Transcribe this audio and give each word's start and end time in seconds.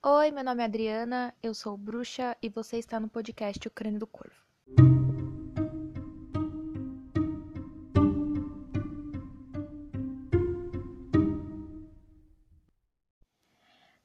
Oi, 0.00 0.30
meu 0.30 0.44
nome 0.44 0.62
é 0.62 0.66
Adriana, 0.66 1.34
eu 1.42 1.52
sou 1.52 1.76
bruxa 1.76 2.36
e 2.40 2.48
você 2.48 2.78
está 2.78 3.00
no 3.00 3.08
podcast 3.08 3.66
O 3.66 3.70
Crânio 3.70 3.98
do 3.98 4.06
Corvo. 4.06 4.32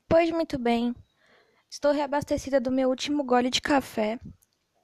Pois 0.09 0.31
muito 0.31 0.57
bem, 0.57 0.95
estou 1.69 1.91
reabastecida 1.91 2.59
do 2.59 2.71
meu 2.71 2.89
último 2.89 3.23
gole 3.23 3.51
de 3.51 3.61
café 3.61 4.19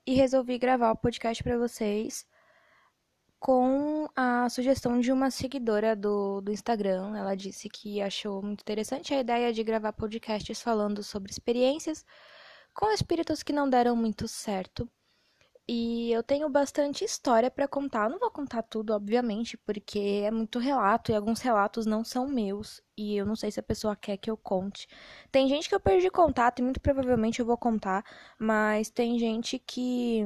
e 0.05 0.13
resolvi 0.13 0.59
gravar 0.59 0.91
o 0.91 0.95
podcast 0.95 1.41
para 1.43 1.57
vocês 1.57 2.23
com 3.39 4.07
a 4.15 4.49
sugestão 4.49 4.99
de 4.99 5.11
uma 5.11 5.31
seguidora 5.31 5.95
do, 5.95 6.41
do 6.41 6.51
Instagram. 6.51 7.15
Ela 7.17 7.35
disse 7.35 7.69
que 7.69 8.01
achou 8.01 8.41
muito 8.41 8.61
interessante 8.61 9.13
a 9.13 9.19
ideia 9.21 9.53
de 9.53 9.63
gravar 9.63 9.93
podcasts 9.93 10.61
falando 10.61 11.01
sobre 11.03 11.31
experiências 11.31 12.05
com 12.73 12.91
espíritos 12.91 13.41
que 13.41 13.53
não 13.53 13.69
deram 13.69 13.95
muito 13.95 14.27
certo. 14.27 14.89
E 15.71 16.11
eu 16.11 16.23
tenho 16.23 16.49
bastante 16.49 17.05
história 17.05 17.51
para 17.51 17.67
contar. 17.67 18.05
Eu 18.05 18.09
não 18.11 18.19
vou 18.19 18.31
contar 18.31 18.63
tudo, 18.63 18.91
obviamente, 18.91 19.55
porque 19.55 20.23
é 20.25 20.31
muito 20.31 20.57
relato 20.57 21.11
e 21.11 21.15
alguns 21.15 21.41
relatos 21.41 21.85
não 21.85 22.03
são 22.03 22.27
meus 22.27 22.81
e 22.97 23.15
eu 23.15 23.25
não 23.25 23.35
sei 23.35 23.51
se 23.51 23.59
a 23.59 23.63
pessoa 23.63 23.95
quer 23.95 24.17
que 24.17 24.31
eu 24.31 24.35
conte. 24.35 24.87
Tem 25.31 25.47
gente 25.47 25.69
que 25.69 25.75
eu 25.75 25.79
perdi 25.79 26.09
contato 26.09 26.59
e 26.59 26.63
muito 26.63 26.81
provavelmente 26.81 27.39
eu 27.39 27.45
vou 27.45 27.57
contar, 27.57 28.03
mas 28.39 28.89
tem 28.89 29.19
gente 29.19 29.59
que 29.59 30.25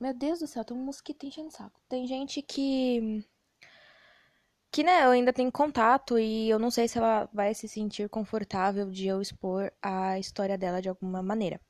meu 0.00 0.14
Deus 0.14 0.38
do 0.40 0.46
céu, 0.46 0.64
tem 0.64 0.76
um 0.76 0.84
mosquito 0.84 1.26
enchendo 1.26 1.48
o 1.48 1.52
saco. 1.52 1.80
Tem 1.88 2.06
gente 2.06 2.40
que. 2.42 3.24
Que, 4.70 4.82
né, 4.82 5.04
eu 5.04 5.10
ainda 5.10 5.32
tenho 5.32 5.50
contato 5.50 6.18
e 6.18 6.48
eu 6.48 6.58
não 6.58 6.70
sei 6.70 6.86
se 6.88 6.98
ela 6.98 7.28
vai 7.32 7.54
se 7.54 7.66
sentir 7.66 8.08
confortável 8.08 8.90
de 8.90 9.06
eu 9.06 9.20
expor 9.20 9.72
a 9.82 10.18
história 10.18 10.58
dela 10.58 10.80
de 10.82 10.88
alguma 10.88 11.22
maneira. 11.22 11.60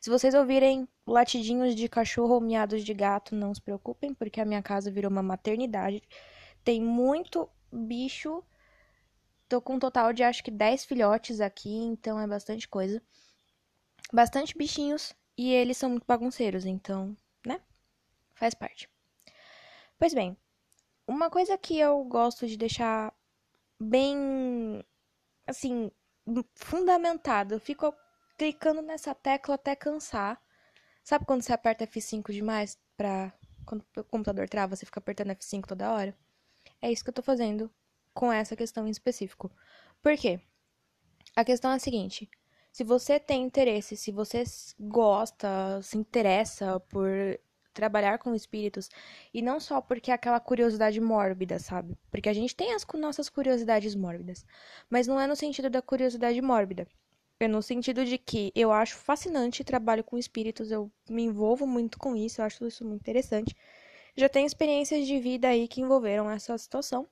Se 0.00 0.08
vocês 0.10 0.34
ouvirem 0.34 0.88
latidinhos 1.06 1.74
de 1.74 1.88
cachorro 1.88 2.34
ou 2.34 2.40
miados 2.40 2.84
de 2.84 2.94
gato, 2.94 3.34
não 3.34 3.54
se 3.54 3.60
preocupem, 3.60 4.14
porque 4.14 4.40
a 4.40 4.44
minha 4.44 4.62
casa 4.62 4.90
virou 4.90 5.10
uma 5.10 5.22
maternidade. 5.22 6.02
Tem 6.64 6.80
muito 6.80 7.48
bicho. 7.72 8.42
Tô 9.48 9.60
com 9.60 9.74
um 9.74 9.78
total 9.78 10.12
de 10.12 10.22
acho 10.22 10.42
que 10.44 10.50
10 10.50 10.84
filhotes 10.84 11.40
aqui, 11.40 11.70
então 11.74 12.18
é 12.20 12.26
bastante 12.26 12.68
coisa. 12.68 13.02
Bastante 14.12 14.56
bichinhos 14.56 15.14
e 15.36 15.52
eles 15.52 15.76
são 15.76 15.90
muito 15.90 16.04
bagunceiros, 16.06 16.66
então 16.66 17.16
faz 18.42 18.54
parte. 18.54 18.90
Pois 19.96 20.12
bem, 20.12 20.36
uma 21.06 21.30
coisa 21.30 21.56
que 21.56 21.78
eu 21.78 22.02
gosto 22.02 22.44
de 22.44 22.56
deixar 22.56 23.14
bem, 23.80 24.84
assim, 25.46 25.92
fundamentado, 26.56 27.54
eu 27.54 27.60
fico 27.60 27.94
clicando 28.36 28.82
nessa 28.82 29.14
tecla 29.14 29.54
até 29.54 29.76
cansar. 29.76 30.42
Sabe 31.04 31.24
quando 31.24 31.42
você 31.42 31.52
aperta 31.52 31.86
F5 31.86 32.32
demais 32.32 32.76
pra. 32.96 33.32
Quando 33.64 33.84
o 33.96 34.02
computador 34.02 34.48
trava, 34.48 34.74
você 34.74 34.84
fica 34.84 34.98
apertando 34.98 35.30
F5 35.30 35.64
toda 35.64 35.92
hora? 35.92 36.16
É 36.80 36.90
isso 36.90 37.04
que 37.04 37.10
eu 37.10 37.14
tô 37.14 37.22
fazendo 37.22 37.72
com 38.12 38.32
essa 38.32 38.56
questão 38.56 38.88
em 38.88 38.90
específico. 38.90 39.52
Por 40.02 40.16
quê? 40.16 40.40
A 41.36 41.44
questão 41.44 41.70
é 41.70 41.76
a 41.76 41.78
seguinte: 41.78 42.28
se 42.72 42.82
você 42.82 43.20
tem 43.20 43.44
interesse, 43.44 43.96
se 43.96 44.10
você 44.10 44.42
gosta, 44.80 45.80
se 45.80 45.96
interessa 45.96 46.80
por 46.80 47.08
trabalhar 47.72 48.18
com 48.18 48.34
espíritos 48.34 48.88
e 49.32 49.42
não 49.42 49.58
só 49.60 49.80
porque 49.80 50.10
é 50.10 50.14
aquela 50.14 50.40
curiosidade 50.40 51.00
mórbida, 51.00 51.58
sabe? 51.58 51.96
Porque 52.10 52.28
a 52.28 52.32
gente 52.32 52.54
tem 52.54 52.74
as 52.74 52.86
nossas 52.94 53.28
curiosidades 53.28 53.94
mórbidas, 53.94 54.44
mas 54.90 55.06
não 55.06 55.20
é 55.20 55.26
no 55.26 55.36
sentido 55.36 55.70
da 55.70 55.82
curiosidade 55.82 56.40
mórbida. 56.40 56.86
É 57.40 57.48
no 57.48 57.60
sentido 57.60 58.04
de 58.04 58.18
que 58.18 58.52
eu 58.54 58.70
acho 58.70 58.96
fascinante 58.96 59.64
trabalho 59.64 60.04
com 60.04 60.16
espíritos, 60.16 60.70
eu 60.70 60.90
me 61.10 61.24
envolvo 61.24 61.66
muito 61.66 61.98
com 61.98 62.14
isso, 62.14 62.40
eu 62.40 62.44
acho 62.44 62.64
isso 62.66 62.84
muito 62.84 63.00
interessante. 63.00 63.56
Já 64.16 64.28
tenho 64.28 64.46
experiências 64.46 65.06
de 65.06 65.18
vida 65.18 65.48
aí 65.48 65.66
que 65.66 65.80
envolveram 65.80 66.30
essa 66.30 66.56
situação, 66.56 67.08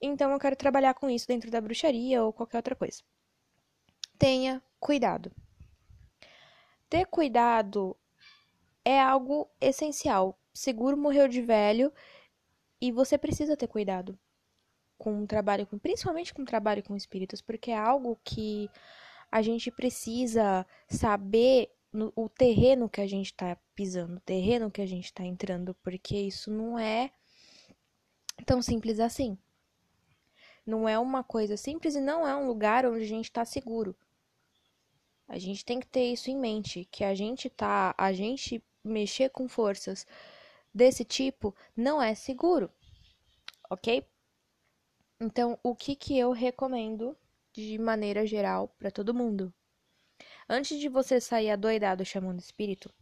então 0.00 0.32
eu 0.32 0.38
quero 0.38 0.56
trabalhar 0.56 0.94
com 0.94 1.10
isso 1.10 1.26
dentro 1.26 1.50
da 1.50 1.60
bruxaria 1.60 2.24
ou 2.24 2.32
qualquer 2.32 2.58
outra 2.58 2.74
coisa. 2.74 3.02
Tenha 4.18 4.62
cuidado. 4.80 5.30
Ter 6.88 7.06
cuidado 7.06 7.96
é 8.84 9.00
algo 9.00 9.48
essencial. 9.60 10.38
Seguro 10.52 10.96
morreu 10.96 11.26
de 11.26 11.40
velho 11.40 11.92
e 12.80 12.92
você 12.92 13.16
precisa 13.16 13.56
ter 13.56 13.66
cuidado 13.66 14.18
com 14.98 15.22
o 15.22 15.26
trabalho, 15.26 15.66
com, 15.66 15.78
principalmente 15.78 16.32
com 16.32 16.42
o 16.42 16.46
trabalho 16.46 16.82
com 16.82 16.96
espíritos, 16.96 17.40
porque 17.40 17.70
é 17.70 17.78
algo 17.78 18.18
que 18.22 18.68
a 19.30 19.42
gente 19.42 19.70
precisa 19.70 20.66
saber 20.88 21.70
no, 21.92 22.12
o 22.14 22.28
terreno 22.28 22.88
que 22.88 23.00
a 23.00 23.06
gente 23.06 23.26
está 23.26 23.56
pisando, 23.74 24.16
o 24.16 24.20
terreno 24.20 24.70
que 24.70 24.80
a 24.80 24.86
gente 24.86 25.06
está 25.06 25.24
entrando, 25.24 25.74
porque 25.82 26.16
isso 26.16 26.50
não 26.50 26.78
é 26.78 27.10
tão 28.46 28.60
simples 28.60 29.00
assim. 29.00 29.38
Não 30.66 30.88
é 30.88 30.98
uma 30.98 31.22
coisa 31.22 31.56
simples 31.56 31.94
e 31.94 32.00
não 32.00 32.26
é 32.26 32.34
um 32.34 32.46
lugar 32.46 32.86
onde 32.86 33.04
a 33.04 33.08
gente 33.08 33.26
está 33.26 33.44
seguro. 33.44 33.96
A 35.28 35.38
gente 35.38 35.64
tem 35.64 35.80
que 35.80 35.86
ter 35.86 36.12
isso 36.12 36.30
em 36.30 36.38
mente, 36.38 36.86
que 36.90 37.04
a 37.04 37.14
gente 37.14 37.48
tá, 37.48 37.94
a 37.96 38.12
gente 38.12 38.62
mexer 38.84 39.30
com 39.30 39.48
forças 39.48 40.06
desse 40.72 41.04
tipo 41.04 41.54
não 41.76 42.02
é 42.02 42.14
seguro, 42.14 42.70
ok? 43.70 44.06
Então, 45.20 45.58
o 45.62 45.74
que, 45.74 45.96
que 45.96 46.18
eu 46.18 46.32
recomendo 46.32 47.16
de 47.52 47.78
maneira 47.78 48.26
geral 48.26 48.68
para 48.78 48.90
todo 48.90 49.14
mundo? 49.14 49.52
Antes 50.48 50.78
de 50.78 50.88
você 50.88 51.20
sair 51.20 51.50
adoidado 51.50 52.04
chamando 52.04 52.40
espírito, 52.40 52.92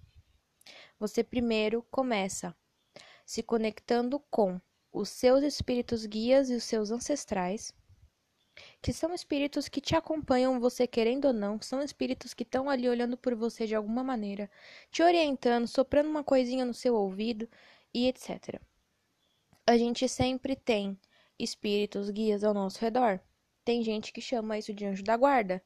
você 0.99 1.25
primeiro 1.25 1.83
começa 1.91 2.55
se 3.25 3.43
conectando 3.43 4.21
com 4.31 4.61
os 4.93 5.09
seus 5.09 5.43
espíritos 5.43 6.07
guias 6.07 6.51
e 6.51 6.55
os 6.55 6.65
seus 6.65 6.91
ancestrais 6.91 7.75
que 8.81 8.93
são 8.93 9.15
espíritos 9.15 9.69
que 9.69 9.81
te 9.81 9.95
acompanham, 9.97 10.61
você 10.61 10.87
querendo 10.87 11.27
ou 11.27 11.33
não, 11.33 11.61
são 11.61 11.83
espíritos 11.83 12.35
que 12.35 12.43
estão 12.43 12.69
ali 12.69 12.89
olhando 12.89 13.17
por 13.17 13.35
você 13.35 13.67
de 13.67 13.75
alguma 13.75 14.05
maneira, 14.05 14.51
te 14.91 15.03
orientando, 15.03 15.67
soprando 15.67 16.11
uma 16.11 16.25
coisinha 16.25 16.65
no 16.65 16.75
seu 16.75 16.95
ouvido 16.95 17.49
e 17.95 18.09
etc. 18.09 18.61
A 19.67 19.77
gente 19.77 20.09
sempre 20.09 20.57
tem 20.57 20.99
espíritos 21.39 22.11
guias 22.11 22.45
ao 22.45 22.55
nosso 22.55 22.81
redor. 22.81 23.21
Tem 23.65 23.83
gente 23.83 24.13
que 24.13 24.21
chama 24.21 24.59
isso 24.59 24.73
de 24.75 24.85
anjo 24.85 25.05
da 25.05 25.17
guarda. 25.17 25.63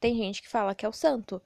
Tem 0.00 0.16
gente 0.16 0.42
que 0.42 0.48
fala 0.48 0.74
que 0.74 0.86
é 0.86 0.88
o 0.88 0.92
santo. 0.92 1.40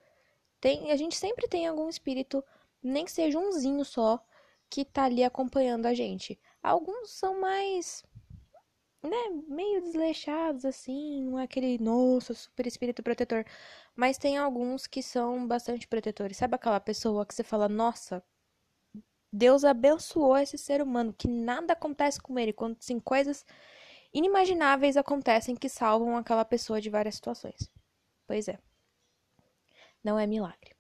Tem, 0.60 0.92
a 0.92 0.96
gente 0.96 1.16
sempre 1.16 1.48
tem 1.48 1.66
algum 1.66 1.88
espírito, 1.88 2.44
nem 2.82 3.04
que 3.04 3.12
seja 3.12 3.38
umzinho 3.38 3.84
só, 3.84 4.24
que 4.68 4.84
tá 4.84 5.04
ali 5.04 5.24
acompanhando 5.24 5.86
a 5.86 5.94
gente. 5.94 6.38
Alguns 6.62 7.10
são 7.10 7.40
mais 7.40 8.04
né, 9.02 9.42
meio 9.48 9.82
desleixados, 9.82 10.64
assim, 10.64 11.24
não 11.24 11.38
é 11.38 11.44
aquele, 11.44 11.78
nossa, 11.78 12.34
super 12.34 12.66
espírito 12.66 13.02
protetor. 13.02 13.44
Mas 13.96 14.18
tem 14.18 14.36
alguns 14.36 14.86
que 14.86 15.02
são 15.02 15.46
bastante 15.46 15.86
protetores. 15.88 16.36
Sabe 16.36 16.54
aquela 16.54 16.80
pessoa 16.80 17.24
que 17.26 17.34
você 17.34 17.42
fala, 17.42 17.68
nossa, 17.68 18.22
Deus 19.32 19.64
abençoou 19.64 20.36
esse 20.36 20.58
ser 20.58 20.82
humano, 20.82 21.14
que 21.16 21.28
nada 21.28 21.72
acontece 21.72 22.20
com 22.20 22.38
ele, 22.38 22.52
quando 22.52 22.76
assim, 22.78 22.98
coisas 23.00 23.44
inimagináveis 24.12 24.96
acontecem 24.96 25.54
que 25.54 25.68
salvam 25.68 26.16
aquela 26.16 26.44
pessoa 26.44 26.80
de 26.80 26.90
várias 26.90 27.14
situações. 27.14 27.70
Pois 28.26 28.48
é. 28.48 28.58
Não 30.02 30.18
é 30.18 30.26
milagre. 30.26 30.74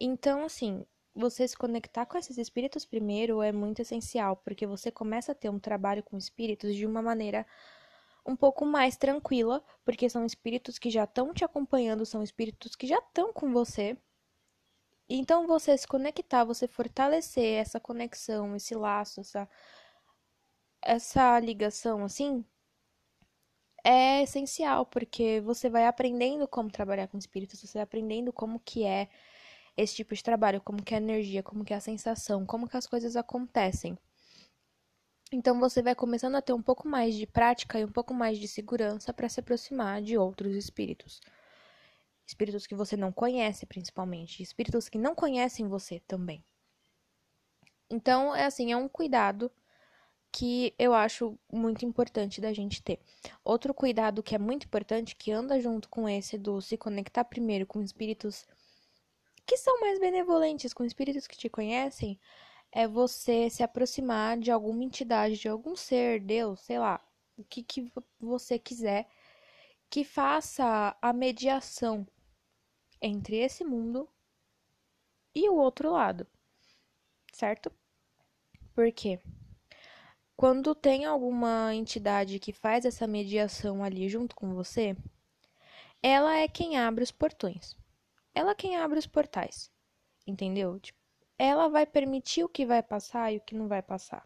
Então, 0.00 0.44
assim, 0.44 0.84
você 1.18 1.46
se 1.48 1.56
conectar 1.56 2.06
com 2.06 2.16
esses 2.16 2.38
espíritos 2.38 2.84
primeiro 2.84 3.42
é 3.42 3.50
muito 3.50 3.82
essencial, 3.82 4.36
porque 4.36 4.66
você 4.66 4.90
começa 4.90 5.32
a 5.32 5.34
ter 5.34 5.50
um 5.50 5.58
trabalho 5.58 6.02
com 6.02 6.16
espíritos 6.16 6.76
de 6.76 6.86
uma 6.86 7.02
maneira 7.02 7.44
um 8.24 8.36
pouco 8.36 8.64
mais 8.64 8.96
tranquila, 8.96 9.64
porque 9.84 10.08
são 10.08 10.24
espíritos 10.24 10.78
que 10.78 10.90
já 10.90 11.04
estão 11.04 11.34
te 11.34 11.44
acompanhando, 11.44 12.06
são 12.06 12.22
espíritos 12.22 12.76
que 12.76 12.86
já 12.86 12.98
estão 12.98 13.32
com 13.32 13.52
você. 13.52 13.96
Então, 15.08 15.46
você 15.46 15.76
se 15.76 15.88
conectar, 15.88 16.44
você 16.44 16.68
fortalecer 16.68 17.58
essa 17.60 17.80
conexão, 17.80 18.54
esse 18.54 18.74
laço, 18.74 19.20
essa, 19.20 19.48
essa 20.82 21.40
ligação, 21.40 22.04
assim, 22.04 22.44
é 23.82 24.22
essencial, 24.22 24.86
porque 24.86 25.40
você 25.40 25.70
vai 25.70 25.86
aprendendo 25.86 26.46
como 26.46 26.70
trabalhar 26.70 27.08
com 27.08 27.18
espíritos, 27.18 27.60
você 27.60 27.78
vai 27.78 27.82
aprendendo 27.84 28.32
como 28.32 28.60
que 28.60 28.84
é 28.84 29.08
esse 29.78 29.94
tipo 29.94 30.12
de 30.12 30.22
trabalho, 30.22 30.60
como 30.60 30.82
que 30.82 30.92
é 30.92 30.98
a 30.98 31.00
energia, 31.00 31.40
como 31.40 31.64
que 31.64 31.72
é 31.72 31.76
a 31.76 31.80
sensação, 31.80 32.44
como 32.44 32.68
que 32.68 32.76
as 32.76 32.86
coisas 32.86 33.14
acontecem. 33.14 33.96
Então 35.32 35.60
você 35.60 35.80
vai 35.80 35.94
começando 35.94 36.34
a 36.34 36.42
ter 36.42 36.52
um 36.52 36.62
pouco 36.62 36.88
mais 36.88 37.14
de 37.14 37.26
prática 37.26 37.78
e 37.78 37.84
um 37.84 37.92
pouco 37.92 38.12
mais 38.12 38.38
de 38.38 38.48
segurança 38.48 39.14
para 39.14 39.28
se 39.28 39.38
aproximar 39.38 40.02
de 40.02 40.18
outros 40.18 40.56
espíritos. 40.56 41.20
Espíritos 42.26 42.66
que 42.66 42.74
você 42.74 42.96
não 42.96 43.12
conhece, 43.12 43.66
principalmente, 43.66 44.42
espíritos 44.42 44.88
que 44.88 44.98
não 44.98 45.14
conhecem 45.14 45.68
você 45.68 46.00
também. 46.00 46.44
Então, 47.88 48.34
é 48.34 48.46
assim, 48.46 48.72
é 48.72 48.76
um 48.76 48.88
cuidado 48.88 49.50
que 50.32 50.74
eu 50.78 50.92
acho 50.92 51.38
muito 51.50 51.84
importante 51.84 52.40
da 52.40 52.52
gente 52.52 52.82
ter. 52.82 53.00
Outro 53.44 53.72
cuidado 53.72 54.22
que 54.22 54.34
é 54.34 54.38
muito 54.38 54.64
importante, 54.66 55.14
que 55.16 55.30
anda 55.30 55.60
junto 55.60 55.88
com 55.88 56.08
esse 56.08 56.36
do 56.36 56.60
se 56.60 56.76
conectar 56.76 57.24
primeiro 57.24 57.66
com 57.66 57.80
espíritos 57.80 58.46
que 59.48 59.56
são 59.56 59.80
mais 59.80 59.98
benevolentes, 59.98 60.74
com 60.74 60.84
espíritos 60.84 61.26
que 61.26 61.38
te 61.38 61.48
conhecem, 61.48 62.20
é 62.70 62.86
você 62.86 63.48
se 63.48 63.62
aproximar 63.62 64.38
de 64.38 64.50
alguma 64.50 64.84
entidade, 64.84 65.38
de 65.38 65.48
algum 65.48 65.74
ser, 65.74 66.20
Deus, 66.20 66.60
sei 66.60 66.78
lá, 66.78 67.00
o 67.34 67.42
que, 67.42 67.62
que 67.62 67.90
você 68.20 68.58
quiser, 68.58 69.08
que 69.88 70.04
faça 70.04 70.94
a 71.00 71.12
mediação 71.14 72.06
entre 73.00 73.38
esse 73.38 73.64
mundo 73.64 74.06
e 75.34 75.48
o 75.48 75.54
outro 75.54 75.92
lado, 75.92 76.26
certo? 77.32 77.72
Por 78.74 78.92
quê? 78.92 79.18
Quando 80.36 80.74
tem 80.74 81.06
alguma 81.06 81.74
entidade 81.74 82.38
que 82.38 82.52
faz 82.52 82.84
essa 82.84 83.06
mediação 83.06 83.82
ali 83.82 84.10
junto 84.10 84.36
com 84.36 84.54
você, 84.54 84.94
ela 86.02 86.36
é 86.36 86.46
quem 86.46 86.76
abre 86.76 87.02
os 87.02 87.10
portões. 87.10 87.74
Ela 88.38 88.52
é 88.52 88.54
quem 88.54 88.76
abre 88.76 89.00
os 89.00 89.06
portais. 89.08 89.68
Entendeu? 90.24 90.78
Tipo, 90.78 90.96
ela 91.36 91.66
vai 91.66 91.84
permitir 91.84 92.44
o 92.44 92.48
que 92.48 92.64
vai 92.64 92.80
passar 92.80 93.32
e 93.32 93.38
o 93.38 93.40
que 93.40 93.52
não 93.52 93.66
vai 93.66 93.82
passar. 93.82 94.24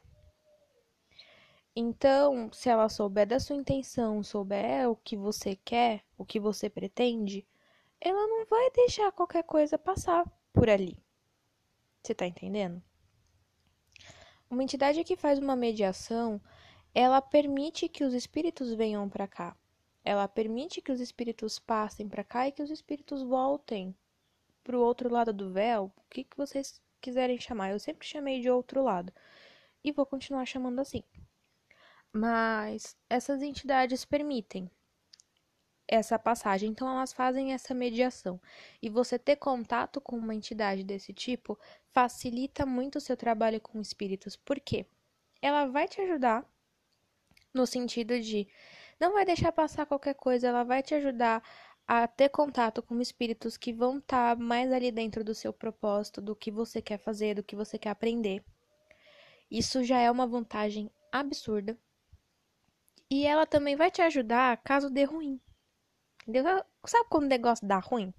Então, 1.75 2.53
se 2.53 2.69
ela 2.69 2.91
souber 2.91 3.27
da 3.27 3.41
sua 3.41 3.57
intenção, 3.57 4.23
souber 4.23 4.87
o 4.91 4.97
que 4.97 5.17
você 5.17 5.57
quer, 5.57 6.05
o 6.19 6.27
que 6.27 6.39
você 6.39 6.69
pretende, 6.69 7.49
ela 7.99 8.27
não 8.27 8.45
vai 8.45 8.71
deixar 8.73 9.11
qualquer 9.13 9.45
coisa 9.45 9.79
passar 9.79 10.31
por 10.53 10.69
ali. 10.69 11.03
Você 12.03 12.15
tá 12.15 12.27
entendendo? 12.27 12.83
Uma 14.51 14.63
entidade 14.63 15.05
que 15.05 15.17
faz 15.17 15.39
uma 15.39 15.57
mediação, 15.57 16.39
ela 16.95 17.23
permite 17.23 17.89
que 17.89 18.05
os 18.05 18.13
espíritos 18.13 18.75
venham 18.75 19.09
para 19.09 19.27
cá. 19.27 19.57
Ela 20.05 20.29
permite 20.29 20.83
que 20.83 20.93
os 20.93 21.01
espíritos 21.01 21.59
passem 21.59 22.07
para 22.11 22.23
cá 22.23 22.47
e 22.47 22.53
que 22.53 22.63
os 22.63 22.71
espíritos 22.71 23.23
voltem 23.23 23.97
para 24.63 24.77
o 24.77 24.83
outro 24.83 25.09
lado 25.11 25.33
do 25.33 25.53
véu, 25.53 25.93
o 25.97 26.03
que, 26.11 26.25
que 26.25 26.37
vocês 26.37 26.81
quiserem 27.01 27.39
chamar. 27.39 27.73
Eu 27.73 27.79
sempre 27.79 28.07
chamei 28.07 28.41
de 28.41 28.49
outro 28.49 28.83
lado 28.83 29.13
e 29.85 29.93
vou 29.93 30.07
continuar 30.07 30.47
chamando 30.47 30.81
assim. 30.81 31.03
Mas 32.13 32.97
essas 33.09 33.43
entidades 33.43 34.05
permitem 34.05 34.71
essa 35.89 36.19
passagem, 36.19 36.71
então 36.71 36.89
elas 36.89 37.13
fazem 37.13 37.53
essa 37.53 37.75
mediação. 37.75 38.41
E 38.81 38.89
você 38.89 39.19
ter 39.19 39.37
contato 39.37 40.01
com 40.01 40.17
uma 40.17 40.35
entidade 40.35 40.85
desse 40.85 41.13
tipo 41.13 41.59
facilita 41.91 42.65
muito 42.65 42.97
o 42.97 43.01
seu 43.01 43.17
trabalho 43.17 43.61
com 43.61 43.81
espíritos, 43.81 44.37
porque 44.37 44.87
ela 45.41 45.67
vai 45.67 45.89
te 45.89 46.01
ajudar 46.01 46.47
no 47.53 47.67
sentido 47.67 48.19
de 48.21 48.49
não 48.99 49.13
vai 49.13 49.25
deixar 49.25 49.53
passar 49.53 49.85
qualquer 49.85 50.15
coisa, 50.15 50.49
ela 50.49 50.63
vai 50.63 50.83
te 50.83 50.95
ajudar 50.95 51.43
a 51.95 52.09
ter 52.09 52.31
contato 52.31 52.83
com 52.83 52.99
espíritos 53.03 53.59
que 53.59 53.71
vão 53.71 53.99
estar 53.99 54.35
tá 54.35 54.43
mais 54.43 54.73
ali 54.73 54.91
dentro 54.91 55.23
do 55.23 55.35
seu 55.35 55.53
propósito, 55.53 56.23
do 56.23 56.35
que 56.35 56.51
você 56.51 56.81
quer 56.81 56.97
fazer, 56.97 57.35
do 57.35 57.43
que 57.43 57.55
você 57.55 57.79
quer 57.79 57.91
aprender. 57.91 58.43
Isso 59.51 59.85
já 59.85 59.99
é 59.99 60.11
uma 60.11 60.27
vantagem 60.27 60.91
absurda. 61.13 61.79
E 63.11 63.27
ela 63.27 63.45
também 63.45 63.77
vai 63.77 63.91
te 63.91 64.01
ajudar 64.01 64.57
caso 64.63 64.89
dê 64.89 65.05
ruim. 65.05 65.39
Entendeu? 66.27 66.65
Sabe 66.87 67.11
quando 67.11 67.25
o 67.25 67.29
negócio 67.29 67.69
dá 67.69 67.79
ruim? 67.79 68.15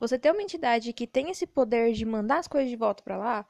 Você 0.00 0.18
ter 0.18 0.30
uma 0.30 0.42
entidade 0.42 0.94
que 0.94 1.06
tem 1.06 1.28
esse 1.28 1.46
poder 1.46 1.92
de 1.92 2.06
mandar 2.06 2.38
as 2.38 2.48
coisas 2.48 2.70
de 2.70 2.76
volta 2.76 3.02
para 3.02 3.18
lá 3.18 3.46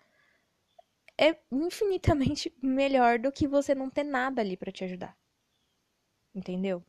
é 1.17 1.39
infinitamente 1.53 2.53
melhor 2.61 3.21
do 3.21 3.31
que 3.31 3.47
você 3.47 3.73
não 3.73 3.89
ter 3.89 4.03
nada 4.03 4.43
ali 4.43 4.57
para 4.57 4.73
te 4.73 4.83
ajudar. 4.83 5.17
Entendeu? 6.35 6.85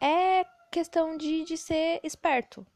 É 0.00 0.46
questão 0.72 1.18
de, 1.18 1.44
de 1.44 1.58
ser 1.58 2.00
esperto, 2.02 2.66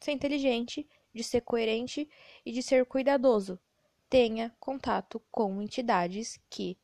ser 0.00 0.12
inteligente, 0.12 0.88
de 1.12 1.22
ser 1.22 1.42
coerente 1.42 2.08
e 2.44 2.50
de 2.50 2.62
ser 2.62 2.86
cuidadoso. 2.86 3.60
Tenha 4.08 4.56
contato 4.58 5.20
com 5.30 5.60
entidades 5.60 6.40
que 6.48 6.78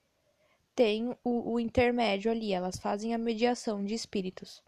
têm 0.74 1.16
o, 1.24 1.54
o 1.54 1.58
intermédio 1.58 2.30
ali, 2.30 2.52
elas 2.52 2.78
fazem 2.78 3.14
a 3.14 3.18
mediação 3.18 3.82
de 3.82 3.94
espíritos. 3.94 4.62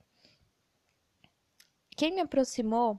Quem 1.94 2.14
me 2.14 2.22
aproximou 2.22 2.98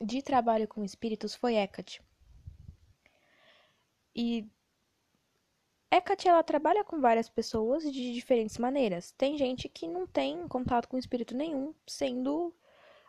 de 0.00 0.22
trabalho 0.22 0.68
com 0.68 0.84
espíritos 0.84 1.34
foi 1.34 1.56
Hecate. 1.56 2.00
E 4.14 4.46
Hecate, 5.92 6.28
ela 6.28 6.42
trabalha 6.42 6.84
com 6.84 7.00
várias 7.00 7.28
pessoas 7.28 7.82
de 7.84 8.12
diferentes 8.12 8.58
maneiras. 8.58 9.12
Tem 9.12 9.36
gente 9.36 9.68
que 9.68 9.88
não 9.88 10.06
tem 10.06 10.46
contato 10.48 10.88
com 10.88 10.98
espírito 10.98 11.34
nenhum, 11.34 11.74
sendo 11.86 12.54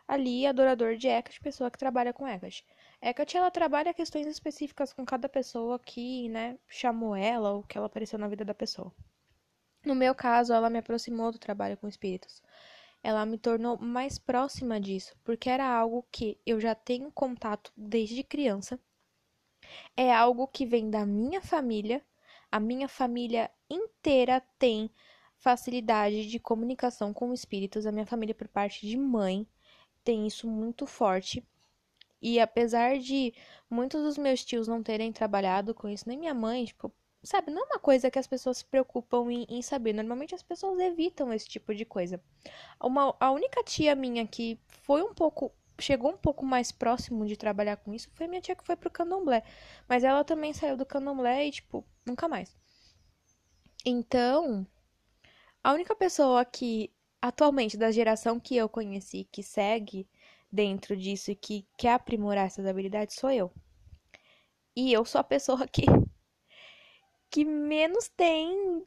ali 0.06 0.46
adorador 0.46 0.96
de 0.96 1.08
Hecate, 1.08 1.40
pessoa 1.40 1.70
que 1.70 1.78
trabalha 1.78 2.12
com 2.12 2.26
Hecate. 2.26 2.66
Hecate, 3.00 3.36
ela 3.36 3.50
trabalha 3.50 3.94
questões 3.94 4.26
específicas 4.26 4.92
com 4.92 5.04
cada 5.04 5.28
pessoa 5.28 5.78
que, 5.78 6.28
né, 6.28 6.58
chamou 6.68 7.14
ela 7.14 7.52
ou 7.52 7.62
que 7.62 7.78
ela 7.78 7.86
apareceu 7.86 8.18
na 8.18 8.28
vida 8.28 8.44
da 8.44 8.54
pessoa. 8.54 8.92
No 9.84 9.94
meu 9.94 10.14
caso, 10.14 10.52
ela 10.52 10.70
me 10.70 10.78
aproximou 10.78 11.32
do 11.32 11.38
trabalho 11.38 11.76
com 11.76 11.88
espíritos 11.88 12.42
ela 13.02 13.26
me 13.26 13.36
tornou 13.36 13.76
mais 13.78 14.16
próxima 14.18 14.80
disso, 14.80 15.16
porque 15.24 15.50
era 15.50 15.66
algo 15.66 16.06
que 16.10 16.38
eu 16.46 16.60
já 16.60 16.74
tenho 16.74 17.10
contato 17.10 17.72
desde 17.76 18.22
criança. 18.22 18.78
É 19.96 20.14
algo 20.14 20.46
que 20.46 20.64
vem 20.64 20.88
da 20.88 21.04
minha 21.04 21.40
família. 21.40 22.04
A 22.52 22.60
minha 22.60 22.86
família 22.86 23.50
inteira 23.68 24.42
tem 24.58 24.90
facilidade 25.38 26.28
de 26.28 26.38
comunicação 26.38 27.12
com 27.12 27.32
espíritos. 27.32 27.86
A 27.86 27.92
minha 27.92 28.06
família, 28.06 28.34
por 28.34 28.46
parte 28.46 28.86
de 28.86 28.96
mãe, 28.96 29.46
tem 30.04 30.26
isso 30.26 30.46
muito 30.46 30.86
forte. 30.86 31.42
E 32.20 32.38
apesar 32.38 32.98
de 32.98 33.34
muitos 33.68 34.02
dos 34.02 34.18
meus 34.18 34.44
tios 34.44 34.68
não 34.68 34.82
terem 34.82 35.12
trabalhado 35.12 35.74
com 35.74 35.88
isso, 35.88 36.06
nem 36.06 36.18
minha 36.18 36.34
mãe, 36.34 36.66
tipo, 36.66 36.92
sabe, 37.22 37.50
não 37.50 37.62
é 37.62 37.64
uma 37.64 37.78
coisa 37.78 38.10
que 38.10 38.18
as 38.18 38.26
pessoas 38.26 38.58
se 38.58 38.64
preocupam 38.64 39.30
em, 39.32 39.46
em, 39.48 39.62
saber. 39.62 39.92
Normalmente 39.92 40.34
as 40.34 40.42
pessoas 40.42 40.78
evitam 40.78 41.32
esse 41.32 41.48
tipo 41.48 41.74
de 41.74 41.84
coisa. 41.84 42.22
Uma, 42.80 43.16
a 43.18 43.30
única 43.30 43.62
tia 43.64 43.94
minha 43.94 44.26
que 44.26 44.60
foi 44.66 45.02
um 45.02 45.14
pouco. 45.14 45.52
Chegou 45.78 46.12
um 46.12 46.16
pouco 46.16 46.44
mais 46.44 46.70
próximo 46.70 47.26
de 47.26 47.36
trabalhar 47.36 47.76
com 47.76 47.92
isso 47.92 48.10
foi 48.14 48.26
minha 48.28 48.40
tia 48.40 48.54
que 48.54 48.64
foi 48.64 48.76
pro 48.76 48.90
candomblé. 48.90 49.42
Mas 49.88 50.04
ela 50.04 50.24
também 50.24 50.52
saiu 50.52 50.76
do 50.76 50.86
candomblé 50.86 51.46
e, 51.46 51.50
tipo, 51.50 51.84
nunca 52.06 52.28
mais. 52.28 52.56
Então, 53.84 54.66
a 55.62 55.72
única 55.72 55.94
pessoa 55.94 56.44
que, 56.44 56.92
atualmente, 57.20 57.76
da 57.76 57.90
geração 57.90 58.38
que 58.38 58.56
eu 58.56 58.68
conheci, 58.68 59.28
que 59.30 59.42
segue 59.42 60.08
dentro 60.50 60.96
disso 60.96 61.30
e 61.30 61.34
que 61.34 61.66
quer 61.76 61.94
aprimorar 61.94 62.46
essas 62.46 62.66
habilidades 62.66 63.16
sou 63.16 63.30
eu. 63.30 63.52
E 64.76 64.92
eu 64.92 65.04
sou 65.04 65.20
a 65.20 65.24
pessoa 65.24 65.66
que 65.66 65.86
que 67.30 67.46
menos 67.46 68.08
tem 68.08 68.86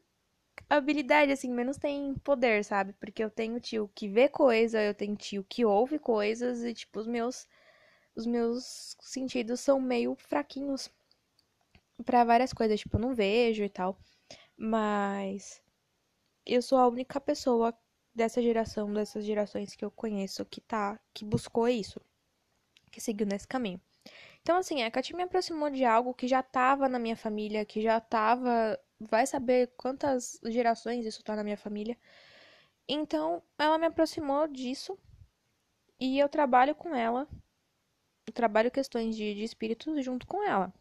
habilidade, 0.70 1.32
assim, 1.32 1.52
menos 1.52 1.78
tem 1.78 2.14
poder, 2.16 2.64
sabe? 2.64 2.94
Porque 2.94 3.24
eu 3.24 3.30
tenho 3.30 3.60
tio 3.60 3.90
que 3.96 4.08
vê 4.08 4.30
coisa, 4.30 4.82
eu 4.82 4.94
tenho 4.94 5.16
tio 5.16 5.44
que 5.48 5.66
ouve 5.66 6.00
coisas 6.00 6.64
e, 6.64 6.74
tipo, 6.74 7.00
os 7.00 7.08
meus, 7.08 7.48
os 8.16 8.26
meus 8.26 8.98
sentidos 9.02 9.60
são 9.60 9.80
meio 9.82 10.16
fraquinhos 10.16 10.90
para 12.06 12.24
várias 12.24 12.54
coisas, 12.54 12.80
tipo, 12.80 12.98
eu 12.98 13.02
não 13.02 13.16
vejo 13.16 13.64
e 13.64 13.70
tal. 13.70 13.98
Mas 14.58 15.62
eu 16.46 16.62
sou 16.62 16.78
a 16.78 16.88
única 16.88 17.20
pessoa 17.22 17.74
dessa 18.14 18.42
geração, 18.42 18.94
dessas 18.94 19.26
gerações 19.26 19.76
que 19.76 19.84
eu 19.86 19.92
conheço 19.92 20.46
que 20.46 20.62
tá, 20.62 21.00
que 21.14 21.26
buscou 21.26 21.68
isso, 21.68 22.02
que 22.92 23.02
seguiu 23.02 23.28
nesse 23.28 23.48
caminho. 23.48 23.82
Então, 24.42 24.58
assim, 24.58 24.84
a 24.84 24.92
Katy 24.92 25.16
me 25.16 25.24
aproximou 25.24 25.70
de 25.70 25.84
algo 25.84 26.14
que 26.14 26.28
já 26.28 26.44
tava 26.44 26.88
na 26.88 27.00
minha 27.00 27.18
família, 27.18 27.66
que 27.66 27.82
já 27.82 28.00
tava. 28.00 28.80
Vai 29.00 29.25
saber 29.28 29.72
quantas 29.75 30.40
gerações 30.46 31.06
isso 31.06 31.24
tá 31.24 31.36
na 31.36 31.44
minha 31.44 31.58
família. 31.58 31.98
Então, 32.88 33.42
ela 33.58 33.78
me 33.78 33.88
aproximou 33.88 34.48
disso 34.48 34.98
e 36.00 36.20
eu 36.20 36.30
trabalho 36.30 36.75
com 36.75 36.96
ela. 36.96 37.28
Eu 38.28 38.34
trabalho 38.34 38.72
questões 38.72 39.16
de, 39.16 39.34
de 39.36 39.44
espíritos 39.44 40.04
junto 40.04 40.25
com 40.25 40.44
ela. 40.44 40.74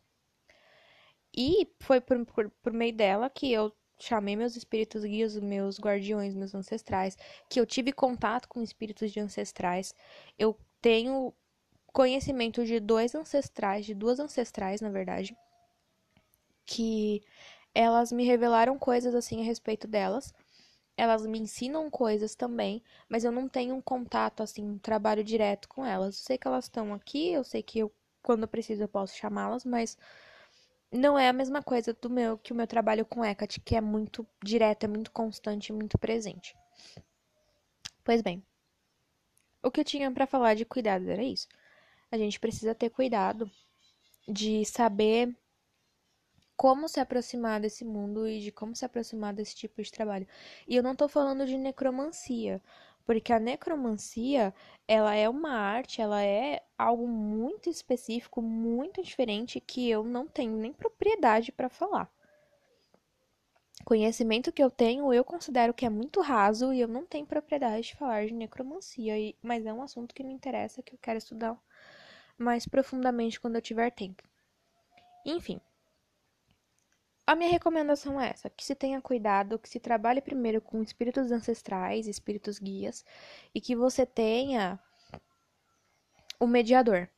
E 1.36 1.68
foi 1.80 2.00
por, 2.00 2.24
por, 2.26 2.50
por 2.50 2.72
meio 2.72 2.94
dela 2.94 3.28
que 3.28 3.52
eu 3.52 3.74
chamei 3.98 4.36
meus 4.36 4.56
espíritos 4.56 5.04
guias, 5.04 5.36
meus 5.38 5.78
guardiões, 5.78 6.34
meus 6.34 6.54
ancestrais, 6.54 7.16
que 7.48 7.60
eu 7.60 7.66
tive 7.66 7.92
contato 7.92 8.48
com 8.48 8.62
espíritos 8.62 9.10
de 9.12 9.20
ancestrais. 9.20 9.94
Eu 10.38 10.58
tenho 10.80 11.34
conhecimento 11.92 12.64
de 12.64 12.80
dois 12.80 13.14
ancestrais, 13.14 13.86
de 13.86 13.94
duas 13.94 14.18
ancestrais, 14.20 14.80
na 14.80 14.90
verdade, 14.90 15.36
que 16.66 17.22
elas 17.74 18.12
me 18.12 18.24
revelaram 18.24 18.78
coisas 18.78 19.14
assim 19.14 19.40
a 19.42 19.44
respeito 19.44 19.88
delas. 19.88 20.32
Elas 20.96 21.26
me 21.26 21.38
ensinam 21.40 21.90
coisas 21.90 22.34
também, 22.36 22.82
mas 23.08 23.24
eu 23.24 23.32
não 23.32 23.48
tenho 23.48 23.74
um 23.74 23.80
contato 23.82 24.42
assim, 24.42 24.64
um 24.64 24.78
trabalho 24.78 25.24
direto 25.24 25.68
com 25.68 25.84
elas. 25.84 26.18
Eu 26.18 26.24
sei 26.24 26.38
que 26.38 26.46
elas 26.46 26.66
estão 26.66 26.94
aqui, 26.94 27.32
eu 27.32 27.42
sei 27.44 27.62
que 27.62 27.80
eu, 27.80 27.92
quando 28.22 28.42
eu 28.42 28.48
preciso 28.48 28.82
eu 28.82 28.88
posso 28.88 29.16
chamá-las, 29.16 29.64
mas 29.64 29.98
não 30.92 31.18
é 31.18 31.28
a 31.28 31.32
mesma 31.32 31.62
coisa 31.62 31.92
do 31.92 32.08
meu 32.08 32.38
que 32.38 32.52
o 32.52 32.56
meu 32.56 32.66
trabalho 32.66 33.04
com 33.04 33.24
Hecate, 33.24 33.60
que 33.60 33.74
é 33.76 33.80
muito 33.80 34.26
direto, 34.42 34.84
é 34.84 34.88
muito 34.88 35.10
constante, 35.10 35.72
muito 35.72 35.98
presente. 35.98 36.54
Pois 38.04 38.22
bem, 38.22 38.44
o 39.62 39.70
que 39.70 39.80
eu 39.80 39.84
tinha 39.84 40.10
para 40.12 40.26
falar 40.26 40.54
de 40.54 40.64
cuidado 40.64 41.08
era 41.08 41.22
isso. 41.22 41.48
A 42.10 42.16
gente 42.16 42.38
precisa 42.38 42.74
ter 42.74 42.90
cuidado 42.90 43.50
de 44.28 44.64
saber 44.64 45.36
como 46.56 46.88
se 46.88 47.00
aproximar 47.00 47.60
desse 47.60 47.84
mundo 47.84 48.28
e 48.28 48.40
de 48.40 48.52
como 48.52 48.74
se 48.74 48.84
aproximar 48.84 49.32
desse 49.34 49.54
tipo 49.54 49.82
de 49.82 49.90
trabalho. 49.90 50.26
E 50.68 50.76
eu 50.76 50.82
não 50.82 50.94
tô 50.94 51.08
falando 51.08 51.46
de 51.46 51.58
necromancia, 51.58 52.62
porque 53.04 53.32
a 53.32 53.38
necromancia, 53.38 54.54
ela 54.88 55.14
é 55.14 55.28
uma 55.28 55.52
arte, 55.52 56.00
ela 56.00 56.22
é 56.22 56.62
algo 56.78 57.06
muito 57.06 57.68
específico, 57.68 58.40
muito 58.40 59.02
diferente 59.02 59.60
que 59.60 59.90
eu 59.90 60.04
não 60.04 60.26
tenho 60.26 60.56
nem 60.56 60.72
propriedade 60.72 61.52
para 61.52 61.68
falar. 61.68 62.10
Conhecimento 63.84 64.50
que 64.52 64.62
eu 64.62 64.70
tenho, 64.70 65.12
eu 65.12 65.24
considero 65.24 65.74
que 65.74 65.84
é 65.84 65.90
muito 65.90 66.20
raso 66.22 66.72
e 66.72 66.80
eu 66.80 66.88
não 66.88 67.04
tenho 67.04 67.26
propriedade 67.26 67.88
de 67.88 67.96
falar 67.96 68.26
de 68.26 68.32
necromancia, 68.32 69.14
mas 69.42 69.66
é 69.66 69.72
um 69.72 69.82
assunto 69.82 70.14
que 70.14 70.24
me 70.24 70.32
interessa, 70.32 70.82
que 70.82 70.94
eu 70.94 70.98
quero 71.02 71.18
estudar 71.18 71.58
mais 72.38 72.66
profundamente 72.66 73.38
quando 73.38 73.56
eu 73.56 73.62
tiver 73.62 73.90
tempo. 73.90 74.22
Enfim, 75.26 75.60
a 77.26 77.34
minha 77.34 77.50
recomendação 77.50 78.20
é 78.20 78.30
essa: 78.30 78.50
que 78.50 78.64
se 78.64 78.74
tenha 78.74 79.00
cuidado, 79.00 79.58
que 79.58 79.68
se 79.68 79.80
trabalhe 79.80 80.20
primeiro 80.20 80.60
com 80.60 80.82
espíritos 80.82 81.30
ancestrais, 81.32 82.06
espíritos 82.06 82.58
guias, 82.58 83.04
e 83.54 83.60
que 83.60 83.74
você 83.74 84.04
tenha 84.06 84.78
o 86.38 86.46
mediador, 86.46 87.08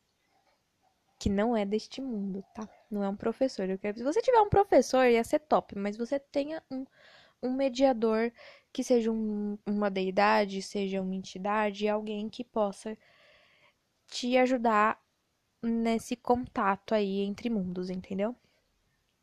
que 1.18 1.28
não 1.28 1.56
é 1.56 1.64
deste 1.64 2.00
mundo, 2.00 2.44
tá? 2.54 2.68
Não 2.90 3.02
é 3.02 3.08
um 3.08 3.16
professor. 3.16 3.68
Eu 3.68 3.78
quero... 3.78 3.98
Se 3.98 4.04
você 4.04 4.20
tiver 4.22 4.40
um 4.40 4.48
professor, 4.48 5.06
ia 5.06 5.24
ser 5.24 5.40
top, 5.40 5.76
mas 5.76 5.96
você 5.96 6.18
tenha 6.18 6.62
um, 6.70 6.86
um 7.42 7.52
mediador 7.52 8.32
que 8.72 8.84
seja 8.84 9.10
um, 9.10 9.58
uma 9.66 9.90
deidade, 9.90 10.62
seja 10.62 11.00
uma 11.00 11.14
entidade, 11.14 11.88
alguém 11.88 12.28
que 12.28 12.44
possa 12.44 12.96
te 14.08 14.36
ajudar 14.38 15.00
nesse 15.62 16.14
contato 16.16 16.94
aí 16.94 17.20
entre 17.22 17.50
mundos, 17.50 17.90
entendeu? 17.90 18.36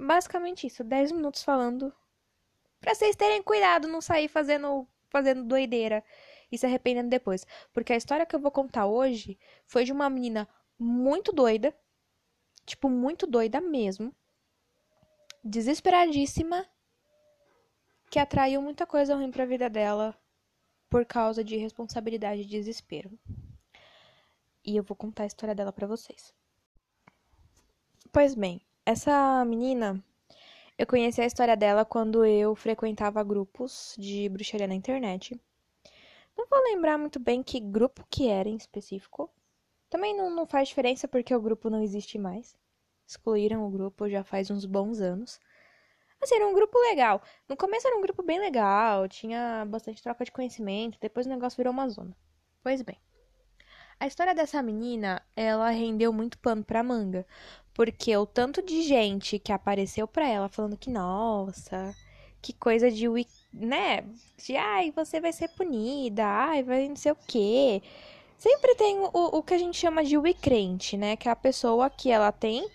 Basicamente 0.03 0.67
isso, 0.67 0.83
10 0.83 1.13
minutos 1.13 1.43
falando 1.43 1.93
pra 2.81 2.93
vocês 2.93 3.15
terem 3.15 3.41
cuidado, 3.41 3.87
não 3.87 4.01
sair 4.01 4.27
fazendo, 4.27 4.85
fazendo 5.09 5.45
doideira 5.45 6.03
e 6.51 6.57
se 6.57 6.65
arrependendo 6.65 7.09
depois. 7.09 7.47
Porque 7.71 7.93
a 7.93 7.95
história 7.95 8.25
que 8.25 8.35
eu 8.35 8.39
vou 8.39 8.51
contar 8.51 8.85
hoje 8.85 9.39
foi 9.65 9.85
de 9.85 9.93
uma 9.93 10.09
menina 10.09 10.45
muito 10.77 11.31
doida, 11.31 11.73
tipo, 12.65 12.89
muito 12.89 13.25
doida 13.25 13.61
mesmo, 13.61 14.13
desesperadíssima, 15.41 16.67
que 18.09 18.19
atraiu 18.19 18.61
muita 18.61 18.85
coisa 18.85 19.15
ruim 19.15 19.31
pra 19.31 19.45
vida 19.45 19.69
dela 19.69 20.13
por 20.89 21.05
causa 21.05 21.45
de 21.45 21.55
responsabilidade 21.55 22.41
e 22.41 22.45
desespero. 22.45 23.17
E 24.65 24.75
eu 24.75 24.83
vou 24.83 24.97
contar 24.97 25.23
a 25.23 25.27
história 25.27 25.55
dela 25.55 25.71
para 25.71 25.87
vocês. 25.87 26.33
Pois 28.11 28.35
bem, 28.35 28.61
essa 28.85 29.43
menina, 29.45 30.03
eu 30.77 30.85
conheci 30.87 31.21
a 31.21 31.25
história 31.25 31.55
dela 31.55 31.85
quando 31.85 32.25
eu 32.25 32.55
frequentava 32.55 33.23
grupos 33.23 33.95
de 33.97 34.27
bruxaria 34.29 34.67
na 34.67 34.75
internet. 34.75 35.39
Não 36.37 36.47
vou 36.47 36.59
lembrar 36.63 36.97
muito 36.97 37.19
bem 37.19 37.43
que 37.43 37.59
grupo 37.59 38.05
que 38.09 38.27
era 38.27 38.49
em 38.49 38.55
específico. 38.55 39.31
Também 39.89 40.15
não, 40.15 40.29
não 40.29 40.45
faz 40.45 40.69
diferença 40.69 41.07
porque 41.07 41.33
o 41.33 41.41
grupo 41.41 41.69
não 41.69 41.81
existe 41.81 42.17
mais. 42.17 42.57
Excluíram 43.07 43.65
o 43.65 43.69
grupo 43.69 44.09
já 44.09 44.23
faz 44.23 44.49
uns 44.49 44.65
bons 44.65 44.99
anos. 44.99 45.39
Assim, 46.21 46.35
era 46.35 46.47
um 46.47 46.53
grupo 46.53 46.79
legal. 46.79 47.21
No 47.47 47.55
começo 47.55 47.87
era 47.87 47.97
um 47.97 48.01
grupo 48.01 48.23
bem 48.23 48.39
legal, 48.39 49.07
tinha 49.07 49.65
bastante 49.65 50.01
troca 50.01 50.25
de 50.25 50.31
conhecimento, 50.31 50.97
depois 50.99 51.25
o 51.25 51.29
negócio 51.29 51.57
virou 51.57 51.73
uma 51.73 51.87
zona. 51.89 52.15
Pois 52.63 52.81
bem. 52.81 52.97
A 53.99 54.07
história 54.07 54.33
dessa 54.33 54.61
menina, 54.61 55.21
ela 55.35 55.69
rendeu 55.69 56.11
muito 56.11 56.37
pano 56.39 56.63
pra 56.63 56.83
manga, 56.83 57.25
porque 57.73 58.15
o 58.15 58.25
tanto 58.25 58.61
de 58.61 58.83
gente 58.83 59.39
que 59.39 59.51
apareceu 59.51 60.07
pra 60.07 60.27
ela 60.27 60.49
falando 60.49 60.77
que, 60.77 60.89
nossa, 60.89 61.95
que 62.41 62.53
coisa 62.53 62.91
de, 62.91 63.07
né? 63.51 64.01
De, 64.37 64.55
ai, 64.55 64.91
você 64.91 65.19
vai 65.19 65.33
ser 65.33 65.49
punida, 65.49 66.25
ai, 66.25 66.63
vai 66.63 66.87
não 66.87 66.95
sei 66.95 67.11
o 67.11 67.17
quê. 67.27 67.81
Sempre 68.37 68.75
tem 68.75 68.99
o, 68.99 69.09
o 69.13 69.43
que 69.43 69.53
a 69.53 69.57
gente 69.57 69.77
chama 69.77 70.03
de 70.03 70.17
crente, 70.35 70.97
né? 70.97 71.15
Que 71.15 71.29
é 71.29 71.31
a 71.31 71.35
pessoa 71.35 71.89
que 71.89 72.11
ela 72.11 72.31
tem 72.31 72.69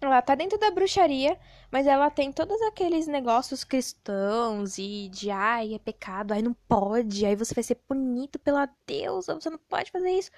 ela 0.00 0.22
tá 0.22 0.34
dentro 0.34 0.58
da 0.58 0.70
bruxaria, 0.70 1.38
mas 1.70 1.86
ela 1.86 2.08
tem 2.10 2.32
todos 2.32 2.60
aqueles 2.62 3.06
negócios 3.08 3.64
cristãos 3.64 4.78
e 4.78 5.08
de 5.08 5.30
ai, 5.30 5.74
é 5.74 5.78
pecado, 5.78 6.32
ai 6.32 6.40
não 6.42 6.54
pode, 6.68 7.26
aí 7.26 7.34
você 7.34 7.54
vai 7.54 7.64
ser 7.64 7.74
punido 7.76 8.38
pela 8.38 8.68
deusa, 8.86 9.34
você 9.34 9.50
não 9.50 9.58
pode 9.58 9.90
fazer 9.90 10.10
isso. 10.10 10.30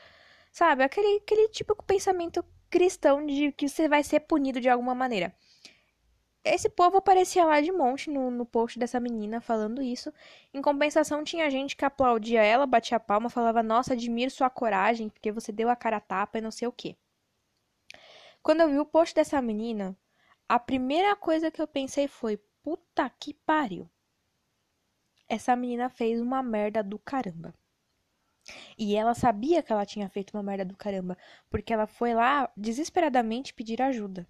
Sabe? 0.53 0.83
Aquele, 0.83 1.19
aquele 1.19 1.49
típico 1.49 1.85
pensamento 1.85 2.45
cristão 2.71 3.27
de 3.27 3.53
que 3.53 3.69
você 3.69 3.89
vai 3.89 4.03
ser 4.03 4.21
punido 4.21 4.61
de 4.61 4.69
alguma 4.69 4.95
maneira. 4.95 5.35
Esse 6.43 6.71
povo 6.71 6.97
aparecia 6.97 7.45
lá 7.45 7.61
de 7.61 7.71
monte 7.71 8.09
no, 8.09 8.31
no 8.31 8.47
post 8.47 8.79
dessa 8.79 8.99
menina 8.99 9.43
falando 9.43 9.83
isso. 9.83 10.13
Em 10.55 10.63
compensação, 10.63 11.23
tinha 11.23 11.51
gente 11.51 11.77
que 11.77 11.85
aplaudia 11.85 12.43
ela, 12.43 12.67
batia 12.67 12.97
a 12.97 13.01
palma, 13.01 13.29
falava: 13.29 13.63
Nossa, 13.63 13.93
admiro 13.93 14.31
sua 14.31 14.49
coragem, 14.49 15.11
porque 15.11 15.31
você 15.31 15.53
deu 15.53 15.69
a 15.69 15.77
cara 15.77 15.99
a 15.99 16.01
tapa 16.01 16.39
e 16.39 16.41
não 16.41 16.51
sei 16.51 16.67
o 16.67 16.73
quê. 16.73 16.97
Quando 18.43 18.63
eu 18.63 18.71
vi 18.71 18.79
o 18.79 18.87
post 18.87 19.15
dessa 19.15 19.43
menina, 19.43 19.95
a 20.49 20.59
primeira 20.59 21.15
coisa 21.15 21.51
que 21.51 21.61
eu 21.61 21.69
pensei 21.69 22.09
foi: 22.09 22.39
Puta 22.63 23.11
que 23.11 23.35
pariu. 23.35 23.91
Essa 25.29 25.55
menina 25.55 25.91
fez 25.91 26.21
uma 26.21 26.43
merda 26.43 26.83
do 26.83 26.99
caramba. 26.99 27.55
E 28.79 28.97
ela 28.97 29.15
sabia 29.15 29.63
que 29.63 29.73
ela 29.73 29.87
tinha 29.87 30.09
feito 30.09 30.33
uma 30.37 30.43
merda 30.43 30.65
do 30.65 30.77
caramba, 30.77 31.17
porque 31.49 31.73
ela 31.73 31.87
foi 31.87 32.15
lá 32.15 32.51
desesperadamente 32.57 33.55
pedir 33.55 33.81
ajuda. 33.83 34.27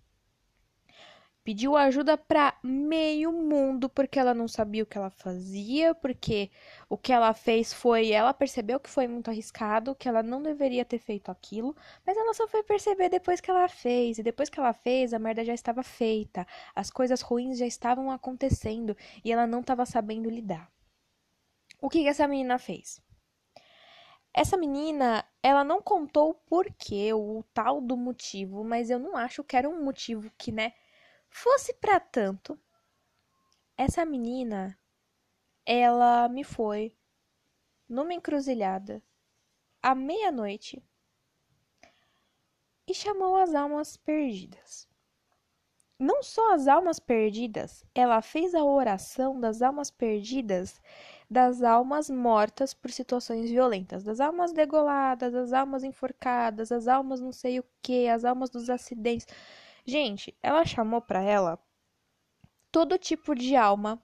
Pediu 1.42 1.74
ajuda 1.74 2.18
para 2.18 2.58
meio 2.62 3.32
mundo 3.32 3.88
porque 3.88 4.18
ela 4.18 4.34
não 4.34 4.46
sabia 4.46 4.82
o 4.82 4.86
que 4.86 4.98
ela 4.98 5.08
fazia, 5.08 5.94
porque 5.94 6.50
o 6.88 6.98
que 6.98 7.12
ela 7.12 7.32
fez 7.32 7.72
foi, 7.72 8.10
ela 8.10 8.34
percebeu 8.34 8.78
que 8.78 8.90
foi 8.90 9.08
muito 9.08 9.30
arriscado, 9.30 9.94
que 9.94 10.06
ela 10.06 10.22
não 10.22 10.42
deveria 10.42 10.84
ter 10.84 10.98
feito 10.98 11.30
aquilo, 11.30 11.74
mas 12.06 12.16
ela 12.16 12.34
só 12.34 12.46
foi 12.46 12.62
perceber 12.62 13.08
depois 13.08 13.40
que 13.40 13.50
ela 13.50 13.68
fez, 13.68 14.18
e 14.18 14.22
depois 14.22 14.50
que 14.50 14.60
ela 14.60 14.74
fez, 14.74 15.14
a 15.14 15.18
merda 15.18 15.42
já 15.42 15.54
estava 15.54 15.82
feita, 15.82 16.46
as 16.74 16.90
coisas 16.90 17.22
ruins 17.22 17.58
já 17.58 17.66
estavam 17.66 18.10
acontecendo 18.10 18.94
e 19.24 19.32
ela 19.32 19.46
não 19.46 19.60
estava 19.60 19.86
sabendo 19.86 20.28
lidar. 20.28 20.70
O 21.80 21.88
que, 21.88 22.02
que 22.02 22.08
essa 22.08 22.28
menina 22.28 22.58
fez? 22.58 23.00
Essa 24.32 24.56
menina, 24.56 25.24
ela 25.42 25.64
não 25.64 25.82
contou 25.82 26.30
o 26.30 26.34
porquê, 26.34 27.12
o 27.12 27.42
tal 27.52 27.80
do 27.80 27.96
motivo, 27.96 28.62
mas 28.62 28.88
eu 28.88 28.98
não 28.98 29.16
acho 29.16 29.42
que 29.42 29.56
era 29.56 29.68
um 29.68 29.82
motivo 29.84 30.30
que, 30.38 30.52
né, 30.52 30.72
fosse 31.28 31.74
para 31.74 31.98
tanto. 31.98 32.58
Essa 33.76 34.04
menina, 34.04 34.78
ela 35.66 36.28
me 36.28 36.44
foi 36.44 36.96
numa 37.88 38.14
encruzilhada 38.14 39.02
à 39.82 39.94
meia-noite 39.94 40.82
e 42.86 42.94
chamou 42.94 43.36
as 43.36 43.54
almas 43.54 43.96
perdidas. 43.96 44.88
Não 45.98 46.22
só 46.22 46.54
as 46.54 46.66
almas 46.66 46.98
perdidas, 46.98 47.84
ela 47.94 48.22
fez 48.22 48.54
a 48.54 48.64
oração 48.64 49.38
das 49.38 49.60
almas 49.60 49.90
perdidas 49.90 50.80
das 51.30 51.62
almas 51.62 52.10
mortas 52.10 52.74
por 52.74 52.90
situações 52.90 53.48
violentas, 53.48 54.02
das 54.02 54.18
almas 54.20 54.52
degoladas, 54.52 55.32
das 55.32 55.52
almas 55.52 55.84
enforcadas, 55.84 56.72
as 56.72 56.88
almas 56.88 57.20
não 57.20 57.32
sei 57.32 57.60
o 57.60 57.64
que, 57.80 58.08
as 58.08 58.24
almas 58.24 58.50
dos 58.50 58.68
acidentes. 58.68 59.26
Gente, 59.86 60.36
ela 60.42 60.64
chamou 60.64 61.00
para 61.00 61.22
ela 61.22 61.58
todo 62.72 62.98
tipo 62.98 63.34
de 63.34 63.54
alma 63.54 64.02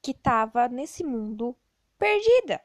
que 0.00 0.14
tava 0.14 0.68
nesse 0.68 1.02
mundo 1.04 1.56
perdida. 1.98 2.60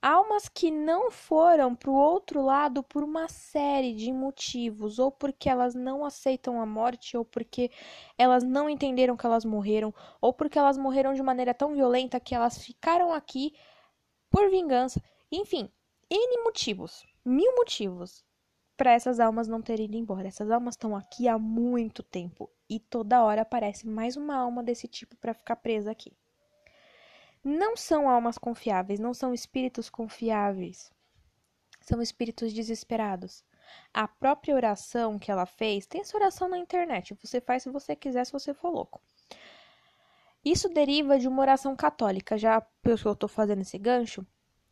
Almas 0.00 0.48
que 0.48 0.70
não 0.70 1.10
foram 1.10 1.74
para 1.74 1.90
o 1.90 1.94
outro 1.94 2.40
lado 2.40 2.84
por 2.84 3.02
uma 3.02 3.28
série 3.28 3.92
de 3.94 4.12
motivos, 4.12 5.00
ou 5.00 5.10
porque 5.10 5.48
elas 5.48 5.74
não 5.74 6.04
aceitam 6.04 6.60
a 6.60 6.66
morte, 6.66 7.16
ou 7.16 7.24
porque 7.24 7.68
elas 8.16 8.44
não 8.44 8.70
entenderam 8.70 9.16
que 9.16 9.26
elas 9.26 9.44
morreram, 9.44 9.92
ou 10.20 10.32
porque 10.32 10.56
elas 10.56 10.78
morreram 10.78 11.14
de 11.14 11.22
maneira 11.22 11.52
tão 11.52 11.74
violenta 11.74 12.20
que 12.20 12.32
elas 12.32 12.58
ficaram 12.58 13.12
aqui 13.12 13.52
por 14.30 14.48
vingança. 14.50 15.02
Enfim, 15.32 15.68
N 16.08 16.44
motivos, 16.44 17.04
mil 17.24 17.52
motivos 17.56 18.24
para 18.76 18.92
essas 18.92 19.18
almas 19.18 19.48
não 19.48 19.60
terem 19.60 19.86
ido 19.86 19.96
embora. 19.96 20.28
Essas 20.28 20.50
almas 20.50 20.74
estão 20.74 20.94
aqui 20.94 21.26
há 21.26 21.36
muito 21.36 22.04
tempo 22.04 22.48
e 22.70 22.78
toda 22.78 23.24
hora 23.24 23.42
aparece 23.42 23.86
mais 23.86 24.16
uma 24.16 24.36
alma 24.36 24.62
desse 24.62 24.86
tipo 24.86 25.16
para 25.16 25.34
ficar 25.34 25.56
presa 25.56 25.90
aqui 25.90 26.16
não 27.48 27.76
são 27.76 28.08
almas 28.08 28.36
confiáveis, 28.38 29.00
não 29.00 29.14
são 29.14 29.32
espíritos 29.32 29.88
confiáveis. 29.88 30.92
São 31.80 32.02
espíritos 32.02 32.52
desesperados. 32.52 33.42
A 33.92 34.06
própria 34.06 34.54
oração 34.54 35.18
que 35.18 35.30
ela 35.30 35.46
fez, 35.46 35.86
tem 35.86 36.00
essa 36.00 36.16
oração 36.16 36.48
na 36.48 36.58
internet, 36.58 37.14
você 37.14 37.40
faz 37.40 37.62
se 37.62 37.70
você 37.70 37.96
quiser, 37.96 38.24
se 38.24 38.32
você 38.32 38.52
for 38.54 38.70
louco. 38.70 39.00
Isso 40.44 40.68
deriva 40.68 41.18
de 41.18 41.26
uma 41.26 41.42
oração 41.42 41.74
católica, 41.74 42.38
já 42.38 42.60
que 42.60 42.90
eu 42.90 43.12
estou 43.12 43.28
fazendo 43.28 43.62
esse 43.62 43.78
gancho, 43.78 44.26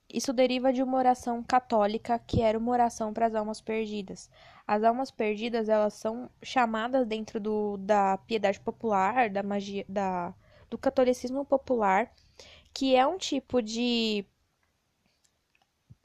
isso 0.09 0.33
deriva 0.33 0.73
de 0.73 0.83
uma 0.83 0.97
oração 0.97 1.43
católica 1.43 2.19
que 2.19 2.41
era 2.41 2.57
uma 2.57 2.71
oração 2.71 3.13
para 3.13 3.27
as 3.27 3.35
almas 3.35 3.61
perdidas. 3.61 4.31
As 4.67 4.85
almas 4.85 5.11
perdidas, 5.11 5.69
elas 5.69 5.95
são 5.95 6.31
chamadas 6.43 7.07
dentro 7.07 7.41
do, 7.41 7.77
da 7.79 8.17
piedade 8.19 8.61
popular, 8.61 9.29
da 9.29 9.43
magia, 9.43 9.85
da, 9.89 10.33
do 10.71 10.79
catolicismo 10.79 11.45
popular, 11.45 12.11
que 12.77 12.95
é 12.95 13.07
um 13.07 13.17
tipo 13.17 13.63
de 13.63 14.27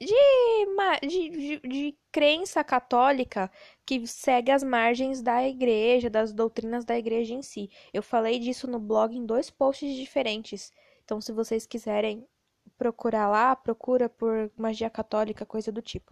de, 0.00 1.06
de, 1.06 1.28
de, 1.28 1.60
de, 1.68 1.98
crença 2.10 2.64
católica 2.64 3.50
que 3.84 4.06
segue 4.06 4.50
as 4.50 4.62
margens 4.64 5.20
da 5.20 5.46
igreja, 5.46 6.08
das 6.08 6.32
doutrinas 6.32 6.84
da 6.86 6.96
igreja 6.96 7.34
em 7.34 7.42
si. 7.42 7.70
Eu 7.92 8.02
falei 8.02 8.38
disso 8.38 8.66
no 8.66 8.78
blog 8.80 9.14
em 9.14 9.26
dois 9.26 9.50
posts 9.50 9.94
diferentes. 9.94 10.72
Então, 11.04 11.20
se 11.20 11.30
vocês 11.30 11.66
quiserem 11.66 12.26
procurar 12.78 13.28
lá, 13.28 13.54
procura 13.54 14.08
por 14.08 14.50
magia 14.56 14.88
católica, 14.88 15.44
coisa 15.44 15.70
do 15.70 15.82
tipo. 15.82 16.10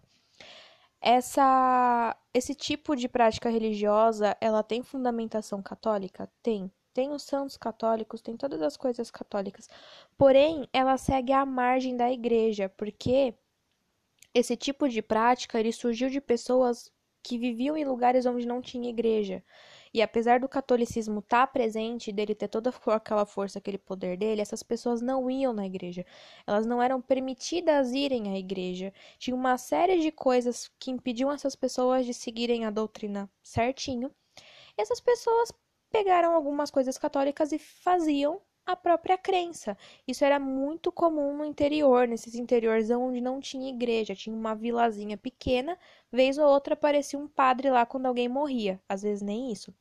Essa, 1.01 2.15
esse 2.35 2.55
tipo 2.55 2.95
de 2.95 3.09
prática 3.09 3.49
religiosa, 3.49 4.37
ela 4.43 4.63
tem 4.63 4.83
fundamentação 4.83 5.63
católica? 5.63 6.31
Tem. 6.43 6.71
Tem 6.93 7.13
os 7.13 7.23
santos 7.23 7.57
católicos, 7.57 8.21
tem 8.21 8.37
todas 8.37 8.61
as 8.63 8.77
coisas 8.77 9.11
católicas. 9.11 9.69
Porém, 10.19 10.69
ela 10.73 10.97
segue 10.97 11.33
a 11.33 11.47
margem 11.47 11.97
da 11.97 12.11
igreja, 12.11 12.69
porque 12.69 13.35
esse 14.35 14.57
tipo 14.57 14.89
de 14.89 15.03
prática 15.03 15.59
ele 15.59 15.73
surgiu 15.73 16.09
de 16.11 16.21
pessoas 16.21 16.93
que 17.23 17.39
viviam 17.39 17.77
em 17.77 17.85
lugares 17.85 18.27
onde 18.27 18.47
não 18.47 18.63
tinha 18.63 18.89
igreja. 18.89 19.43
E 19.93 20.01
apesar 20.01 20.39
do 20.41 20.49
catolicismo 20.49 21.19
estar 21.19 21.47
tá 21.47 21.53
presente, 21.53 22.13
dele 22.13 22.35
ter 22.35 22.49
toda 22.49 22.73
aquela 22.87 23.27
força, 23.27 23.59
aquele 23.59 23.79
poder 23.79 24.17
dele, 24.17 24.41
essas 24.41 24.63
pessoas 24.63 25.03
não 25.03 25.29
iam 25.29 25.53
na 25.53 25.67
igreja. 25.67 26.07
Elas 26.47 26.65
não 26.65 26.81
eram 26.81 27.01
permitidas 27.01 27.93
irem 27.93 28.33
à 28.33 28.39
igreja. 28.39 28.93
Tinha 29.19 29.35
uma 29.35 29.59
série 29.59 30.01
de 30.01 30.13
coisas 30.13 30.71
que 30.79 30.91
impediam 30.93 31.31
essas 31.33 31.57
pessoas 31.57 32.07
de 32.07 32.15
seguirem 32.15 32.65
a 32.65 32.71
doutrina 32.71 33.29
certinho. 33.43 34.13
E 34.79 34.81
essas 34.81 35.01
pessoas 35.01 35.53
pegaram 35.91 36.35
algumas 36.35 36.71
coisas 36.71 36.97
católicas 36.97 37.53
e 37.53 37.59
faziam 37.59 38.41
a 38.65 38.77
própria 38.77 39.19
crença. 39.19 39.77
Isso 40.07 40.25
era 40.25 40.39
muito 40.39 40.93
comum 40.93 41.37
no 41.37 41.45
interior, 41.45 42.07
nesses 42.07 42.35
interiores 42.35 42.91
onde 42.91 43.21
não 43.21 43.41
tinha 43.41 43.71
igreja, 43.71 44.15
tinha 44.15 44.35
uma 44.35 44.55
vilazinha 44.55 45.17
pequena, 45.17 45.77
vez 46.11 46.39
ou 46.39 46.47
outra 46.47 46.75
aparecia 46.75 47.19
um 47.19 47.29
padre 47.29 47.71
lá 47.71 47.85
quando 47.85 48.07
alguém 48.07 48.29
morria, 48.29 48.81
às 48.89 49.03
vezes 49.03 49.23
nem 49.23 49.51
isso. 49.51 49.75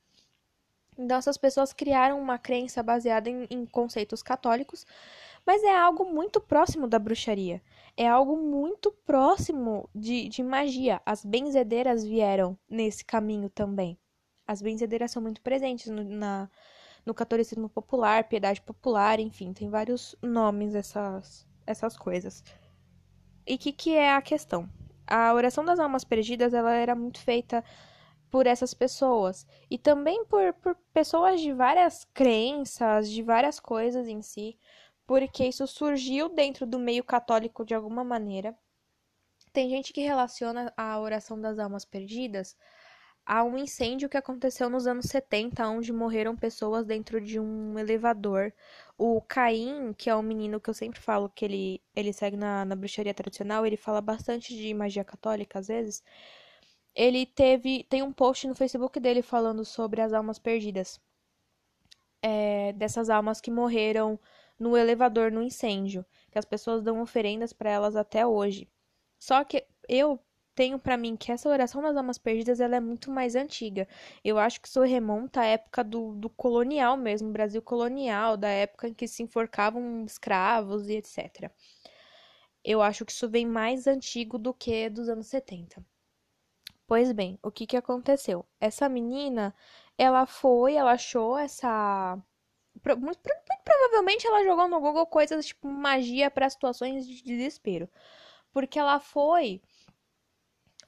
Então 0.97 1.17
essas 1.17 1.37
pessoas 1.37 1.71
criaram 1.71 2.19
uma 2.19 2.37
crença 2.37 2.83
baseada 2.83 3.29
em, 3.29 3.47
em 3.49 3.65
conceitos 3.65 4.21
católicos, 4.21 4.85
mas 5.45 5.63
é 5.63 5.75
algo 5.75 6.05
muito 6.05 6.41
próximo 6.41 6.87
da 6.87 6.99
bruxaria. 6.99 7.61
É 7.95 8.07
algo 8.07 8.35
muito 8.37 8.91
próximo 9.05 9.89
de, 9.95 10.27
de 10.27 10.43
magia. 10.43 11.01
As 11.05 11.23
benzedeiras 11.23 12.03
vieram 12.03 12.57
nesse 12.69 13.05
caminho 13.05 13.49
também. 13.49 13.97
As 14.49 14.63
benzedeiras 14.63 15.11
são 15.11 15.21
muito 15.21 15.41
presentes 15.41 15.91
no, 15.91 16.03
na, 16.03 16.49
no 17.05 17.13
catolicismo 17.13 17.69
popular, 17.69 18.27
piedade 18.27 18.59
popular, 18.59 19.19
enfim, 19.19 19.53
tem 19.53 19.69
vários 19.69 20.15
nomes 20.23 20.73
essas, 20.73 21.47
essas 21.67 21.95
coisas. 21.95 22.43
E 23.45 23.53
o 23.53 23.57
que, 23.59 23.71
que 23.71 23.95
é 23.95 24.11
a 24.11 24.19
questão? 24.23 24.67
A 25.05 25.31
oração 25.35 25.63
das 25.63 25.77
almas 25.77 26.03
perdidas, 26.03 26.51
ela 26.51 26.73
era 26.73 26.95
muito 26.95 27.19
feita 27.19 27.63
por 28.31 28.47
essas 28.47 28.73
pessoas 28.73 29.45
e 29.69 29.77
também 29.77 30.25
por, 30.25 30.51
por 30.53 30.75
pessoas 30.91 31.39
de 31.41 31.53
várias 31.53 32.05
crenças, 32.11 33.07
de 33.07 33.21
várias 33.21 33.59
coisas 33.59 34.07
em 34.07 34.23
si, 34.23 34.57
porque 35.05 35.45
isso 35.45 35.67
surgiu 35.67 36.27
dentro 36.27 36.65
do 36.65 36.79
meio 36.79 37.03
católico 37.03 37.63
de 37.63 37.75
alguma 37.75 38.03
maneira. 38.03 38.57
Tem 39.53 39.69
gente 39.69 39.93
que 39.93 40.01
relaciona 40.01 40.73
a 40.75 40.99
oração 40.99 41.39
das 41.39 41.59
almas 41.59 41.85
perdidas 41.85 42.57
a 43.29 43.43
um 43.43 43.55
incêndio 43.59 44.09
que 44.09 44.17
aconteceu 44.17 44.71
nos 44.71 44.87
anos 44.87 45.05
70, 45.05 45.67
onde 45.69 45.93
morreram 45.93 46.35
pessoas 46.35 46.83
dentro 46.83 47.21
de 47.21 47.39
um 47.39 47.77
elevador. 47.77 48.51
O 48.97 49.21
Caim, 49.21 49.93
que 49.93 50.09
é 50.09 50.15
um 50.15 50.23
menino 50.23 50.59
que 50.59 50.67
eu 50.67 50.73
sempre 50.73 50.99
falo 50.99 51.29
que 51.29 51.45
ele, 51.45 51.81
ele 51.95 52.11
segue 52.11 52.35
na, 52.35 52.65
na 52.65 52.75
bruxaria 52.75 53.13
tradicional, 53.13 53.67
ele 53.67 53.77
fala 53.77 54.01
bastante 54.01 54.55
de 54.55 54.73
magia 54.73 55.03
católica 55.03 55.59
às 55.59 55.67
vezes. 55.67 56.03
Ele 56.95 57.23
teve. 57.25 57.83
Tem 57.83 58.01
um 58.01 58.11
post 58.11 58.47
no 58.47 58.55
Facebook 58.55 58.99
dele 58.99 59.21
falando 59.21 59.63
sobre 59.63 60.01
as 60.01 60.11
almas 60.11 60.39
perdidas. 60.39 60.99
É, 62.23 62.73
dessas 62.73 63.11
almas 63.11 63.39
que 63.39 63.51
morreram 63.51 64.19
no 64.59 64.75
elevador 64.75 65.31
no 65.31 65.43
incêndio. 65.43 66.03
Que 66.31 66.39
as 66.39 66.45
pessoas 66.45 66.81
dão 66.81 66.99
oferendas 66.99 67.53
para 67.53 67.69
elas 67.69 67.95
até 67.95 68.25
hoje. 68.25 68.67
Só 69.19 69.43
que 69.43 69.65
eu 69.87 70.19
tenho 70.59 70.77
para 70.77 70.97
mim 70.97 71.15
que 71.15 71.31
essa 71.31 71.47
oração 71.47 71.81
das 71.81 71.95
almas 71.95 72.17
perdidas 72.17 72.59
ela 72.59 72.75
é 72.75 72.81
muito 72.81 73.09
mais 73.09 73.33
antiga. 73.33 73.87
Eu 74.25 74.37
acho 74.37 74.59
que 74.59 74.67
isso 74.67 74.81
remonta 74.81 75.39
à 75.39 75.45
época 75.45 75.85
do, 75.85 76.13
do 76.15 76.29
colonial 76.29 76.97
mesmo, 76.97 77.31
Brasil 77.31 77.61
colonial, 77.61 78.35
da 78.35 78.49
época 78.49 78.89
em 78.89 78.93
que 78.93 79.07
se 79.07 79.23
enforcavam 79.23 80.03
escravos 80.03 80.89
e 80.89 80.95
etc. 80.97 81.49
Eu 82.61 82.81
acho 82.81 83.05
que 83.05 83.13
isso 83.13 83.29
vem 83.29 83.45
mais 83.45 83.87
antigo 83.87 84.37
do 84.37 84.53
que 84.53 84.89
dos 84.89 85.07
anos 85.07 85.27
70. 85.27 85.81
Pois 86.85 87.13
bem, 87.13 87.39
o 87.41 87.49
que 87.49 87.65
que 87.65 87.77
aconteceu? 87.77 88.45
Essa 88.59 88.89
menina, 88.89 89.55
ela 89.97 90.25
foi, 90.25 90.73
ela 90.75 90.91
achou 90.91 91.37
essa 91.37 92.21
muito, 92.97 93.19
provavelmente 93.63 94.27
ela 94.27 94.43
jogou 94.43 94.67
no 94.67 94.81
Google 94.81 95.05
coisas 95.07 95.45
tipo 95.45 95.69
magia 95.69 96.29
para 96.29 96.49
situações 96.49 97.07
de 97.07 97.23
desespero. 97.23 97.89
Porque 98.51 98.77
ela 98.77 98.99
foi 98.99 99.61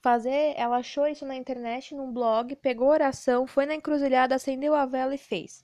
fazer, 0.02 0.54
ela 0.58 0.78
achou 0.78 1.08
isso 1.08 1.26
na 1.26 1.36
internet, 1.36 1.94
num 1.96 2.12
blog, 2.12 2.56
pegou 2.56 2.90
oração, 2.90 3.46
foi 3.46 3.66
na 3.66 3.76
encruzilhada, 3.76 4.36
acendeu 4.36 4.74
a 4.74 4.86
vela 4.86 5.14
e 5.16 5.18
fez. 5.18 5.64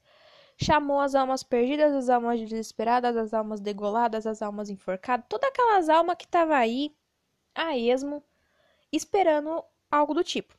Chamou 0.58 1.00
as 1.00 1.16
almas 1.16 1.44
perdidas, 1.44 1.94
as 1.94 2.10
almas 2.10 2.40
desesperadas, 2.40 3.16
as 3.18 3.34
almas 3.34 3.60
degoladas, 3.60 4.26
as 4.26 4.42
almas 4.42 4.70
enforcadas, 4.70 5.26
todas 5.30 5.50
aquelas 5.50 5.90
almas 5.90 6.16
que 6.18 6.26
estavam 6.26 6.56
aí, 6.56 6.96
a 7.54 7.78
esmo, 7.78 8.24
esperando 8.92 9.64
algo 9.92 10.14
do 10.14 10.24
tipo. 10.24 10.56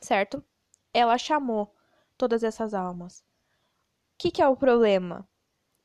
Certo? 0.00 0.44
Ela 0.92 1.18
chamou 1.18 1.74
todas 2.16 2.42
essas 2.42 2.74
almas. 2.74 3.20
O 3.20 3.24
que, 4.18 4.30
que 4.30 4.42
é 4.42 4.48
o 4.48 4.56
problema? 4.56 5.28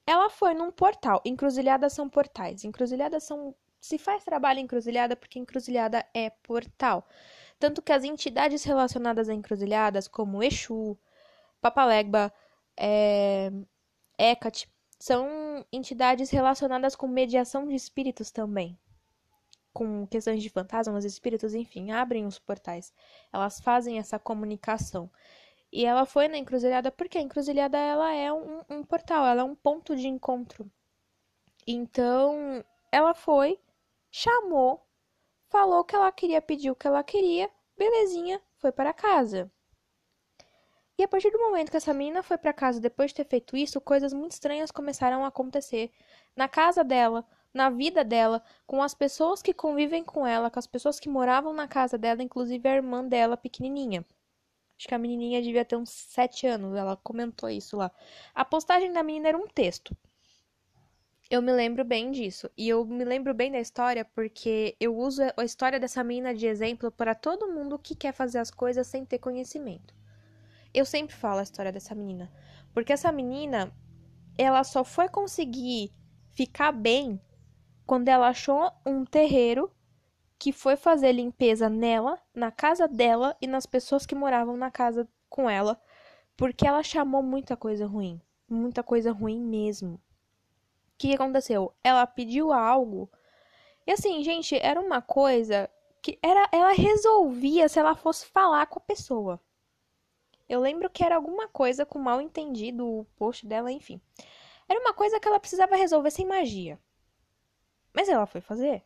Ela 0.05 0.29
foi 0.29 0.53
num 0.53 0.71
portal. 0.71 1.21
Encruzilhadas 1.25 1.93
são 1.93 2.09
portais. 2.09 2.63
Encruzilhadas 2.63 3.23
são 3.23 3.55
se 3.83 3.97
faz 3.97 4.23
trabalho 4.23 4.61
encruzilhada 4.61 5.13
porque 5.13 5.37
encruzilhada 5.37 6.05
é 6.13 6.29
portal. 6.29 7.05
Tanto 7.59 7.81
que 7.81 7.91
as 7.91 8.05
entidades 8.05 8.63
relacionadas 8.63 9.27
a 9.27 9.33
encruzilhadas, 9.33 10.07
como 10.07 10.41
Exu, 10.41 10.97
Papalegba, 11.59 12.33
é, 12.77 13.51
Hecate, 14.17 14.69
são 14.97 15.65
entidades 15.69 16.29
relacionadas 16.29 16.95
com 16.95 17.07
mediação 17.09 17.67
de 17.67 17.75
espíritos 17.75 18.31
também. 18.31 18.79
Com 19.73 20.07
questões 20.07 20.41
de 20.41 20.49
fantasmas, 20.49 21.03
espíritos, 21.03 21.53
enfim, 21.53 21.91
abrem 21.91 22.25
os 22.25 22.39
portais. 22.39 22.93
Elas 23.33 23.59
fazem 23.59 23.99
essa 23.99 24.17
comunicação. 24.17 25.11
E 25.69 25.85
ela 25.85 26.05
foi 26.05 26.29
na 26.29 26.37
encruzilhada 26.37 26.89
porque 26.89 27.17
a 27.17 27.21
encruzilhada 27.21 27.77
ela 27.77 28.13
é 28.13 28.31
um, 28.31 28.61
um 28.69 28.81
portal, 28.81 29.25
ela 29.25 29.41
é 29.41 29.43
um 29.43 29.55
ponto 29.55 29.93
de 29.93 30.07
encontro. 30.07 30.71
Então, 31.67 32.63
ela 32.89 33.13
foi 33.13 33.59
chamou, 34.15 34.87
falou 35.49 35.83
que 35.83 35.95
ela 35.95 36.11
queria 36.11 36.39
pedir 36.39 36.69
o 36.69 36.75
que 36.75 36.85
ela 36.85 37.03
queria, 37.03 37.49
belezinha, 37.75 38.39
foi 38.57 38.71
para 38.71 38.93
casa. 38.93 39.51
E 40.95 41.03
a 41.03 41.07
partir 41.07 41.31
do 41.31 41.39
momento 41.39 41.71
que 41.71 41.77
essa 41.77 41.95
menina 41.95 42.21
foi 42.21 42.37
para 42.37 42.53
casa 42.53 42.79
depois 42.79 43.09
de 43.09 43.15
ter 43.15 43.25
feito 43.25 43.57
isso, 43.57 43.81
coisas 43.81 44.13
muito 44.13 44.33
estranhas 44.33 44.69
começaram 44.69 45.25
a 45.25 45.29
acontecer 45.29 45.91
na 46.35 46.47
casa 46.47 46.83
dela, 46.83 47.25
na 47.51 47.71
vida 47.71 48.03
dela, 48.03 48.43
com 48.67 48.83
as 48.83 48.93
pessoas 48.93 49.41
que 49.41 49.51
convivem 49.51 50.03
com 50.03 50.27
ela, 50.27 50.51
com 50.51 50.59
as 50.59 50.67
pessoas 50.67 50.99
que 50.99 51.09
moravam 51.09 51.51
na 51.51 51.67
casa 51.67 51.97
dela, 51.97 52.21
inclusive 52.21 52.69
a 52.69 52.75
irmã 52.75 53.03
dela 53.03 53.35
pequenininha. 53.35 54.05
Acho 54.77 54.87
que 54.87 54.93
a 54.93 54.99
menininha 54.99 55.41
devia 55.41 55.65
ter 55.65 55.75
uns 55.75 55.89
sete 55.89 56.45
anos, 56.45 56.75
ela 56.75 56.95
comentou 56.97 57.49
isso 57.49 57.77
lá. 57.77 57.91
A 58.35 58.45
postagem 58.45 58.93
da 58.93 59.01
menina 59.01 59.29
era 59.29 59.37
um 59.37 59.47
texto 59.47 59.97
eu 61.29 61.41
me 61.41 61.51
lembro 61.51 61.83
bem 61.83 62.11
disso. 62.11 62.49
E 62.57 62.69
eu 62.69 62.85
me 62.85 63.03
lembro 63.03 63.33
bem 63.33 63.51
da 63.51 63.59
história 63.59 64.05
porque 64.05 64.75
eu 64.79 64.95
uso 64.95 65.21
a 65.35 65.43
história 65.43 65.79
dessa 65.79 66.03
menina 66.03 66.33
de 66.33 66.45
exemplo 66.45 66.91
para 66.91 67.15
todo 67.15 67.51
mundo 67.51 67.79
que 67.79 67.95
quer 67.95 68.13
fazer 68.13 68.39
as 68.39 68.51
coisas 68.51 68.87
sem 68.87 69.05
ter 69.05 69.19
conhecimento. 69.19 69.95
Eu 70.73 70.85
sempre 70.85 71.15
falo 71.15 71.39
a 71.39 71.43
história 71.43 71.71
dessa 71.71 71.93
menina, 71.93 72.31
porque 72.73 72.93
essa 72.93 73.11
menina, 73.11 73.71
ela 74.37 74.63
só 74.63 74.83
foi 74.83 75.07
conseguir 75.07 75.91
ficar 76.33 76.71
bem 76.71 77.21
quando 77.85 78.07
ela 78.07 78.29
achou 78.29 78.71
um 78.85 79.05
terreiro 79.05 79.71
que 80.39 80.51
foi 80.51 80.75
fazer 80.75 81.11
limpeza 81.11 81.69
nela, 81.69 82.19
na 82.33 82.51
casa 82.51 82.87
dela 82.87 83.37
e 83.39 83.47
nas 83.47 83.65
pessoas 83.65 84.05
que 84.05 84.15
moravam 84.15 84.57
na 84.57 84.71
casa 84.71 85.07
com 85.29 85.49
ela, 85.49 85.79
porque 86.35 86.67
ela 86.67 86.83
chamou 86.83 87.21
muita 87.21 87.55
coisa 87.55 87.85
ruim, 87.85 88.19
muita 88.49 88.81
coisa 88.83 89.11
ruim 89.11 89.39
mesmo. 89.39 90.01
O 90.93 90.97
que 90.97 91.13
aconteceu? 91.13 91.73
Ela 91.83 92.05
pediu 92.07 92.53
algo. 92.53 93.09
E 93.85 93.91
assim, 93.91 94.23
gente, 94.23 94.55
era 94.55 94.79
uma 94.79 95.01
coisa 95.01 95.69
que 96.01 96.19
era 96.21 96.47
ela 96.51 96.73
resolvia 96.73 97.67
se 97.67 97.79
ela 97.79 97.95
fosse 97.95 98.25
falar 98.25 98.67
com 98.67 98.79
a 98.79 98.83
pessoa. 98.83 99.39
Eu 100.47 100.59
lembro 100.59 100.89
que 100.89 101.03
era 101.03 101.15
alguma 101.15 101.47
coisa 101.47 101.85
com 101.85 101.97
mal 101.97 102.21
entendido 102.21 102.85
o 102.85 103.05
post 103.15 103.45
dela, 103.47 103.71
enfim. 103.71 103.99
Era 104.67 104.79
uma 104.79 104.93
coisa 104.93 105.19
que 105.19 105.27
ela 105.27 105.39
precisava 105.39 105.75
resolver 105.75 106.11
sem 106.11 106.25
magia. 106.25 106.79
Mas 107.93 108.09
ela 108.09 108.25
foi 108.25 108.41
fazer. 108.41 108.83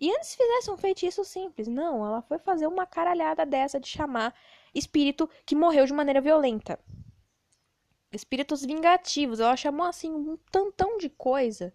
E 0.00 0.10
antes 0.10 0.34
fizesse 0.34 0.70
um 0.70 0.76
feitiço 0.76 1.24
simples. 1.24 1.68
Não, 1.68 2.04
ela 2.04 2.22
foi 2.22 2.38
fazer 2.38 2.66
uma 2.66 2.86
caralhada 2.86 3.46
dessa 3.46 3.78
de 3.78 3.88
chamar 3.88 4.34
espírito 4.74 5.28
que 5.46 5.54
morreu 5.54 5.86
de 5.86 5.92
maneira 5.92 6.20
violenta. 6.20 6.78
Espíritos 8.14 8.64
vingativos. 8.64 9.40
Ela 9.40 9.56
chamou 9.56 9.86
assim 9.86 10.10
um 10.12 10.36
tantão 10.50 10.98
de 10.98 11.08
coisa. 11.10 11.74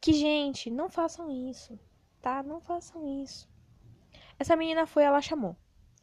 Que, 0.00 0.12
gente, 0.12 0.70
não 0.70 0.88
façam 0.88 1.30
isso. 1.30 1.78
Tá? 2.20 2.42
Não 2.42 2.60
façam 2.60 3.22
isso. 3.22 3.48
Essa 4.38 4.56
menina 4.56 4.86
foi, 4.86 5.04
ela 5.04 5.20
chamou. 5.20 5.56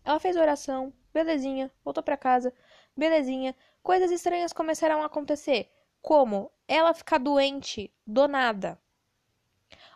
Ela 0.04 0.20
fez 0.20 0.36
oração, 0.36 0.94
belezinha, 1.14 1.72
voltou 1.84 2.04
para 2.04 2.18
casa, 2.18 2.54
belezinha. 2.96 3.56
Coisas 3.84 4.12
estranhas 4.12 4.54
começaram 4.54 5.02
a 5.02 5.06
acontecer. 5.06 5.72
Como 6.02 6.52
ela 6.68 6.94
ficar 6.94 7.20
doente 7.20 7.94
do 8.06 8.28
nada. 8.28 8.80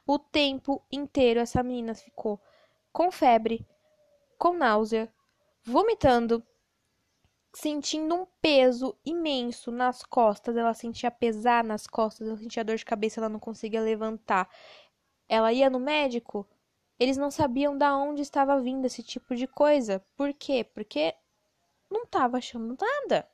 O 0.05 0.19
tempo 0.19 0.83
inteiro 0.91 1.39
essa 1.39 1.63
menina 1.63 1.95
ficou 1.95 2.39
com 2.91 3.11
febre, 3.11 3.67
com 4.37 4.53
náusea, 4.53 5.11
vomitando, 5.63 6.45
sentindo 7.55 8.13
um 8.13 8.27
peso 8.41 8.95
imenso 9.05 9.71
nas 9.71 10.03
costas. 10.03 10.55
Ela 10.57 10.73
sentia 10.73 11.09
pesar 11.09 11.63
nas 11.63 11.87
costas, 11.87 12.27
ela 12.27 12.37
sentia 12.37 12.63
dor 12.63 12.75
de 12.75 12.85
cabeça, 12.85 13.19
ela 13.19 13.29
não 13.29 13.39
conseguia 13.39 13.81
levantar. 13.81 14.49
Ela 15.27 15.51
ia 15.53 15.69
no 15.69 15.79
médico, 15.79 16.47
eles 16.99 17.17
não 17.17 17.31
sabiam 17.31 17.77
da 17.77 17.95
onde 17.97 18.21
estava 18.21 18.59
vindo 18.59 18.85
esse 18.85 19.01
tipo 19.01 19.35
de 19.35 19.47
coisa. 19.47 20.03
Por 20.15 20.33
quê? 20.33 20.63
Porque 20.63 21.15
não 21.89 22.03
estava 22.03 22.37
achando 22.37 22.77
nada 22.79 23.27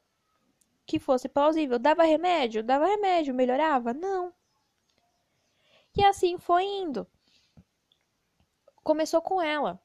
que 0.86 0.99
fosse 0.99 1.27
plausível. 1.27 1.79
Dava 1.79 2.03
remédio? 2.03 2.63
Dava 2.63 2.86
remédio. 2.86 3.34
Melhorava? 3.34 3.93
Não. 3.93 4.34
E 5.97 6.03
assim 6.03 6.38
foi 6.38 6.63
indo. 6.63 7.07
Começou 8.84 9.21
com 9.21 9.41
ela. 9.41 9.81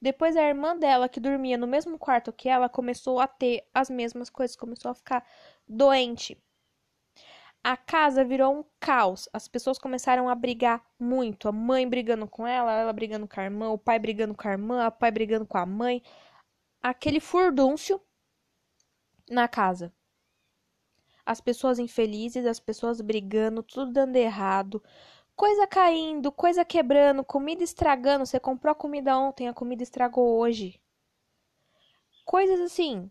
Depois 0.00 0.36
a 0.36 0.42
irmã 0.42 0.76
dela, 0.76 1.08
que 1.08 1.20
dormia 1.20 1.56
no 1.56 1.66
mesmo 1.66 1.98
quarto 1.98 2.32
que 2.32 2.48
ela, 2.48 2.68
começou 2.68 3.18
a 3.20 3.26
ter 3.26 3.66
as 3.74 3.88
mesmas 3.88 4.28
coisas, 4.30 4.56
começou 4.56 4.90
a 4.90 4.94
ficar 4.94 5.26
doente. 5.66 6.38
A 7.64 7.76
casa 7.76 8.24
virou 8.24 8.60
um 8.60 8.64
caos. 8.78 9.28
As 9.32 9.48
pessoas 9.48 9.78
começaram 9.78 10.28
a 10.28 10.34
brigar 10.36 10.84
muito. 10.98 11.48
A 11.48 11.52
mãe 11.52 11.88
brigando 11.88 12.28
com 12.28 12.46
ela, 12.46 12.72
ela 12.72 12.92
brigando 12.92 13.26
com 13.26 13.40
a 13.40 13.44
irmã, 13.44 13.70
o 13.70 13.78
pai 13.78 13.98
brigando 13.98 14.34
com 14.34 14.46
a 14.46 14.52
irmã, 14.52 14.86
o 14.86 14.92
pai 14.92 15.10
brigando 15.10 15.44
com 15.46 15.58
a 15.58 15.66
mãe. 15.66 16.00
Aquele 16.80 17.18
furdúncio 17.18 18.00
na 19.28 19.48
casa. 19.48 19.92
As 21.24 21.40
pessoas 21.40 21.80
infelizes, 21.80 22.46
as 22.46 22.60
pessoas 22.60 23.00
brigando, 23.00 23.64
tudo 23.64 23.92
dando 23.92 24.14
errado. 24.14 24.80
Coisa 25.36 25.66
caindo, 25.66 26.32
coisa 26.32 26.64
quebrando, 26.64 27.22
comida 27.22 27.62
estragando. 27.62 28.24
Você 28.24 28.40
comprou 28.40 28.72
a 28.72 28.74
comida 28.74 29.16
ontem, 29.18 29.48
a 29.48 29.52
comida 29.52 29.82
estragou 29.82 30.38
hoje. 30.38 30.80
Coisas 32.24 32.58
assim. 32.58 33.10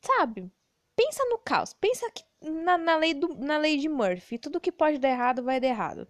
Sabe? 0.00 0.50
Pensa 0.94 1.24
no 1.24 1.38
caos. 1.38 1.74
Pensa 1.74 2.08
que 2.12 2.24
na, 2.40 2.78
na, 2.78 2.96
lei, 2.96 3.12
do, 3.12 3.34
na 3.34 3.58
lei 3.58 3.76
de 3.76 3.88
Murphy. 3.88 4.38
Tudo 4.38 4.60
que 4.60 4.70
pode 4.70 4.98
dar 4.98 5.08
errado 5.08 5.42
vai 5.42 5.58
dar 5.58 5.66
errado. 5.66 6.06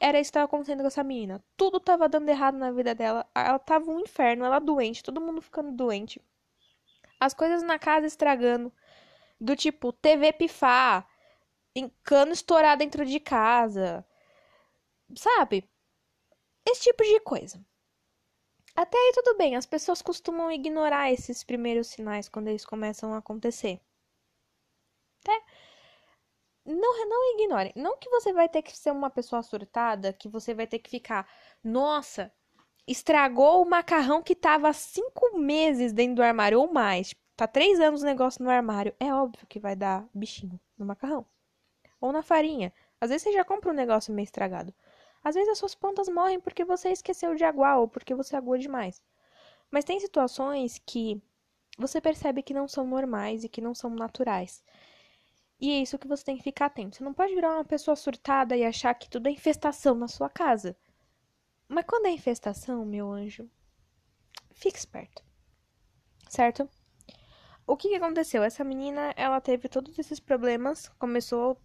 Era 0.00 0.18
isso 0.18 0.28
que 0.28 0.30
estava 0.30 0.46
acontecendo 0.46 0.80
com 0.80 0.86
essa 0.86 1.04
menina. 1.04 1.44
Tudo 1.54 1.76
estava 1.76 2.08
dando 2.08 2.28
errado 2.30 2.56
na 2.56 2.72
vida 2.72 2.94
dela. 2.94 3.26
Ela 3.34 3.58
tava 3.58 3.90
um 3.90 4.00
inferno, 4.00 4.44
ela 4.44 4.58
doente, 4.58 5.02
todo 5.02 5.20
mundo 5.20 5.42
ficando 5.42 5.70
doente. 5.70 6.20
As 7.20 7.34
coisas 7.34 7.62
na 7.62 7.78
casa 7.78 8.06
estragando. 8.06 8.72
Do 9.38 9.54
tipo, 9.54 9.92
TV 9.92 10.32
pifar, 10.32 11.06
cano 12.02 12.32
estourar 12.32 12.76
dentro 12.76 13.04
de 13.04 13.20
casa. 13.20 14.04
Sabe? 15.16 15.68
Esse 16.66 16.82
tipo 16.82 17.02
de 17.04 17.20
coisa. 17.20 17.64
Até 18.74 18.96
aí 18.96 19.12
tudo 19.14 19.36
bem, 19.36 19.56
as 19.56 19.66
pessoas 19.66 20.00
costumam 20.02 20.50
ignorar 20.50 21.12
esses 21.12 21.44
primeiros 21.44 21.88
sinais 21.88 22.28
quando 22.28 22.48
eles 22.48 22.64
começam 22.64 23.12
a 23.12 23.18
acontecer. 23.18 23.80
Até 25.20 25.42
não, 26.64 27.08
não 27.08 27.34
ignore. 27.34 27.72
Não 27.76 27.98
que 27.98 28.08
você 28.08 28.32
vai 28.32 28.48
ter 28.48 28.62
que 28.62 28.76
ser 28.76 28.90
uma 28.92 29.10
pessoa 29.10 29.42
surtada, 29.42 30.12
que 30.12 30.28
você 30.28 30.54
vai 30.54 30.66
ter 30.66 30.78
que 30.78 30.90
ficar, 30.90 31.28
nossa, 31.62 32.32
estragou 32.86 33.62
o 33.62 33.68
macarrão 33.68 34.22
que 34.22 34.34
tava 34.34 34.68
há 34.68 34.72
cinco 34.72 35.38
meses 35.38 35.92
dentro 35.92 36.16
do 36.16 36.22
armário 36.22 36.60
ou 36.60 36.72
mais. 36.72 37.14
Tá 37.36 37.46
três 37.48 37.80
anos 37.80 38.02
o 38.02 38.06
negócio 38.06 38.44
no 38.44 38.50
armário. 38.50 38.94
É 39.00 39.12
óbvio 39.12 39.46
que 39.46 39.58
vai 39.60 39.74
dar 39.76 40.06
bichinho 40.14 40.60
no 40.78 40.86
macarrão. 40.86 41.26
Ou 42.02 42.12
na 42.12 42.22
farinha. 42.22 42.72
Às 43.00 43.10
vezes 43.10 43.22
você 43.22 43.32
já 43.32 43.44
compra 43.44 43.70
um 43.70 43.74
negócio 43.74 44.12
meio 44.12 44.24
estragado. 44.24 44.74
Às 45.22 45.36
vezes 45.36 45.50
as 45.50 45.58
suas 45.58 45.74
plantas 45.74 46.08
morrem 46.08 46.40
porque 46.40 46.64
você 46.64 46.90
esqueceu 46.90 47.34
de 47.36 47.44
aguar 47.44 47.78
ou 47.78 47.86
porque 47.86 48.12
você 48.14 48.36
aguou 48.36 48.58
demais. 48.58 49.00
Mas 49.70 49.84
tem 49.84 50.00
situações 50.00 50.82
que 50.84 51.22
você 51.78 52.00
percebe 52.00 52.42
que 52.42 52.52
não 52.52 52.66
são 52.66 52.84
normais 52.86 53.44
e 53.44 53.48
que 53.48 53.60
não 53.60 53.72
são 53.72 53.88
naturais. 53.88 54.64
E 55.60 55.70
é 55.70 55.80
isso 55.80 55.96
que 55.96 56.08
você 56.08 56.24
tem 56.24 56.36
que 56.36 56.42
ficar 56.42 56.66
atento. 56.66 56.96
Você 56.96 57.04
não 57.04 57.14
pode 57.14 57.36
virar 57.36 57.54
uma 57.54 57.64
pessoa 57.64 57.94
surtada 57.94 58.56
e 58.56 58.64
achar 58.64 58.92
que 58.94 59.08
tudo 59.08 59.28
é 59.28 59.30
infestação 59.30 59.94
na 59.94 60.08
sua 60.08 60.28
casa. 60.28 60.76
Mas 61.68 61.84
quando 61.86 62.06
é 62.06 62.10
infestação, 62.10 62.84
meu 62.84 63.12
anjo, 63.12 63.48
fique 64.50 64.76
esperto. 64.76 65.22
Certo? 66.28 66.68
O 67.72 67.76
que, 67.76 67.88
que 67.88 67.94
aconteceu? 67.94 68.42
Essa 68.42 68.62
menina, 68.62 69.14
ela 69.16 69.40
teve 69.40 69.66
todos 69.66 69.98
esses 69.98 70.20
problemas, 70.20 70.90
começou 70.98 71.58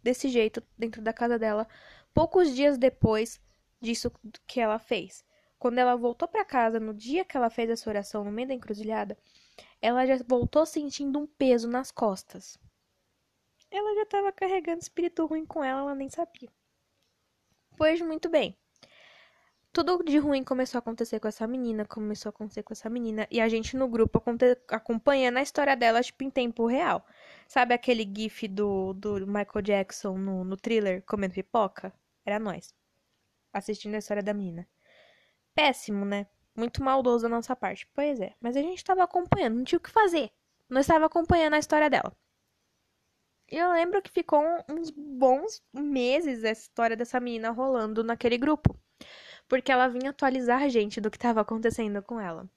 desse 0.00 0.28
jeito 0.28 0.62
dentro 0.78 1.02
da 1.02 1.12
casa 1.12 1.36
dela, 1.36 1.66
poucos 2.14 2.54
dias 2.54 2.78
depois 2.78 3.40
disso 3.80 4.08
que 4.46 4.60
ela 4.60 4.78
fez. 4.78 5.24
Quando 5.58 5.78
ela 5.78 5.96
voltou 5.96 6.28
para 6.28 6.44
casa, 6.44 6.78
no 6.78 6.94
dia 6.94 7.24
que 7.24 7.36
ela 7.36 7.50
fez 7.50 7.68
essa 7.70 7.90
oração 7.90 8.22
no 8.22 8.30
meio 8.30 8.46
da 8.46 8.54
encruzilhada, 8.54 9.18
ela 9.82 10.06
já 10.06 10.16
voltou 10.28 10.64
sentindo 10.64 11.18
um 11.18 11.26
peso 11.26 11.66
nas 11.66 11.90
costas. 11.90 12.56
Ela 13.68 13.96
já 13.96 14.02
estava 14.02 14.30
carregando 14.30 14.78
espírito 14.78 15.26
ruim 15.26 15.44
com 15.44 15.64
ela, 15.64 15.80
ela 15.80 15.94
nem 15.96 16.08
sabia. 16.08 16.52
Pois 17.76 18.00
muito 18.00 18.28
bem 18.28 18.56
tudo 19.72 20.02
de 20.02 20.18
ruim 20.18 20.42
começou 20.42 20.78
a 20.78 20.80
acontecer 20.80 21.20
com 21.20 21.28
essa 21.28 21.46
menina, 21.46 21.84
começou 21.84 22.30
a 22.30 22.30
acontecer 22.30 22.62
com 22.62 22.72
essa 22.72 22.88
menina, 22.88 23.26
e 23.30 23.40
a 23.40 23.48
gente 23.48 23.76
no 23.76 23.88
grupo 23.88 24.22
acompanhando 24.68 25.36
a 25.38 25.42
história 25.42 25.76
dela, 25.76 26.02
tipo, 26.02 26.24
em 26.24 26.30
tempo 26.30 26.66
real. 26.66 27.06
Sabe 27.46 27.74
aquele 27.74 28.04
gif 28.04 28.48
do, 28.48 28.92
do 28.94 29.26
Michael 29.26 29.62
Jackson 29.62 30.16
no, 30.18 30.44
no 30.44 30.56
thriller 30.56 31.02
comendo 31.06 31.34
pipoca? 31.34 31.92
Era 32.24 32.38
nós, 32.38 32.74
assistindo 33.52 33.94
a 33.94 33.98
história 33.98 34.22
da 34.22 34.34
menina. 34.34 34.66
Péssimo, 35.54 36.04
né? 36.04 36.26
Muito 36.56 36.82
maldoso 36.82 37.24
da 37.24 37.28
nossa 37.28 37.54
parte. 37.54 37.88
Pois 37.94 38.20
é, 38.20 38.34
mas 38.40 38.56
a 38.56 38.62
gente 38.62 38.84
tava 38.84 39.04
acompanhando, 39.04 39.56
não 39.56 39.64
tinha 39.64 39.78
o 39.78 39.82
que 39.82 39.90
fazer. 39.90 40.30
Nós 40.68 40.86
estava 40.86 41.06
acompanhando 41.06 41.54
a 41.54 41.58
história 41.58 41.88
dela. 41.88 42.12
Eu 43.48 43.72
lembro 43.72 44.02
que 44.02 44.10
ficou 44.10 44.42
uns 44.68 44.90
bons 44.90 45.62
meses 45.72 46.44
essa 46.44 46.62
história 46.62 46.96
dessa 46.96 47.18
menina 47.18 47.50
rolando 47.50 48.04
naquele 48.04 48.36
grupo 48.36 48.78
porque 49.48 49.72
ela 49.72 49.88
vinha 49.88 50.10
atualizar 50.10 50.62
a 50.62 50.68
gente 50.68 51.00
do 51.00 51.10
que 51.10 51.16
estava 51.16 51.40
acontecendo 51.40 52.02
com 52.02 52.20
ela. 52.20 52.48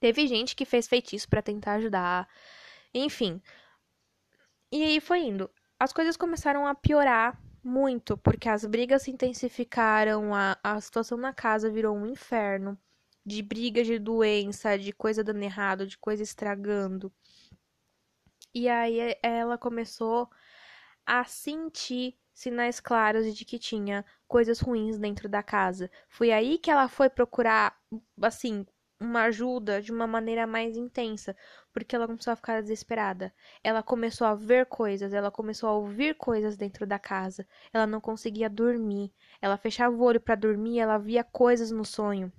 Teve 0.00 0.26
gente 0.26 0.56
que 0.56 0.64
fez 0.64 0.88
feitiço 0.88 1.28
para 1.28 1.42
tentar 1.42 1.74
ajudar, 1.74 2.28
enfim. 2.92 3.40
E 4.72 4.82
aí 4.82 5.00
foi 5.00 5.20
indo. 5.20 5.50
As 5.78 5.92
coisas 5.92 6.16
começaram 6.16 6.66
a 6.66 6.74
piorar 6.74 7.40
muito, 7.62 8.16
porque 8.16 8.48
as 8.48 8.64
brigas 8.64 9.02
se 9.02 9.10
intensificaram, 9.10 10.34
a, 10.34 10.58
a 10.62 10.80
situação 10.80 11.18
na 11.18 11.32
casa 11.32 11.70
virou 11.70 11.96
um 11.96 12.06
inferno 12.06 12.78
de 13.24 13.42
briga 13.42 13.82
de 13.82 13.98
doença, 13.98 14.78
de 14.78 14.92
coisa 14.92 15.24
dando 15.24 15.42
errado, 15.42 15.86
de 15.86 15.98
coisa 15.98 16.22
estragando. 16.22 17.12
E 18.54 18.68
aí 18.68 19.16
ela 19.22 19.58
começou 19.58 20.30
a 21.04 21.24
sentir 21.24 22.16
sinais 22.32 22.80
claros 22.80 23.36
de 23.36 23.44
que 23.44 23.58
tinha 23.58 24.04
coisas 24.26 24.60
ruins 24.60 24.98
dentro 24.98 25.28
da 25.28 25.42
casa. 25.42 25.90
Foi 26.08 26.32
aí 26.32 26.58
que 26.58 26.70
ela 26.70 26.88
foi 26.88 27.08
procurar, 27.08 27.76
assim, 28.22 28.66
uma 28.98 29.24
ajuda 29.24 29.82
de 29.82 29.92
uma 29.92 30.06
maneira 30.06 30.46
mais 30.46 30.76
intensa, 30.76 31.36
porque 31.72 31.94
ela 31.94 32.06
começou 32.06 32.32
a 32.32 32.36
ficar 32.36 32.62
desesperada. 32.62 33.32
Ela 33.62 33.82
começou 33.82 34.26
a 34.26 34.34
ver 34.34 34.66
coisas, 34.66 35.12
ela 35.12 35.30
começou 35.30 35.68
a 35.68 35.74
ouvir 35.74 36.14
coisas 36.16 36.56
dentro 36.56 36.86
da 36.86 36.98
casa. 36.98 37.46
Ela 37.72 37.86
não 37.86 38.00
conseguia 38.00 38.48
dormir. 38.48 39.12
Ela 39.40 39.56
fechava 39.56 39.94
o 39.94 40.02
olho 40.02 40.20
para 40.20 40.34
dormir, 40.34 40.78
ela 40.78 40.98
via 40.98 41.22
coisas 41.24 41.70
no 41.70 41.84
sonho. 41.84 42.32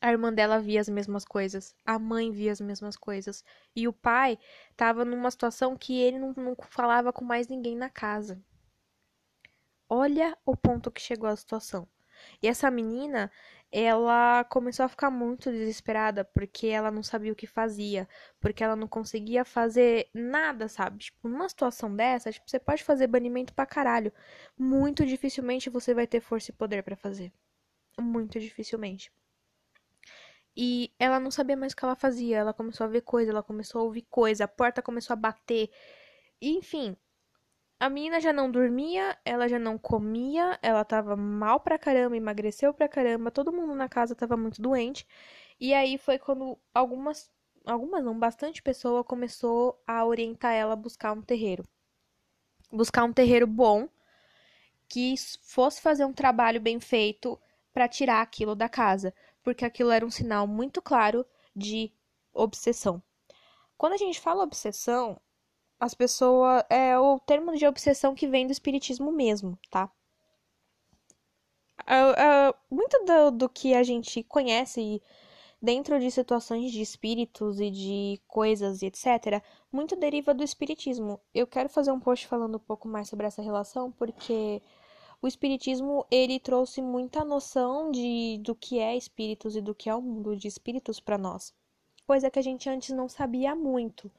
A 0.00 0.12
irmã 0.12 0.32
dela 0.32 0.60
via 0.60 0.80
as 0.80 0.88
mesmas 0.88 1.24
coisas, 1.24 1.74
a 1.84 1.98
mãe 1.98 2.30
via 2.30 2.52
as 2.52 2.60
mesmas 2.60 2.96
coisas, 2.96 3.44
e 3.74 3.88
o 3.88 3.92
pai 3.92 4.38
estava 4.70 5.04
numa 5.04 5.28
situação 5.28 5.76
que 5.76 6.00
ele 6.00 6.20
não, 6.20 6.32
não 6.36 6.56
falava 6.70 7.12
com 7.12 7.24
mais 7.24 7.48
ninguém 7.48 7.76
na 7.76 7.90
casa. 7.90 8.40
Olha 9.88 10.36
o 10.44 10.56
ponto 10.56 10.90
que 10.90 11.00
chegou 11.00 11.28
a 11.28 11.36
situação. 11.36 11.88
E 12.42 12.48
essa 12.48 12.70
menina, 12.70 13.30
ela 13.72 14.44
começou 14.44 14.84
a 14.84 14.88
ficar 14.88 15.10
muito 15.10 15.50
desesperada 15.50 16.24
porque 16.24 16.66
ela 16.68 16.90
não 16.90 17.02
sabia 17.02 17.32
o 17.32 17.36
que 17.36 17.46
fazia, 17.46 18.08
porque 18.40 18.64
ela 18.64 18.74
não 18.76 18.88
conseguia 18.88 19.44
fazer 19.44 20.08
nada, 20.14 20.68
sabe? 20.68 20.98
Tipo, 21.04 21.28
numa 21.28 21.48
situação 21.48 21.94
dessa, 21.94 22.32
tipo, 22.32 22.48
você 22.50 22.58
pode 22.58 22.82
fazer 22.84 23.06
banimento 23.06 23.54
pra 23.54 23.66
caralho. 23.66 24.12
Muito 24.58 25.06
dificilmente 25.06 25.70
você 25.70 25.94
vai 25.94 26.06
ter 26.06 26.20
força 26.20 26.50
e 26.50 26.54
poder 26.54 26.82
para 26.82 26.96
fazer. 26.96 27.32
Muito 28.00 28.40
dificilmente. 28.40 29.12
E 30.56 30.92
ela 30.98 31.20
não 31.20 31.30
sabia 31.30 31.56
mais 31.56 31.72
o 31.72 31.76
que 31.76 31.84
ela 31.84 31.94
fazia. 31.96 32.36
Ela 32.38 32.52
começou 32.52 32.84
a 32.84 32.88
ver 32.88 33.02
coisa, 33.02 33.30
ela 33.30 33.42
começou 33.42 33.80
a 33.80 33.84
ouvir 33.84 34.02
coisa, 34.10 34.44
a 34.44 34.48
porta 34.48 34.82
começou 34.82 35.14
a 35.14 35.16
bater. 35.16 35.70
Enfim, 36.42 36.96
a 37.80 37.88
menina 37.88 38.20
já 38.20 38.32
não 38.32 38.50
dormia, 38.50 39.16
ela 39.24 39.48
já 39.48 39.58
não 39.58 39.78
comia, 39.78 40.58
ela 40.62 40.84
tava 40.84 41.16
mal 41.16 41.60
pra 41.60 41.78
caramba, 41.78 42.16
emagreceu 42.16 42.74
pra 42.74 42.88
caramba, 42.88 43.30
todo 43.30 43.52
mundo 43.52 43.74
na 43.74 43.88
casa 43.88 44.14
tava 44.14 44.36
muito 44.36 44.60
doente. 44.60 45.06
E 45.60 45.74
aí 45.74 45.98
foi 45.98 46.18
quando 46.18 46.58
algumas, 46.74 47.30
algumas 47.64 48.04
não, 48.04 48.18
bastante 48.18 48.62
pessoa 48.62 49.04
começou 49.04 49.80
a 49.86 50.04
orientar 50.04 50.52
ela 50.54 50.72
a 50.72 50.76
buscar 50.76 51.12
um 51.12 51.22
terreiro. 51.22 51.64
Buscar 52.72 53.04
um 53.04 53.12
terreiro 53.12 53.46
bom, 53.46 53.88
que 54.88 55.14
fosse 55.42 55.80
fazer 55.80 56.04
um 56.04 56.12
trabalho 56.12 56.60
bem 56.60 56.80
feito 56.80 57.38
para 57.72 57.88
tirar 57.88 58.22
aquilo 58.22 58.54
da 58.56 58.68
casa, 58.68 59.14
porque 59.42 59.64
aquilo 59.64 59.90
era 59.90 60.04
um 60.04 60.10
sinal 60.10 60.46
muito 60.46 60.82
claro 60.82 61.24
de 61.54 61.92
obsessão. 62.32 63.02
Quando 63.76 63.92
a 63.92 63.96
gente 63.98 64.18
fala 64.18 64.42
obsessão, 64.42 65.20
as 65.78 65.94
pessoas. 65.94 66.64
É 66.70 66.98
o 66.98 67.18
termo 67.20 67.56
de 67.56 67.66
obsessão 67.66 68.14
que 68.14 68.26
vem 68.26 68.46
do 68.46 68.52
espiritismo 68.52 69.12
mesmo, 69.12 69.58
tá? 69.70 69.90
Uh, 71.82 72.50
uh, 72.50 72.54
muito 72.70 72.98
do, 73.04 73.30
do, 73.30 73.48
que 73.48 73.74
a 73.74 73.82
gente 73.82 74.22
conhece 74.22 75.00
dentro 75.60 75.98
de 75.98 76.10
situações 76.10 76.70
de 76.70 76.82
espíritos 76.82 77.60
e 77.60 77.70
de 77.70 78.20
coisas 78.26 78.82
e 78.82 78.86
etc., 78.86 79.42
muito 79.72 79.96
deriva 79.96 80.34
do 80.34 80.44
espiritismo. 80.44 81.20
Eu 81.34 81.46
quero 81.46 81.68
fazer 81.68 81.90
um 81.90 82.00
post 82.00 82.26
falando 82.26 82.56
um 82.56 82.60
pouco 82.60 82.86
mais 82.86 83.08
sobre 83.08 83.26
essa 83.26 83.42
relação, 83.42 83.90
porque 83.92 84.62
o 85.20 85.26
espiritismo 85.26 86.06
ele 86.10 86.38
trouxe 86.38 86.80
muita 86.82 87.24
noção 87.24 87.90
de 87.90 88.38
do 88.42 88.54
que 88.54 88.78
é 88.78 88.96
espíritos 88.96 89.56
e 89.56 89.60
do 89.60 89.74
que 89.74 89.88
é 89.88 89.94
o 89.94 90.02
mundo 90.02 90.36
de 90.36 90.46
espíritos 90.46 91.00
para 91.00 91.18
nós, 91.18 91.54
coisa 92.06 92.30
que 92.30 92.38
a 92.38 92.42
gente 92.42 92.68
antes 92.68 92.90
não 92.90 93.08
sabia 93.08 93.54
muito. 93.54 94.10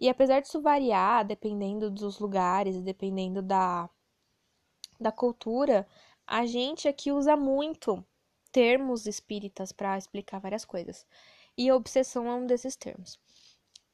E 0.00 0.08
apesar 0.08 0.40
disso 0.40 0.62
variar, 0.62 1.26
dependendo 1.26 1.90
dos 1.90 2.18
lugares, 2.18 2.80
dependendo 2.80 3.42
da, 3.42 3.88
da 4.98 5.12
cultura, 5.12 5.86
a 6.26 6.46
gente 6.46 6.88
aqui 6.88 7.12
usa 7.12 7.36
muito 7.36 8.04
termos 8.50 9.06
espíritas 9.06 9.72
para 9.72 9.98
explicar 9.98 10.40
várias 10.40 10.64
coisas. 10.64 11.06
E 11.56 11.70
obsessão 11.70 12.26
é 12.26 12.34
um 12.34 12.46
desses 12.46 12.76
termos. 12.76 13.20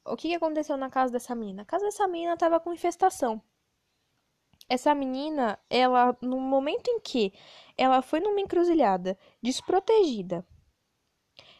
O 0.05 0.15
que 0.15 0.33
aconteceu 0.33 0.77
na 0.77 0.89
casa 0.89 1.11
dessa 1.11 1.35
menina? 1.35 1.63
A 1.63 1.65
casa 1.65 1.85
dessa 1.85 2.07
menina 2.07 2.35
estava 2.35 2.59
com 2.59 2.73
infestação. 2.73 3.41
Essa 4.69 4.95
menina, 4.95 5.59
ela, 5.69 6.17
no 6.21 6.39
momento 6.39 6.89
em 6.89 6.99
que 6.99 7.33
ela 7.77 8.01
foi 8.01 8.19
numa 8.19 8.39
encruzilhada 8.39 9.17
desprotegida, 9.41 10.45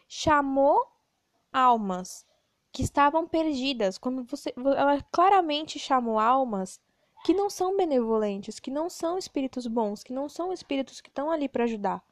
chamou 0.07 0.79
almas 1.51 2.26
que 2.71 2.83
estavam 2.83 3.27
perdidas, 3.27 3.97
quando 3.97 4.23
você 4.23 4.53
ela 4.55 5.01
claramente 5.11 5.79
chamou 5.79 6.19
almas 6.19 6.79
que 7.25 7.33
não 7.33 7.49
são 7.49 7.75
benevolentes, 7.75 8.59
que 8.59 8.71
não 8.71 8.89
são 8.89 9.17
espíritos 9.17 9.67
bons, 9.67 10.03
que 10.03 10.13
não 10.13 10.29
são 10.29 10.53
espíritos 10.53 11.01
que 11.01 11.09
estão 11.09 11.31
ali 11.31 11.49
para 11.49 11.63
ajudar. 11.63 12.03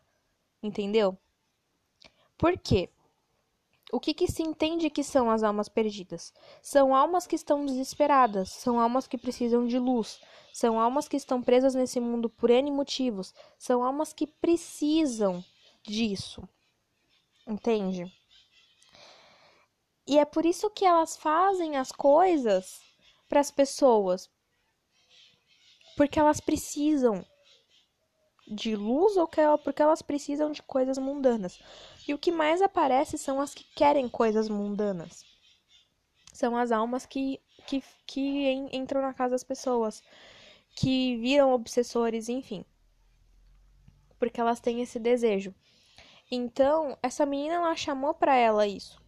Entendeu? 0.62 1.18
Por 2.38 2.58
quê? 2.58 2.90
O 3.92 4.00
que, 4.00 4.14
que 4.14 4.28
se 4.28 4.42
entende 4.42 4.90
que 4.90 5.04
são 5.04 5.30
as 5.30 5.44
almas 5.44 5.70
perdidas? 5.70 6.34
São 6.62 6.94
almas 6.94 7.28
que 7.28 7.36
estão 7.36 7.66
desesperadas, 7.66 8.50
são 8.50 8.80
almas 8.80 9.08
que 9.08 9.18
precisam 9.18 9.66
de 9.68 9.78
luz, 9.78 10.20
são 10.52 10.80
almas 10.80 11.08
que 11.08 11.16
estão 11.16 11.42
presas 11.42 11.76
nesse 11.76 12.00
mundo 12.00 12.30
por 12.30 12.50
N 12.50 12.72
motivos, 12.72 13.34
são 13.58 13.84
almas 13.84 14.12
que 14.12 14.26
precisam 14.26 15.44
disso. 15.84 16.42
Entende? 17.48 18.12
E 20.08 20.20
é 20.20 20.26
por 20.26 20.46
isso 20.46 20.70
que 20.70 20.86
elas 20.86 21.18
fazem 21.18 21.78
as 21.78 21.92
coisas 21.92 22.80
para 23.28 23.40
as 23.40 23.50
pessoas. 23.50 24.30
Porque 25.98 26.20
elas 26.20 26.40
precisam 26.40 27.26
de 28.48 28.76
luz 28.76 29.18
ou 29.18 29.28
porque 29.64 29.82
elas 29.82 30.02
precisam 30.02 30.52
de 30.52 30.62
coisas 30.62 30.98
mundanas. 30.98 31.60
E 32.08 32.14
o 32.14 32.18
que 32.18 32.32
mais 32.32 32.62
aparece 32.62 33.18
são 33.18 33.42
as 33.42 33.54
que 33.54 33.64
querem 33.76 34.08
coisas 34.08 34.48
mundanas. 34.48 35.26
São 36.32 36.56
as 36.56 36.72
almas 36.72 37.06
que, 37.06 37.42
que, 37.66 37.82
que 38.06 38.52
entram 38.72 39.02
na 39.02 39.14
casa 39.14 39.32
das 39.32 39.44
pessoas, 39.44 40.04
que 40.76 41.18
viram 41.18 41.54
obsessores, 41.54 42.30
enfim. 42.30 42.64
Porque 44.20 44.40
elas 44.40 44.60
têm 44.60 44.82
esse 44.82 45.00
desejo. 45.00 45.56
Então, 46.30 46.98
essa 47.02 47.26
menina 47.26 47.56
ela 47.56 47.76
chamou 47.76 48.14
para 48.14 48.36
ela 48.36 48.68
isso. 48.68 49.05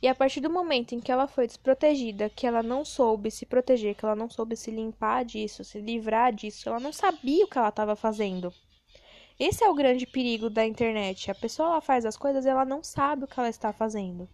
E 0.00 0.08
a 0.08 0.14
partir 0.14 0.40
do 0.40 0.50
momento 0.50 0.94
em 0.94 1.00
que 1.00 1.12
ela 1.12 1.26
foi 1.26 1.46
desprotegida, 1.46 2.30
que 2.30 2.46
ela 2.46 2.62
não 2.62 2.84
soube 2.84 3.30
se 3.30 3.44
proteger, 3.44 3.94
que 3.94 4.04
ela 4.04 4.16
não 4.16 4.30
soube 4.30 4.56
se 4.56 4.70
limpar 4.70 5.24
disso, 5.24 5.64
se 5.64 5.80
livrar 5.80 6.32
disso, 6.32 6.68
ela 6.68 6.80
não 6.80 6.92
sabia 6.92 7.44
o 7.44 7.48
que 7.48 7.58
ela 7.58 7.68
estava 7.68 7.94
fazendo. 7.94 8.52
Esse 9.38 9.64
é 9.64 9.68
o 9.68 9.74
grande 9.74 10.06
perigo 10.06 10.48
da 10.48 10.64
internet. 10.64 11.30
A 11.30 11.34
pessoa 11.34 11.70
ela 11.70 11.80
faz 11.80 12.06
as 12.06 12.16
coisas 12.16 12.44
e 12.44 12.48
ela 12.48 12.64
não 12.64 12.82
sabe 12.82 13.24
o 13.24 13.26
que 13.26 13.38
ela 13.38 13.48
está 13.48 13.72
fazendo. 13.72 14.28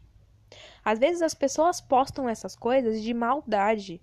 Às 0.85 0.99
vezes 0.99 1.23
as 1.23 1.35
pessoas 1.35 1.81
postam 1.81 2.29
essas 2.29 2.55
coisas 2.55 3.03
de 3.03 3.15
maldade. 3.15 4.03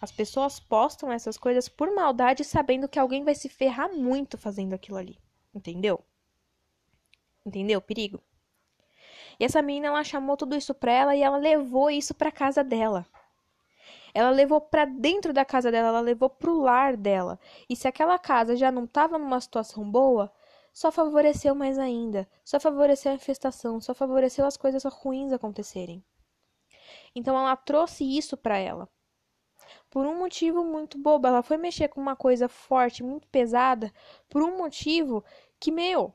As 0.00 0.12
pessoas 0.12 0.60
postam 0.60 1.10
essas 1.10 1.38
coisas 1.38 1.68
por 1.68 1.94
maldade, 1.94 2.44
sabendo 2.44 2.88
que 2.88 2.98
alguém 2.98 3.24
vai 3.24 3.34
se 3.34 3.48
ferrar 3.48 3.92
muito 3.92 4.36
fazendo 4.36 4.74
aquilo 4.74 4.98
ali. 4.98 5.18
Entendeu? 5.54 6.04
Entendeu 7.46 7.78
o 7.78 7.82
perigo? 7.82 8.22
E 9.38 9.44
essa 9.44 9.62
menina 9.62 9.88
ela 9.88 10.04
chamou 10.04 10.36
tudo 10.36 10.56
isso 10.56 10.74
pra 10.74 10.92
ela 10.92 11.16
e 11.16 11.22
ela 11.22 11.36
levou 11.36 11.90
isso 11.90 12.14
pra 12.14 12.30
casa 12.30 12.62
dela. 12.62 13.06
Ela 14.14 14.30
levou 14.30 14.60
para 14.60 14.84
dentro 14.84 15.32
da 15.32 15.44
casa 15.44 15.70
dela, 15.72 15.88
ela 15.88 16.00
levou 16.00 16.30
pro 16.30 16.60
lar 16.60 16.96
dela. 16.96 17.38
E 17.68 17.74
se 17.74 17.88
aquela 17.88 18.18
casa 18.18 18.56
já 18.56 18.70
não 18.70 18.84
estava 18.84 19.18
numa 19.18 19.40
situação 19.40 19.90
boa, 19.90 20.32
só 20.72 20.90
favoreceu 20.92 21.54
mais 21.54 21.78
ainda, 21.78 22.28
só 22.44 22.60
favoreceu 22.60 23.12
a 23.12 23.14
infestação, 23.16 23.80
só 23.80 23.94
favoreceu 23.94 24.46
as 24.46 24.56
coisas 24.56 24.84
ruins 24.84 25.32
acontecerem. 25.32 26.04
Então 27.14 27.36
ela 27.36 27.56
trouxe 27.56 28.04
isso 28.04 28.36
para 28.36 28.58
ela. 28.58 28.88
Por 29.88 30.06
um 30.06 30.18
motivo 30.18 30.64
muito 30.64 30.98
bobo, 30.98 31.26
ela 31.26 31.42
foi 31.42 31.56
mexer 31.56 31.88
com 31.88 32.00
uma 32.00 32.16
coisa 32.16 32.48
forte, 32.48 33.02
muito 33.02 33.28
pesada, 33.28 33.92
por 34.28 34.42
um 34.42 34.56
motivo 34.58 35.24
que, 35.60 35.70
meu, 35.70 36.12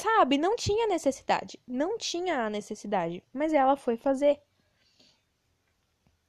Sabe, 0.00 0.38
não 0.38 0.56
tinha 0.56 0.86
necessidade. 0.86 1.60
Não 1.66 1.98
tinha 1.98 2.46
a 2.46 2.50
necessidade. 2.50 3.22
Mas 3.34 3.52
ela 3.52 3.76
foi 3.76 3.98
fazer. 3.98 4.40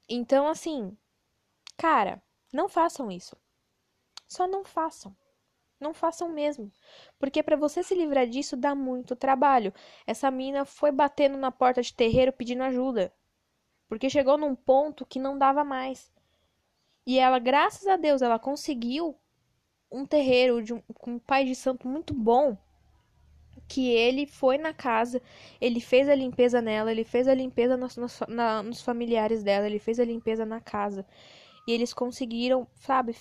Então, 0.09 0.45
assim, 0.45 0.97
cara, 1.77 2.21
não 2.51 2.67
façam 2.67 3.09
isso. 3.09 3.37
Só 4.27 4.45
não 4.45 4.65
façam. 4.65 5.15
Não 5.79 5.93
façam 5.93 6.27
mesmo. 6.27 6.69
Porque 7.17 7.41
para 7.41 7.55
você 7.55 7.81
se 7.81 7.95
livrar 7.95 8.27
disso 8.27 8.57
dá 8.57 8.75
muito 8.75 9.15
trabalho. 9.15 9.73
Essa 10.05 10.29
mina 10.29 10.65
foi 10.65 10.91
batendo 10.91 11.37
na 11.37 11.49
porta 11.49 11.81
de 11.81 11.93
terreiro 11.93 12.33
pedindo 12.33 12.63
ajuda. 12.63 13.13
Porque 13.87 14.09
chegou 14.09 14.37
num 14.37 14.53
ponto 14.53 15.05
que 15.05 15.17
não 15.17 15.37
dava 15.37 15.63
mais. 15.63 16.11
E 17.05 17.17
ela, 17.17 17.39
graças 17.39 17.87
a 17.87 17.95
Deus, 17.95 18.21
ela 18.21 18.37
conseguiu 18.37 19.17
um 19.89 20.05
terreiro 20.05 20.61
de 20.61 20.73
um, 20.73 20.81
com 20.93 21.11
um 21.13 21.19
pai 21.19 21.45
de 21.45 21.55
santo 21.55 21.87
muito 21.87 22.13
bom 22.13 22.57
que 23.71 23.89
ele 23.89 24.27
foi 24.27 24.57
na 24.57 24.73
casa, 24.73 25.21
ele 25.61 25.79
fez 25.79 26.09
a 26.09 26.15
limpeza 26.15 26.61
nela, 26.61 26.91
ele 26.91 27.05
fez 27.05 27.25
a 27.25 27.33
limpeza 27.33 27.77
nos, 27.77 27.95
nos, 27.95 28.19
na, 28.27 28.61
nos 28.61 28.81
familiares 28.81 29.43
dela, 29.43 29.65
ele 29.65 29.79
fez 29.79 29.97
a 29.97 30.03
limpeza 30.03 30.45
na 30.45 30.59
casa. 30.59 31.05
E 31.65 31.71
eles 31.71 31.93
conseguiram, 31.93 32.67
sabe, 32.75 33.15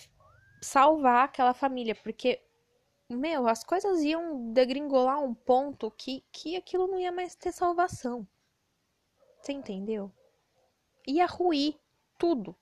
salvar 0.60 1.26
aquela 1.26 1.54
família, 1.54 1.94
porque 1.94 2.40
meu, 3.08 3.46
as 3.46 3.62
coisas 3.62 4.02
iam 4.02 4.52
degringolar 4.52 5.22
um 5.22 5.34
ponto 5.34 5.88
que, 5.92 6.24
que 6.32 6.56
aquilo 6.56 6.88
não 6.88 6.98
ia 6.98 7.12
mais 7.12 7.36
ter 7.36 7.52
salvação. 7.52 8.26
Você 9.40 9.52
entendeu? 9.52 10.10
Ia 11.06 11.26
ruir 11.26 11.78
tudo. 12.18 12.56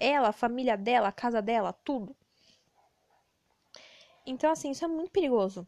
Ela, 0.00 0.30
a 0.30 0.32
família 0.32 0.76
dela, 0.76 1.08
a 1.08 1.12
casa 1.12 1.40
dela, 1.40 1.72
tudo. 1.72 2.16
Então, 4.26 4.50
assim, 4.50 4.72
isso 4.72 4.84
é 4.84 4.88
muito 4.88 5.12
perigoso. 5.12 5.64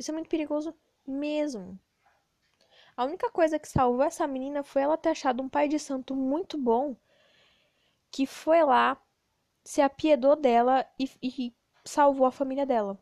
Isso 0.00 0.10
é 0.10 0.14
muito 0.14 0.30
perigoso 0.30 0.74
mesmo. 1.06 1.78
A 2.96 3.04
única 3.04 3.30
coisa 3.30 3.58
que 3.58 3.68
salvou 3.68 4.02
essa 4.02 4.26
menina 4.26 4.62
foi 4.62 4.80
ela 4.80 4.96
ter 4.96 5.10
achado 5.10 5.42
um 5.42 5.48
pai 5.48 5.68
de 5.68 5.78
santo 5.78 6.16
muito 6.16 6.56
bom 6.56 6.96
que 8.10 8.24
foi 8.26 8.64
lá, 8.64 8.98
se 9.62 9.82
apiedou 9.82 10.34
dela 10.34 10.86
e, 10.98 11.10
e 11.22 11.54
salvou 11.84 12.26
a 12.26 12.32
família 12.32 12.64
dela. 12.64 12.98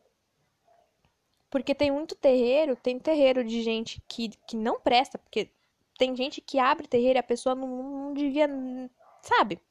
Porque 1.48 1.72
tem 1.72 1.88
muito 1.88 2.16
terreiro, 2.16 2.74
tem 2.74 2.98
terreiro 2.98 3.44
de 3.44 3.62
gente 3.62 4.02
que, 4.08 4.30
que 4.30 4.56
não 4.56 4.80
presta, 4.80 5.18
porque 5.18 5.52
tem 5.96 6.16
gente 6.16 6.40
que 6.40 6.58
abre 6.58 6.88
terreiro 6.88 7.16
e 7.16 7.20
a 7.20 7.22
pessoa 7.22 7.54
não, 7.54 7.68
não 7.68 8.12
devia, 8.12 8.48
sabe? 9.22 9.62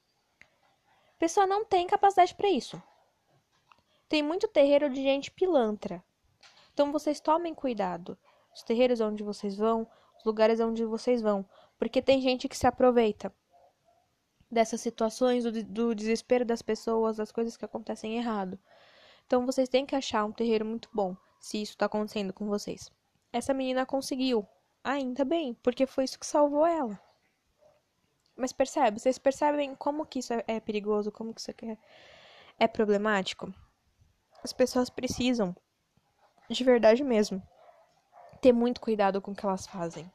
A 0.41 1.19
pessoa 1.19 1.45
não 1.45 1.65
tem 1.65 1.87
capacidade 1.87 2.33
para 2.33 2.49
isso. 2.49 2.81
Tem 4.07 4.23
muito 4.23 4.47
terreiro 4.47 4.89
de 4.89 5.03
gente 5.03 5.29
pilantra. 5.29 6.01
Então 6.77 6.91
vocês 6.91 7.19
tomem 7.19 7.55
cuidado. 7.55 8.15
Os 8.53 8.61
terreiros 8.61 9.01
onde 9.01 9.23
vocês 9.23 9.57
vão, 9.57 9.87
os 10.15 10.23
lugares 10.23 10.59
onde 10.59 10.85
vocês 10.85 11.23
vão, 11.23 11.43
porque 11.75 12.03
tem 12.03 12.21
gente 12.21 12.47
que 12.47 12.55
se 12.55 12.67
aproveita 12.67 13.33
dessas 14.51 14.79
situações, 14.79 15.43
do, 15.43 15.63
do 15.63 15.95
desespero 15.95 16.45
das 16.45 16.61
pessoas, 16.61 17.17
das 17.17 17.31
coisas 17.31 17.57
que 17.57 17.65
acontecem 17.65 18.17
errado. 18.17 18.59
Então 19.25 19.43
vocês 19.43 19.67
têm 19.67 19.87
que 19.87 19.95
achar 19.95 20.23
um 20.23 20.31
terreiro 20.31 20.63
muito 20.63 20.87
bom, 20.93 21.17
se 21.39 21.59
isso 21.59 21.71
está 21.71 21.87
acontecendo 21.87 22.31
com 22.31 22.45
vocês. 22.45 22.91
Essa 23.33 23.55
menina 23.55 23.83
conseguiu, 23.83 24.47
ainda 24.83 25.25
bem, 25.25 25.55
porque 25.63 25.87
foi 25.87 26.03
isso 26.03 26.19
que 26.19 26.27
salvou 26.27 26.63
ela. 26.63 27.01
Mas 28.35 28.53
percebe, 28.53 28.99
vocês 28.99 29.17
percebem 29.17 29.73
como 29.73 30.05
que 30.05 30.19
isso 30.19 30.31
é, 30.31 30.43
é 30.45 30.59
perigoso, 30.59 31.11
como 31.11 31.33
que 31.33 31.41
isso 31.41 31.49
é, 31.49 31.77
é 32.59 32.67
problemático? 32.67 33.51
As 34.43 34.53
pessoas 34.53 34.91
precisam, 34.91 35.55
de 36.49 36.63
verdade 36.63 37.03
mesmo, 37.03 37.41
ter 38.41 38.51
muito 38.51 38.81
cuidado 38.81 39.21
com 39.21 39.31
o 39.31 39.35
que 39.35 39.45
elas 39.45 39.67
fazem. 39.67 40.09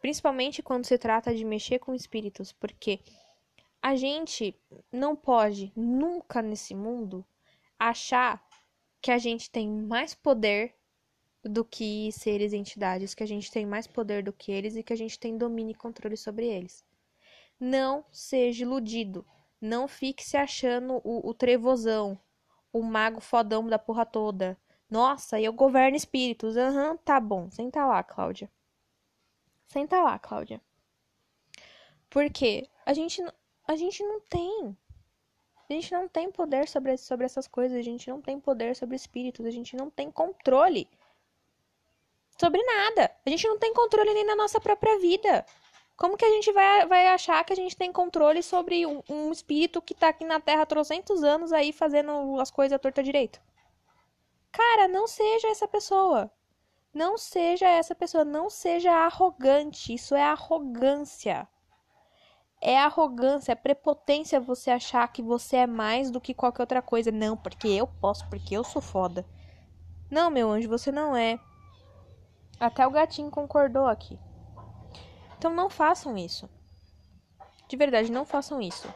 Principalmente 0.00 0.62
quando 0.62 0.86
se 0.86 0.96
trata 0.96 1.34
de 1.34 1.44
mexer 1.44 1.78
com 1.78 1.94
espíritos, 1.94 2.52
porque 2.52 3.00
a 3.82 3.96
gente 3.96 4.54
não 4.92 5.14
pode 5.14 5.72
nunca 5.76 6.40
nesse 6.40 6.74
mundo 6.74 7.24
achar 7.78 8.42
que 9.00 9.10
a 9.10 9.18
gente 9.18 9.50
tem 9.50 9.68
mais 9.68 10.14
poder 10.14 10.74
do 11.44 11.64
que 11.64 12.10
seres 12.12 12.52
entidades, 12.52 13.14
que 13.14 13.22
a 13.22 13.26
gente 13.26 13.50
tem 13.50 13.64
mais 13.64 13.86
poder 13.86 14.22
do 14.22 14.32
que 14.32 14.50
eles 14.50 14.76
e 14.76 14.82
que 14.82 14.92
a 14.92 14.96
gente 14.96 15.18
tem 15.18 15.38
domínio 15.38 15.72
e 15.72 15.74
controle 15.74 16.16
sobre 16.16 16.46
eles. 16.46 16.84
Não 17.58 18.04
seja 18.10 18.64
iludido. 18.64 19.24
Não 19.60 19.88
fique 19.88 20.24
se 20.24 20.36
achando 20.36 21.00
o, 21.02 21.28
o 21.28 21.34
trevozão, 21.34 22.18
o 22.72 22.82
mago 22.82 23.20
fodão 23.20 23.66
da 23.66 23.78
porra 23.78 24.06
toda. 24.06 24.56
Nossa, 24.90 25.40
eu 25.40 25.52
governo 25.52 25.96
espíritos. 25.96 26.56
Aham, 26.56 26.90
uhum, 26.92 26.96
tá 26.98 27.20
bom. 27.20 27.50
Senta 27.50 27.84
lá, 27.84 28.02
Cláudia. 28.02 28.50
Senta 29.68 30.02
lá, 30.02 30.18
Cláudia. 30.18 30.60
Porque 32.08 32.68
a 32.86 32.94
gente, 32.94 33.22
a 33.66 33.76
gente 33.76 34.02
não 34.02 34.20
tem. 34.20 34.76
A 35.68 35.72
gente 35.72 35.92
não 35.92 36.08
tem 36.08 36.30
poder 36.32 36.66
sobre, 36.66 36.96
sobre 36.96 37.26
essas 37.26 37.46
coisas. 37.46 37.76
A 37.76 37.82
gente 37.82 38.08
não 38.08 38.22
tem 38.22 38.40
poder 38.40 38.74
sobre 38.74 38.96
espíritos. 38.96 39.44
A 39.44 39.50
gente 39.50 39.76
não 39.76 39.90
tem 39.90 40.10
controle 40.10 40.88
sobre 42.40 42.62
nada. 42.62 43.10
A 43.26 43.30
gente 43.30 43.46
não 43.46 43.58
tem 43.58 43.74
controle 43.74 44.14
nem 44.14 44.24
na 44.24 44.36
nossa 44.36 44.58
própria 44.60 44.98
vida. 44.98 45.44
Como 45.98 46.16
que 46.16 46.24
a 46.24 46.30
gente 46.30 46.50
vai, 46.52 46.86
vai 46.86 47.08
achar 47.08 47.44
que 47.44 47.52
a 47.52 47.56
gente 47.56 47.76
tem 47.76 47.92
controle 47.92 48.42
sobre 48.42 48.86
um, 48.86 49.02
um 49.08 49.32
espírito 49.32 49.82
que 49.82 49.94
tá 49.94 50.08
aqui 50.08 50.24
na 50.24 50.40
Terra 50.40 50.62
há 50.62 50.66
trocentos 50.66 51.22
anos 51.24 51.52
aí 51.52 51.72
fazendo 51.72 52.40
as 52.40 52.50
coisas 52.50 52.74
à 52.74 52.78
torta 52.78 53.02
direito? 53.02 53.40
Cara, 54.52 54.88
não 54.88 55.06
seja 55.06 55.48
essa 55.48 55.68
pessoa. 55.68 56.30
Não 56.92 57.18
seja 57.18 57.68
essa 57.68 57.94
pessoa, 57.94 58.24
não 58.24 58.48
seja 58.50 58.92
arrogante. 58.92 59.94
Isso 59.94 60.14
é 60.14 60.22
arrogância. 60.22 61.46
É 62.60 62.78
arrogância, 62.78 63.52
é 63.52 63.54
prepotência 63.54 64.40
você 64.40 64.70
achar 64.70 65.06
que 65.12 65.22
você 65.22 65.58
é 65.58 65.66
mais 65.66 66.10
do 66.10 66.20
que 66.20 66.34
qualquer 66.34 66.62
outra 66.62 66.82
coisa. 66.82 67.12
Não, 67.12 67.36
porque 67.36 67.68
eu 67.68 67.86
posso, 67.86 68.28
porque 68.28 68.56
eu 68.56 68.64
sou 68.64 68.82
foda. 68.82 69.24
Não, 70.10 70.30
meu 70.30 70.50
anjo, 70.50 70.68
você 70.68 70.90
não 70.90 71.16
é. 71.16 71.38
Até 72.58 72.84
o 72.86 72.90
gatinho 72.90 73.30
concordou 73.30 73.86
aqui. 73.86 74.18
Então 75.36 75.54
não 75.54 75.70
façam 75.70 76.16
isso. 76.16 76.50
De 77.68 77.76
verdade, 77.76 78.10
não 78.10 78.24
façam 78.24 78.60
isso. 78.60 78.92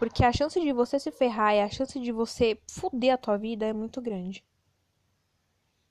Porque 0.00 0.24
a 0.24 0.32
chance 0.32 0.58
de 0.58 0.72
você 0.72 0.98
se 0.98 1.12
ferrar 1.12 1.54
e 1.54 1.60
a 1.60 1.68
chance 1.68 2.00
de 2.00 2.10
você 2.10 2.58
fuder 2.70 3.12
a 3.12 3.18
tua 3.18 3.36
vida 3.36 3.66
é 3.66 3.72
muito 3.74 4.00
grande. 4.00 4.42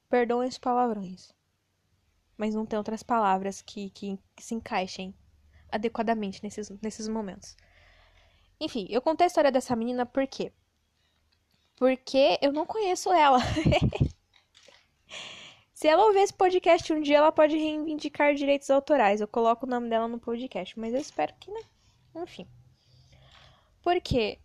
Perdoem 0.10 0.50
os 0.50 0.58
palavrões. 0.58 1.32
Mas 2.36 2.56
não 2.56 2.66
tem 2.66 2.76
outras 2.76 3.04
palavras 3.04 3.62
que, 3.62 3.92
que, 3.92 4.18
que 4.36 4.44
se 4.44 4.56
encaixem 4.56 5.14
adequadamente 5.72 6.42
nesses, 6.42 6.72
nesses 6.82 7.08
momentos. 7.08 7.56
Enfim, 8.60 8.88
eu 8.90 9.00
contei 9.00 9.26
a 9.26 9.28
história 9.28 9.52
dessa 9.52 9.76
menina 9.76 10.08
por 10.08 10.26
quê? 10.26 10.52
Porque 11.76 12.40
eu 12.42 12.52
não 12.52 12.66
conheço 12.66 13.14
ela. 13.14 13.38
Se 15.72 15.88
ela 15.88 16.08
ouvir 16.08 16.22
esse 16.22 16.34
podcast 16.34 16.92
um 16.92 17.00
dia, 17.00 17.18
ela 17.18 17.32
pode 17.32 17.56
reivindicar 17.56 18.34
direitos 18.34 18.72
autorais. 18.72 19.22
Eu 19.22 19.28
coloco 19.28 19.68
o 19.68 19.70
nome 19.70 19.88
dela 19.88 20.08
no 20.08 20.20
podcast, 20.20 20.80
mas 20.80 20.96
eu 20.96 21.00
espero 21.00 21.32
que 21.40 21.52
não. 21.52 21.62
Enfim. 22.24 22.48
Porque 23.82 24.40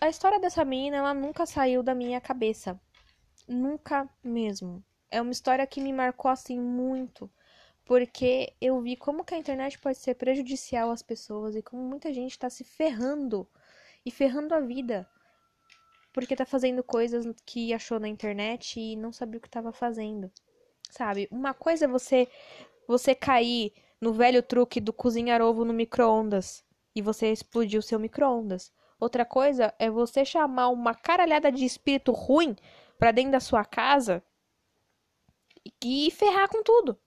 a 0.00 0.08
história 0.08 0.40
dessa 0.40 0.64
menina, 0.64 0.96
ela 0.96 1.14
nunca 1.14 1.46
saiu 1.46 1.82
da 1.82 1.94
minha 1.94 2.20
cabeça. 2.20 2.80
Nunca 3.46 4.08
mesmo. 4.22 4.82
É 5.10 5.20
uma 5.20 5.32
história 5.32 5.66
que 5.66 5.80
me 5.80 5.92
marcou 5.92 6.30
assim 6.30 6.60
muito, 6.60 7.30
porque 7.84 8.52
eu 8.60 8.80
vi 8.80 8.96
como 8.96 9.24
que 9.24 9.34
a 9.34 9.38
internet 9.38 9.78
pode 9.78 9.98
ser 9.98 10.14
prejudicial 10.14 10.90
às 10.90 11.02
pessoas 11.02 11.54
e 11.54 11.62
como 11.62 11.82
muita 11.82 12.12
gente 12.12 12.32
está 12.32 12.50
se 12.50 12.64
ferrando 12.64 13.48
e 14.04 14.10
ferrando 14.10 14.54
a 14.54 14.60
vida 14.60 15.08
porque 16.16 16.34
tá 16.34 16.46
fazendo 16.46 16.82
coisas 16.82 17.26
que 17.44 17.74
achou 17.74 18.00
na 18.00 18.08
internet 18.08 18.80
e 18.80 18.96
não 18.96 19.12
sabia 19.12 19.36
o 19.36 19.40
que 19.40 19.48
estava 19.48 19.70
fazendo. 19.70 20.32
Sabe? 20.90 21.28
Uma 21.30 21.52
coisa 21.52 21.84
é 21.84 21.88
você 21.88 22.26
você 22.88 23.14
cair 23.14 23.74
no 24.00 24.14
velho 24.14 24.42
truque 24.42 24.80
do 24.80 24.94
cozinhar 24.94 25.42
ovo 25.42 25.62
no 25.62 25.74
micro-ondas 25.74 26.64
e 26.96 27.02
você 27.02 27.30
explodir 27.30 27.78
o 27.78 27.82
seu 27.82 28.00
micro-ondas. 28.00 28.72
Outra 28.98 29.26
coisa 29.26 29.74
é 29.78 29.90
você 29.90 30.24
chamar 30.24 30.70
uma 30.70 30.94
caralhada 30.94 31.52
de 31.52 31.66
espírito 31.66 32.10
ruim 32.10 32.56
para 32.98 33.12
dentro 33.12 33.32
da 33.32 33.40
sua 33.40 33.66
casa 33.66 34.24
e 35.84 36.10
ferrar 36.10 36.48
com 36.48 36.62
tudo. 36.62 36.98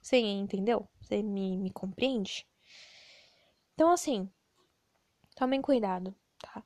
Você 0.00 0.18
entendeu? 0.18 0.88
Você 1.00 1.20
me, 1.20 1.58
me 1.58 1.70
compreende? 1.70 2.46
Então, 3.74 3.90
assim, 3.90 4.30
tomem 5.34 5.60
cuidado, 5.60 6.14
tá? 6.40 6.62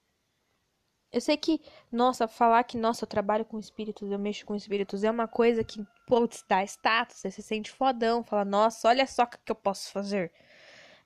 Eu 1.10 1.20
sei 1.22 1.38
que, 1.38 1.62
nossa, 1.90 2.28
falar 2.28 2.62
que, 2.64 2.76
nossa, 2.76 3.04
eu 3.04 3.08
trabalho 3.08 3.46
com 3.46 3.58
espíritos, 3.58 4.10
eu 4.10 4.18
mexo 4.18 4.44
com 4.44 4.54
espíritos, 4.54 5.02
é 5.04 5.10
uma 5.10 5.26
coisa 5.26 5.64
que, 5.64 5.86
putz, 6.06 6.44
dá 6.46 6.62
status, 6.64 7.16
você 7.16 7.30
se 7.30 7.42
sente 7.42 7.70
fodão, 7.70 8.22
fala, 8.22 8.44
nossa, 8.44 8.88
olha 8.88 9.06
só 9.06 9.22
o 9.22 9.26
que 9.26 9.50
eu 9.50 9.56
posso 9.56 9.90
fazer, 9.90 10.30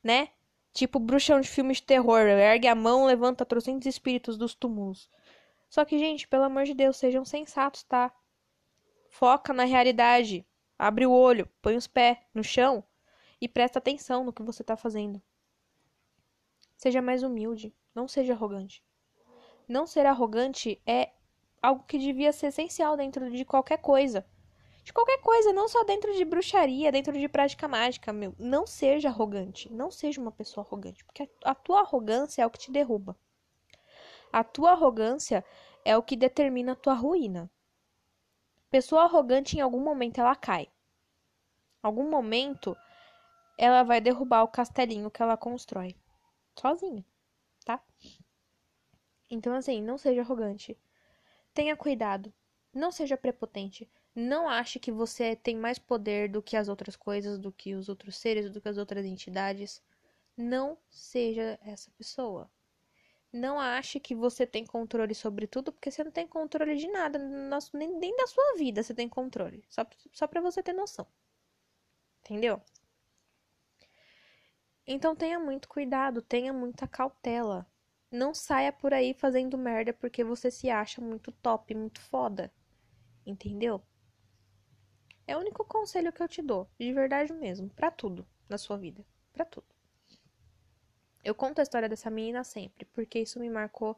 né? 0.03 0.31
Tipo 0.73 0.99
bruxão 0.99 1.41
de 1.41 1.49
filme 1.49 1.75
de 1.75 1.83
terror, 1.83 2.21
ergue 2.21 2.69
a 2.69 2.75
mão, 2.75 3.05
levanta 3.05 3.45
trocentos 3.45 3.87
espíritos 3.87 4.37
dos 4.37 4.55
túmulos. 4.55 5.11
Só 5.69 5.85
que, 5.85 5.99
gente, 5.99 6.29
pelo 6.29 6.45
amor 6.45 6.65
de 6.65 6.75
Deus, 6.75 6.97
sejam 6.97 7.25
sensatos, 7.25 7.83
tá? 7.83 8.13
Foca 9.09 9.53
na 9.53 9.65
realidade. 9.65 10.47
Abre 10.79 11.07
o 11.07 11.13
olho, 11.13 11.49
põe 11.61 11.77
os 11.77 11.87
pés 11.87 12.19
no 12.33 12.43
chão 12.43 12.83
e 13.41 13.49
presta 13.49 13.79
atenção 13.79 14.25
no 14.25 14.33
que 14.33 14.43
você 14.43 14.63
está 14.63 14.77
fazendo. 14.77 15.21
Seja 16.77 17.03
mais 17.03 17.23
humilde, 17.23 17.75
não 17.95 18.09
seja 18.09 18.33
arrogante. 18.33 18.83
Não 19.69 19.87
ser 19.87 20.07
arrogante 20.07 20.81
é 20.87 21.13
algo 21.63 21.85
que 21.85 21.99
devia 21.99 22.33
ser 22.33 22.47
essencial 22.47 22.97
dentro 22.97 23.31
de 23.31 23.45
qualquer 23.45 23.79
coisa. 23.79 24.27
De 24.83 24.93
qualquer 24.93 25.21
coisa, 25.21 25.53
não 25.53 25.69
só 25.69 25.85
dentro 25.85 26.13
de 26.15 26.25
bruxaria, 26.25 26.91
dentro 26.91 27.13
de 27.13 27.29
prática 27.29 27.69
mágica, 27.69 28.13
meu. 28.13 28.35
Não 28.39 28.67
seja 28.67 29.09
arrogante. 29.09 29.73
Não 29.73 29.91
seja 29.91 30.21
uma 30.21 30.33
pessoa 30.33 30.67
arrogante. 30.67 31.05
Porque 31.05 31.29
a 31.45 31.55
tua 31.55 31.81
arrogância 31.81 32.43
é 32.43 32.47
o 32.47 32.51
que 32.51 32.59
te 32.59 32.71
derruba. 32.71 33.17
A 34.33 34.43
tua 34.43 34.73
arrogância 34.73 35.45
é 35.85 35.97
o 35.97 36.03
que 36.03 36.17
determina 36.17 36.73
a 36.73 36.77
tua 36.77 36.95
ruína. 36.95 37.51
Pessoa 38.71 39.03
arrogante, 39.03 39.57
em 39.57 39.61
algum 39.61 39.81
momento, 39.81 40.19
ela 40.19 40.35
cai. 40.35 40.69
Algum 41.83 42.09
momento, 42.09 42.77
ela 43.59 43.83
vai 43.83 44.01
derrubar 44.01 44.43
o 44.43 44.49
castelinho 44.49 45.11
que 45.11 45.23
ela 45.23 45.37
constrói. 45.37 45.97
Sozinha, 46.59 47.05
tá? 47.65 47.83
Então, 49.29 49.55
assim, 49.55 49.83
não 49.83 49.99
seja 49.99 50.21
arrogante. 50.21 50.79
Tenha 51.53 51.77
cuidado. 51.77 52.33
Não 52.73 52.93
seja 52.93 53.17
prepotente. 53.17 53.91
Não 54.15 54.49
ache 54.49 54.79
que 54.79 54.91
você 54.91 55.37
tem 55.37 55.57
mais 55.57 55.79
poder 55.79 56.29
do 56.29 56.43
que 56.43 56.57
as 56.57 56.69
outras 56.69 56.97
coisas, 56.97 57.39
do 57.39 57.53
que 57.53 57.75
os 57.75 57.89
outros 57.89 58.17
seres, 58.17 58.51
do 58.51 58.61
que 58.61 58.69
as 58.69 58.79
outras 58.79 59.05
entidades. 59.05 59.83
Não 60.37 60.79
seja 60.89 61.59
essa 61.63 61.91
pessoa. 61.93 62.51
Não 63.33 63.61
ache 63.61 64.01
que 64.01 64.15
você 64.15 64.45
tem 64.47 64.67
controle 64.67 65.15
sobre 65.15 65.47
tudo, 65.47 65.73
porque 65.73 65.91
você 65.91 66.03
não 66.03 66.11
tem 66.11 66.27
controle 66.27 66.77
de 66.77 66.89
nada, 66.89 67.19
nem, 67.73 67.93
nem 67.99 68.17
da 68.17 68.27
sua 68.27 68.55
vida 68.57 68.83
você 68.83 68.93
tem 68.93 69.09
controle. 69.09 69.65
Só, 69.69 69.87
só 70.13 70.27
pra 70.27 70.41
você 70.41 70.63
ter 70.63 70.73
noção. 70.73 71.07
Entendeu? 72.25 72.61
Então 74.87 75.15
tenha 75.15 75.39
muito 75.39 75.69
cuidado, 75.69 76.21
tenha 76.21 76.53
muita 76.53 76.89
cautela. 76.89 77.67
Não 78.11 78.35
saia 78.35 78.73
por 78.73 78.93
aí 78.93 79.15
fazendo 79.15 79.57
merda 79.57 79.93
porque 79.93 80.25
você 80.25 80.51
se 80.51 80.69
acha 80.69 81.01
muito 81.01 81.31
top, 81.31 81.75
muito 81.75 82.01
foda. 82.01 82.53
Entendeu? 83.25 83.81
É 85.31 85.37
o 85.37 85.39
único 85.39 85.65
conselho 85.65 86.13
que 86.13 86.21
eu 86.21 86.27
te 86.27 86.43
dou, 86.43 86.69
de 86.77 86.93
verdade 86.93 87.33
mesmo, 87.33 87.71
para 87.71 87.89
tudo 87.89 88.27
na 88.49 88.59
sua 88.59 88.77
vida, 88.77 89.07
para 89.33 89.45
tudo. 89.45 89.69
Eu 91.23 91.37
conto 91.37 91.61
a 91.61 91.63
história 91.63 91.89
dessa 91.89 92.11
menina 92.11 92.43
sempre, 92.43 92.85
porque 92.87 93.21
isso 93.21 93.39
me 93.39 93.49
marcou 93.49 93.97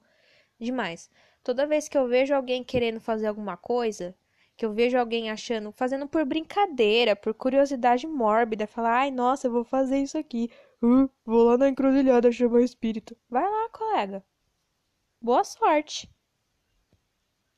demais. 0.60 1.10
Toda 1.42 1.66
vez 1.66 1.88
que 1.88 1.96
eu 1.96 2.06
vejo 2.06 2.34
alguém 2.34 2.62
querendo 2.62 3.00
fazer 3.00 3.28
alguma 3.28 3.56
coisa, 3.56 4.14
que 4.58 4.66
eu 4.66 4.74
vejo 4.74 4.98
alguém 4.98 5.30
achando, 5.30 5.72
fazendo 5.72 6.06
por 6.06 6.22
brincadeira, 6.26 7.16
por 7.16 7.32
curiosidade 7.32 8.06
mórbida, 8.06 8.66
falar, 8.66 8.98
ai, 8.98 9.10
nossa, 9.10 9.46
eu 9.46 9.52
vou 9.52 9.64
fazer 9.64 10.02
isso 10.02 10.18
aqui. 10.18 10.50
Uh, 10.82 11.08
vou 11.24 11.44
lá 11.44 11.56
na 11.56 11.70
encruzilhada 11.70 12.30
chamar 12.30 12.60
espírito. 12.60 13.16
Vai 13.30 13.48
lá, 13.48 13.70
colega. 13.70 14.22
Boa 15.18 15.44
sorte. 15.44 16.10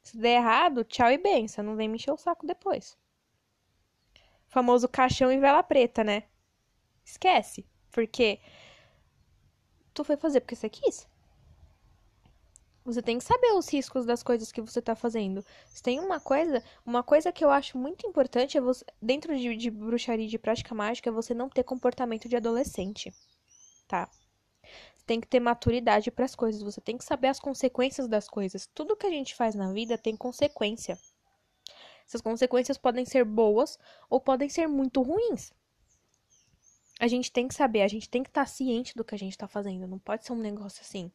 Se 0.01 0.16
der 0.16 0.37
errado, 0.37 0.85
tchau 0.85 1.11
e 1.11 1.18
benção. 1.18 1.64
Não 1.64 1.75
vem 1.75 1.89
me 1.89 1.97
encher 1.97 2.12
o 2.12 2.16
saco 2.16 2.47
depois 2.47 2.97
famoso 4.55 4.88
caixão 4.88 5.32
e 5.32 5.38
vela 5.38 5.64
preta, 5.64 6.05
né? 6.05 6.22
Esquece, 7.05 7.66
porque 7.90 8.38
tu 9.92 10.05
foi 10.05 10.16
fazer 10.16 10.40
porque 10.40 10.55
você 10.55 10.70
quis. 10.70 11.09
Você 12.84 13.02
tem 13.02 13.18
que 13.18 13.24
saber 13.24 13.52
os 13.55 13.68
riscos 13.68 14.07
das 14.07 14.22
coisas 14.22 14.52
que 14.52 14.61
você 14.61 14.80
tá 14.80 14.94
fazendo. 14.94 15.44
Se 15.66 15.82
tem 15.82 15.98
uma 15.98 16.20
coisa, 16.20 16.62
uma 16.86 17.02
coisa 17.02 17.32
que 17.32 17.44
eu 17.44 17.50
acho 17.50 17.76
muito 17.76 18.07
importante 18.07 18.57
é 18.57 18.61
você, 18.61 18.84
dentro 19.02 19.36
de, 19.36 19.57
de 19.57 19.70
bruxaria 19.70 20.26
e 20.26 20.28
de 20.28 20.38
prática 20.38 20.72
mágica, 20.72 21.11
é 21.11 21.12
você 21.12 21.34
não 21.34 21.48
ter 21.48 21.64
comportamento 21.64 22.28
de 22.28 22.36
adolescente, 22.36 23.12
tá? 23.88 24.09
Você 24.96 25.05
tem 25.05 25.20
que 25.20 25.26
ter 25.26 25.40
maturidade 25.40 26.12
para 26.12 26.26
as 26.26 26.36
coisas, 26.36 26.62
você 26.62 26.80
tem 26.80 26.96
que 26.96 27.05
saber 27.05 27.28
as 27.28 27.40
consequências 27.40 28.07
das 28.07 28.28
coisas. 28.28 28.68
Tudo 28.72 28.96
que 28.96 29.07
a 29.07 29.11
gente 29.11 29.34
faz 29.34 29.57
na 29.57 29.72
vida 29.72 29.98
tem 29.98 30.16
consequência. 30.16 30.96
Essas 32.07 32.20
consequências 32.20 32.78
podem 32.78 33.05
ser 33.05 33.24
boas 33.24 33.78
ou 34.09 34.20
podem 34.20 34.48
ser 34.48 34.66
muito 34.66 35.02
ruins. 35.02 35.52
A 37.00 37.09
gente 37.09 37.32
tem 37.32 37.48
que 37.48 37.55
saber, 37.55 37.82
a 37.82 37.88
gente 37.88 38.09
tem 38.09 38.22
que 38.22 38.30
estar 38.30 38.42
tá 38.42 38.46
ciente 38.46 38.94
do 38.94 39.05
que 39.05 39.14
a 39.14 39.18
gente 39.18 39.32
está 39.32 39.48
fazendo. 39.48 39.86
Não 39.86 39.98
pode 39.98 40.24
ser 40.24 40.32
um 40.32 40.38
negócio 40.38 40.80
assim. 40.82 41.11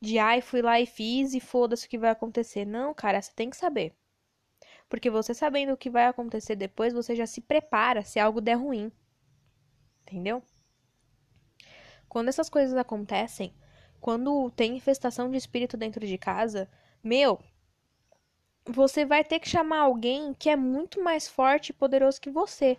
De 0.00 0.18
ai, 0.18 0.40
fui 0.40 0.62
lá 0.62 0.80
e 0.80 0.86
fiz 0.86 1.34
e 1.34 1.40
foda-se 1.40 1.86
o 1.86 1.90
que 1.90 1.98
vai 1.98 2.10
acontecer. 2.10 2.64
Não, 2.64 2.94
cara, 2.94 3.20
você 3.20 3.32
tem 3.34 3.50
que 3.50 3.56
saber. 3.56 3.94
Porque 4.88 5.10
você 5.10 5.34
sabendo 5.34 5.72
o 5.72 5.76
que 5.76 5.90
vai 5.90 6.06
acontecer 6.06 6.56
depois, 6.56 6.92
você 6.92 7.14
já 7.14 7.26
se 7.26 7.40
prepara 7.40 8.02
se 8.02 8.18
algo 8.18 8.40
der 8.40 8.54
ruim. 8.54 8.90
Entendeu? 10.02 10.42
Quando 12.08 12.28
essas 12.28 12.48
coisas 12.48 12.76
acontecem, 12.76 13.54
quando 14.00 14.50
tem 14.50 14.76
infestação 14.76 15.30
de 15.30 15.36
espírito 15.36 15.76
dentro 15.76 16.04
de 16.04 16.18
casa, 16.18 16.68
meu, 17.04 17.38
você 18.64 19.04
vai 19.04 19.24
ter 19.24 19.40
que 19.40 19.48
chamar 19.48 19.80
alguém 19.80 20.34
que 20.34 20.48
é 20.48 20.56
muito 20.56 21.02
mais 21.02 21.28
forte 21.28 21.70
e 21.70 21.74
poderoso 21.74 22.20
que 22.20 22.30
você. 22.30 22.78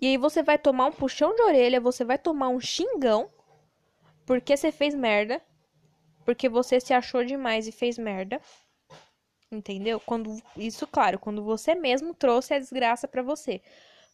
E 0.00 0.06
aí 0.06 0.16
você 0.16 0.42
vai 0.42 0.58
tomar 0.58 0.86
um 0.86 0.92
puxão 0.92 1.34
de 1.34 1.42
orelha, 1.42 1.80
você 1.80 2.04
vai 2.04 2.18
tomar 2.18 2.48
um 2.48 2.60
xingão, 2.60 3.30
porque 4.26 4.56
você 4.56 4.70
fez 4.70 4.94
merda, 4.94 5.40
porque 6.24 6.48
você 6.48 6.80
se 6.80 6.92
achou 6.92 7.24
demais 7.24 7.66
e 7.66 7.72
fez 7.72 7.96
merda. 7.96 8.40
Entendeu? 9.50 10.00
Quando 10.00 10.42
isso, 10.56 10.86
claro, 10.86 11.18
quando 11.18 11.42
você 11.42 11.74
mesmo 11.74 12.12
trouxe 12.12 12.52
a 12.52 12.58
desgraça 12.58 13.06
para 13.06 13.22
você. 13.22 13.62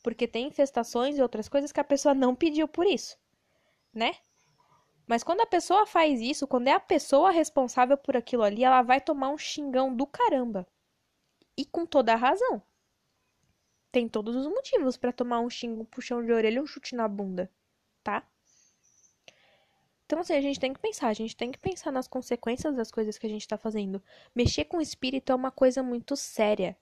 Porque 0.02 0.28
tem 0.28 0.48
infestações 0.48 1.16
e 1.16 1.22
outras 1.22 1.48
coisas 1.48 1.72
que 1.72 1.80
a 1.80 1.84
pessoa 1.84 2.14
não 2.14 2.34
pediu 2.34 2.68
por 2.68 2.86
isso, 2.86 3.16
né? 3.94 4.14
Mas 5.06 5.22
quando 5.22 5.40
a 5.40 5.46
pessoa 5.46 5.86
faz 5.86 6.20
isso, 6.20 6.46
quando 6.46 6.68
é 6.68 6.72
a 6.72 6.80
pessoa 6.80 7.30
responsável 7.30 7.96
por 7.96 8.16
aquilo 8.16 8.42
ali, 8.42 8.64
ela 8.64 8.82
vai 8.82 9.00
tomar 9.00 9.30
um 9.30 9.38
xingão 9.38 9.94
do 9.94 10.06
caramba. 10.06 10.66
E 11.56 11.64
com 11.64 11.84
toda 11.84 12.12
a 12.12 12.16
razão. 12.16 12.62
Tem 13.90 14.08
todos 14.08 14.34
os 14.34 14.46
motivos 14.46 14.96
para 14.96 15.12
tomar 15.12 15.40
um 15.40 15.50
xingo, 15.50 15.82
um 15.82 15.84
puxão 15.84 16.24
de 16.24 16.32
orelha 16.32 16.62
um 16.62 16.66
chute 16.66 16.94
na 16.94 17.06
bunda, 17.06 17.50
tá? 18.02 18.26
Então, 20.06 20.20
assim, 20.20 20.34
a 20.34 20.40
gente 20.40 20.60
tem 20.60 20.72
que 20.72 20.80
pensar, 20.80 21.08
a 21.08 21.14
gente 21.14 21.36
tem 21.36 21.50
que 21.50 21.58
pensar 21.58 21.90
nas 21.90 22.06
consequências 22.08 22.74
das 22.74 22.90
coisas 22.90 23.18
que 23.18 23.26
a 23.26 23.30
gente 23.30 23.48
tá 23.48 23.58
fazendo. 23.58 24.02
Mexer 24.34 24.64
com 24.64 24.78
o 24.78 24.82
espírito 24.82 25.32
é 25.32 25.34
uma 25.34 25.50
coisa 25.50 25.82
muito 25.82 26.16
séria. 26.16 26.76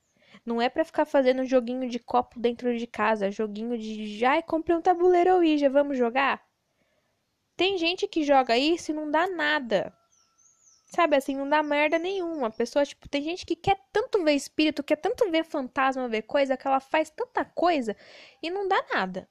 Não 0.44 0.60
é 0.60 0.68
para 0.68 0.84
ficar 0.84 1.04
fazendo 1.04 1.44
joguinho 1.44 1.88
de 1.88 1.98
copo 1.98 2.38
dentro 2.38 2.76
de 2.76 2.86
casa, 2.86 3.30
joguinho 3.30 3.78
de, 3.78 4.18
já 4.18 4.40
comprei 4.42 4.76
um 4.76 4.82
tabuleiro 4.82 5.34
Ouija, 5.36 5.68
vamos 5.70 5.98
jogar? 5.98 6.44
Tem 7.60 7.76
gente 7.76 8.08
que 8.08 8.24
joga 8.24 8.56
isso 8.56 8.90
e 8.90 8.94
não 8.94 9.10
dá 9.10 9.26
nada. 9.26 9.94
Sabe 10.86 11.14
assim, 11.14 11.36
não 11.36 11.46
dá 11.46 11.62
merda 11.62 11.98
nenhuma. 11.98 12.46
A 12.46 12.50
pessoa, 12.50 12.86
tipo, 12.86 13.06
tem 13.06 13.22
gente 13.22 13.44
que 13.44 13.54
quer 13.54 13.78
tanto 13.92 14.24
ver 14.24 14.32
espírito, 14.32 14.82
quer 14.82 14.96
tanto 14.96 15.30
ver 15.30 15.44
fantasma, 15.44 16.08
ver 16.08 16.22
coisa, 16.22 16.56
que 16.56 16.66
ela 16.66 16.80
faz 16.80 17.10
tanta 17.10 17.44
coisa 17.44 17.94
e 18.42 18.48
não 18.48 18.66
dá 18.66 18.82
nada. 18.94 19.28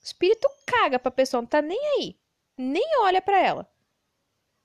O 0.00 0.04
espírito 0.04 0.48
caga 0.66 0.98
pra 0.98 1.12
pessoa, 1.12 1.42
não 1.42 1.46
tá 1.46 1.62
nem 1.62 1.78
aí. 1.78 2.18
Nem 2.58 2.98
olha 2.98 3.22
para 3.22 3.40
ela. 3.40 3.72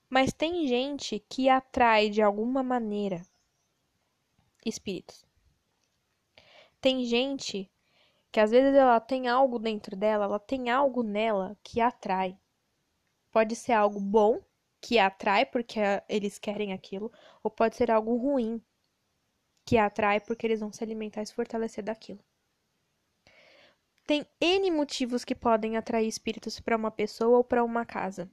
Mas 0.09 0.33
tem 0.33 0.65
gente 0.65 1.19
que 1.29 1.47
atrai 1.47 2.09
de 2.09 2.23
alguma 2.23 2.63
maneira 2.63 3.21
espíritos. 4.65 5.23
Tem 6.81 7.05
gente 7.05 7.71
que 8.31 8.39
às 8.39 8.51
vezes 8.51 8.73
ela 8.73 8.99
tem 8.99 9.27
algo 9.27 9.59
dentro 9.59 9.95
dela, 9.95 10.25
ela 10.25 10.39
tem 10.39 10.69
algo 10.69 11.03
nela 11.03 11.57
que 11.63 11.81
atrai. 11.81 12.37
Pode 13.31 13.55
ser 13.55 13.73
algo 13.73 13.99
bom, 13.99 14.41
que 14.81 14.97
atrai 14.97 15.45
porque 15.45 15.79
eles 16.09 16.39
querem 16.39 16.73
aquilo, 16.73 17.11
ou 17.43 17.51
pode 17.51 17.75
ser 17.75 17.91
algo 17.91 18.15
ruim, 18.15 18.61
que 19.65 19.77
atrai 19.77 20.19
porque 20.19 20.47
eles 20.47 20.59
vão 20.59 20.71
se 20.71 20.83
alimentar 20.83 21.21
e 21.21 21.25
se 21.25 21.33
fortalecer 21.33 21.83
daquilo. 21.83 22.23
Tem 24.07 24.25
N 24.41 24.71
motivos 24.71 25.23
que 25.23 25.35
podem 25.35 25.77
atrair 25.77 26.07
espíritos 26.07 26.59
para 26.59 26.75
uma 26.75 26.91
pessoa 26.91 27.37
ou 27.37 27.43
para 27.43 27.63
uma 27.63 27.85
casa. 27.85 28.29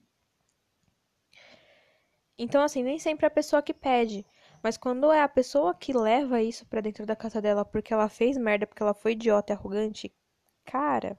Então, 2.39 2.63
assim, 2.63 2.83
nem 2.83 2.99
sempre 2.99 3.27
é 3.27 3.29
a 3.29 3.31
pessoa 3.31 3.63
que 3.63 3.75
pede. 3.75 4.25
Mas 4.63 4.77
quando 4.77 5.11
é 5.13 5.21
a 5.23 5.29
pessoa 5.29 5.75
que 5.75 5.93
leva 5.93 6.43
isso 6.43 6.67
para 6.67 6.81
dentro 6.81 7.05
da 7.07 7.17
casa 7.17 7.41
dela 7.43 7.65
porque 7.65 7.93
ela 7.93 8.09
fez 8.09 8.37
merda, 8.37 8.67
porque 8.67 8.83
ela 8.83 8.95
foi 8.95 9.13
idiota 9.13 9.53
e 9.53 9.57
arrogante, 9.57 10.13
cara. 10.65 11.19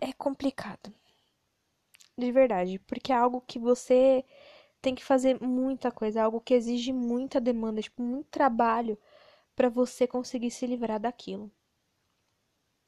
É 0.00 0.12
complicado. 0.12 0.92
De 2.16 2.30
verdade. 2.30 2.78
Porque 2.78 3.12
é 3.12 3.16
algo 3.16 3.40
que 3.40 3.58
você 3.58 4.24
tem 4.82 4.94
que 4.94 5.04
fazer 5.04 5.40
muita 5.40 5.90
coisa. 5.92 6.20
É 6.20 6.22
algo 6.22 6.40
que 6.40 6.54
exige 6.54 6.92
muita 6.92 7.40
demanda, 7.40 7.82
tipo, 7.82 8.02
muito 8.02 8.28
trabalho 8.30 8.98
para 9.56 9.68
você 9.68 10.06
conseguir 10.06 10.50
se 10.50 10.66
livrar 10.66 11.00
daquilo. 11.00 11.50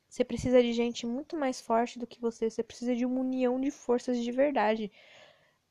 Você 0.08 0.24
precisa 0.24 0.62
de 0.62 0.72
gente 0.72 1.06
muito 1.06 1.36
mais 1.36 1.60
forte 1.60 1.98
do 1.98 2.06
que 2.06 2.20
você. 2.20 2.48
Você 2.48 2.62
precisa 2.62 2.94
de 2.94 3.04
uma 3.04 3.20
união 3.20 3.60
de 3.60 3.70
forças 3.72 4.18
de 4.18 4.30
verdade. 4.30 4.92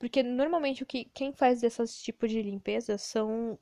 Porque 0.01 0.23
normalmente 0.23 0.81
o 0.81 0.85
que 0.87 1.05
quem 1.13 1.31
faz 1.31 1.61
esses 1.61 2.01
tipos 2.01 2.31
de 2.31 2.41
limpeza 2.41 2.97
são 2.97 3.59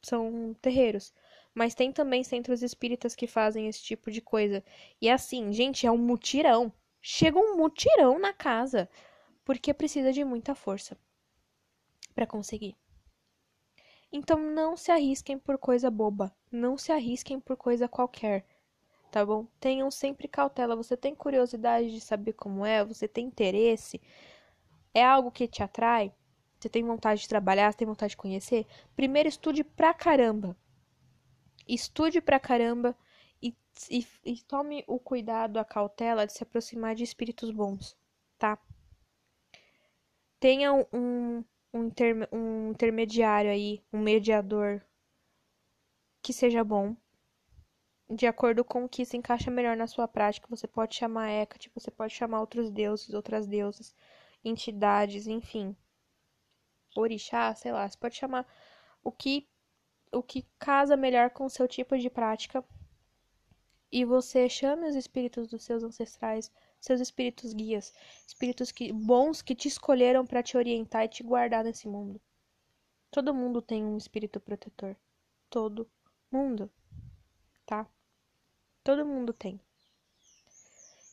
são 0.00 0.54
terreiros. 0.62 1.12
Mas 1.52 1.74
tem 1.74 1.90
também 1.90 2.22
centros 2.22 2.62
espíritas 2.62 3.16
que 3.16 3.26
fazem 3.26 3.66
esse 3.66 3.82
tipo 3.82 4.08
de 4.08 4.20
coisa. 4.20 4.62
E 5.00 5.10
assim, 5.10 5.52
gente, 5.52 5.84
é 5.84 5.90
um 5.90 5.98
mutirão. 5.98 6.72
Chega 7.00 7.36
um 7.36 7.56
mutirão 7.56 8.16
na 8.16 8.32
casa. 8.32 8.88
Porque 9.44 9.74
precisa 9.74 10.12
de 10.12 10.22
muita 10.24 10.54
força 10.54 10.96
para 12.14 12.28
conseguir. 12.28 12.76
Então 14.12 14.38
não 14.38 14.76
se 14.76 14.92
arrisquem 14.92 15.36
por 15.36 15.58
coisa 15.58 15.90
boba. 15.90 16.32
Não 16.48 16.78
se 16.78 16.92
arrisquem 16.92 17.40
por 17.40 17.56
coisa 17.56 17.88
qualquer. 17.88 18.46
Tá 19.10 19.26
bom? 19.26 19.48
Tenham 19.58 19.90
sempre 19.90 20.28
cautela. 20.28 20.76
Você 20.76 20.96
tem 20.96 21.12
curiosidade 21.12 21.90
de 21.90 22.00
saber 22.00 22.34
como 22.34 22.64
é? 22.64 22.84
Você 22.84 23.08
tem 23.08 23.26
interesse? 23.26 24.00
É 24.94 25.04
algo 25.04 25.30
que 25.30 25.48
te 25.48 25.62
atrai? 25.62 26.12
Você 26.58 26.68
tem 26.68 26.84
vontade 26.84 27.20
de 27.20 27.28
trabalhar? 27.28 27.72
Você 27.72 27.78
tem 27.78 27.86
vontade 27.88 28.10
de 28.10 28.16
conhecer? 28.16 28.66
Primeiro 28.94 29.28
estude 29.28 29.64
pra 29.64 29.92
caramba. 29.92 30.56
Estude 31.66 32.20
pra 32.20 32.38
caramba 32.38 32.96
e, 33.42 33.56
e, 33.90 34.06
e 34.24 34.42
tome 34.42 34.84
o 34.86 34.98
cuidado, 34.98 35.58
a 35.58 35.64
cautela 35.64 36.26
de 36.26 36.32
se 36.32 36.42
aproximar 36.42 36.94
de 36.94 37.04
espíritos 37.04 37.50
bons, 37.50 37.96
tá? 38.38 38.58
Tenha 40.38 40.72
um, 40.72 40.84
um, 40.92 41.44
um 42.32 42.70
intermediário 42.70 43.50
aí, 43.50 43.82
um 43.92 44.00
mediador 44.00 44.84
que 46.22 46.32
seja 46.32 46.62
bom. 46.62 46.96
De 48.08 48.26
acordo 48.26 48.64
com 48.64 48.84
o 48.84 48.88
que 48.88 49.04
se 49.04 49.16
encaixa 49.16 49.50
melhor 49.50 49.76
na 49.76 49.86
sua 49.86 50.06
prática, 50.06 50.46
você 50.48 50.68
pode 50.68 50.94
chamar 50.94 51.30
Hecate, 51.30 51.70
você 51.74 51.90
pode 51.90 52.12
chamar 52.14 52.40
outros 52.40 52.70
deuses, 52.70 53.14
outras 53.14 53.46
deusas, 53.46 53.94
entidades, 54.44 55.26
enfim. 55.26 55.76
Orixá, 56.96 57.54
sei 57.54 57.72
lá, 57.72 57.88
você 57.88 57.96
pode 57.96 58.16
chamar 58.16 58.46
o 59.02 59.10
que 59.10 59.48
o 60.12 60.22
que 60.22 60.46
casa 60.58 60.96
melhor 60.96 61.30
com 61.30 61.46
o 61.46 61.50
seu 61.50 61.66
tipo 61.66 61.96
de 61.96 62.10
prática. 62.10 62.62
E 63.90 64.04
você 64.04 64.48
chame 64.48 64.86
os 64.86 64.94
espíritos 64.94 65.48
dos 65.48 65.64
seus 65.64 65.82
ancestrais, 65.82 66.52
seus 66.78 67.00
espíritos 67.00 67.52
guias, 67.52 67.94
espíritos 68.26 68.70
que, 68.70 68.92
bons 68.92 69.40
que 69.40 69.54
te 69.54 69.68
escolheram 69.68 70.26
para 70.26 70.42
te 70.42 70.56
orientar 70.56 71.04
e 71.04 71.08
te 71.08 71.22
guardar 71.22 71.64
nesse 71.64 71.88
mundo. 71.88 72.20
Todo 73.10 73.34
mundo 73.34 73.60
tem 73.60 73.84
um 73.84 73.96
espírito 73.96 74.40
protetor. 74.40 74.96
Todo 75.50 75.90
mundo. 76.30 76.70
Tá? 77.66 77.86
Todo 78.82 79.04
mundo 79.04 79.32
tem. 79.32 79.60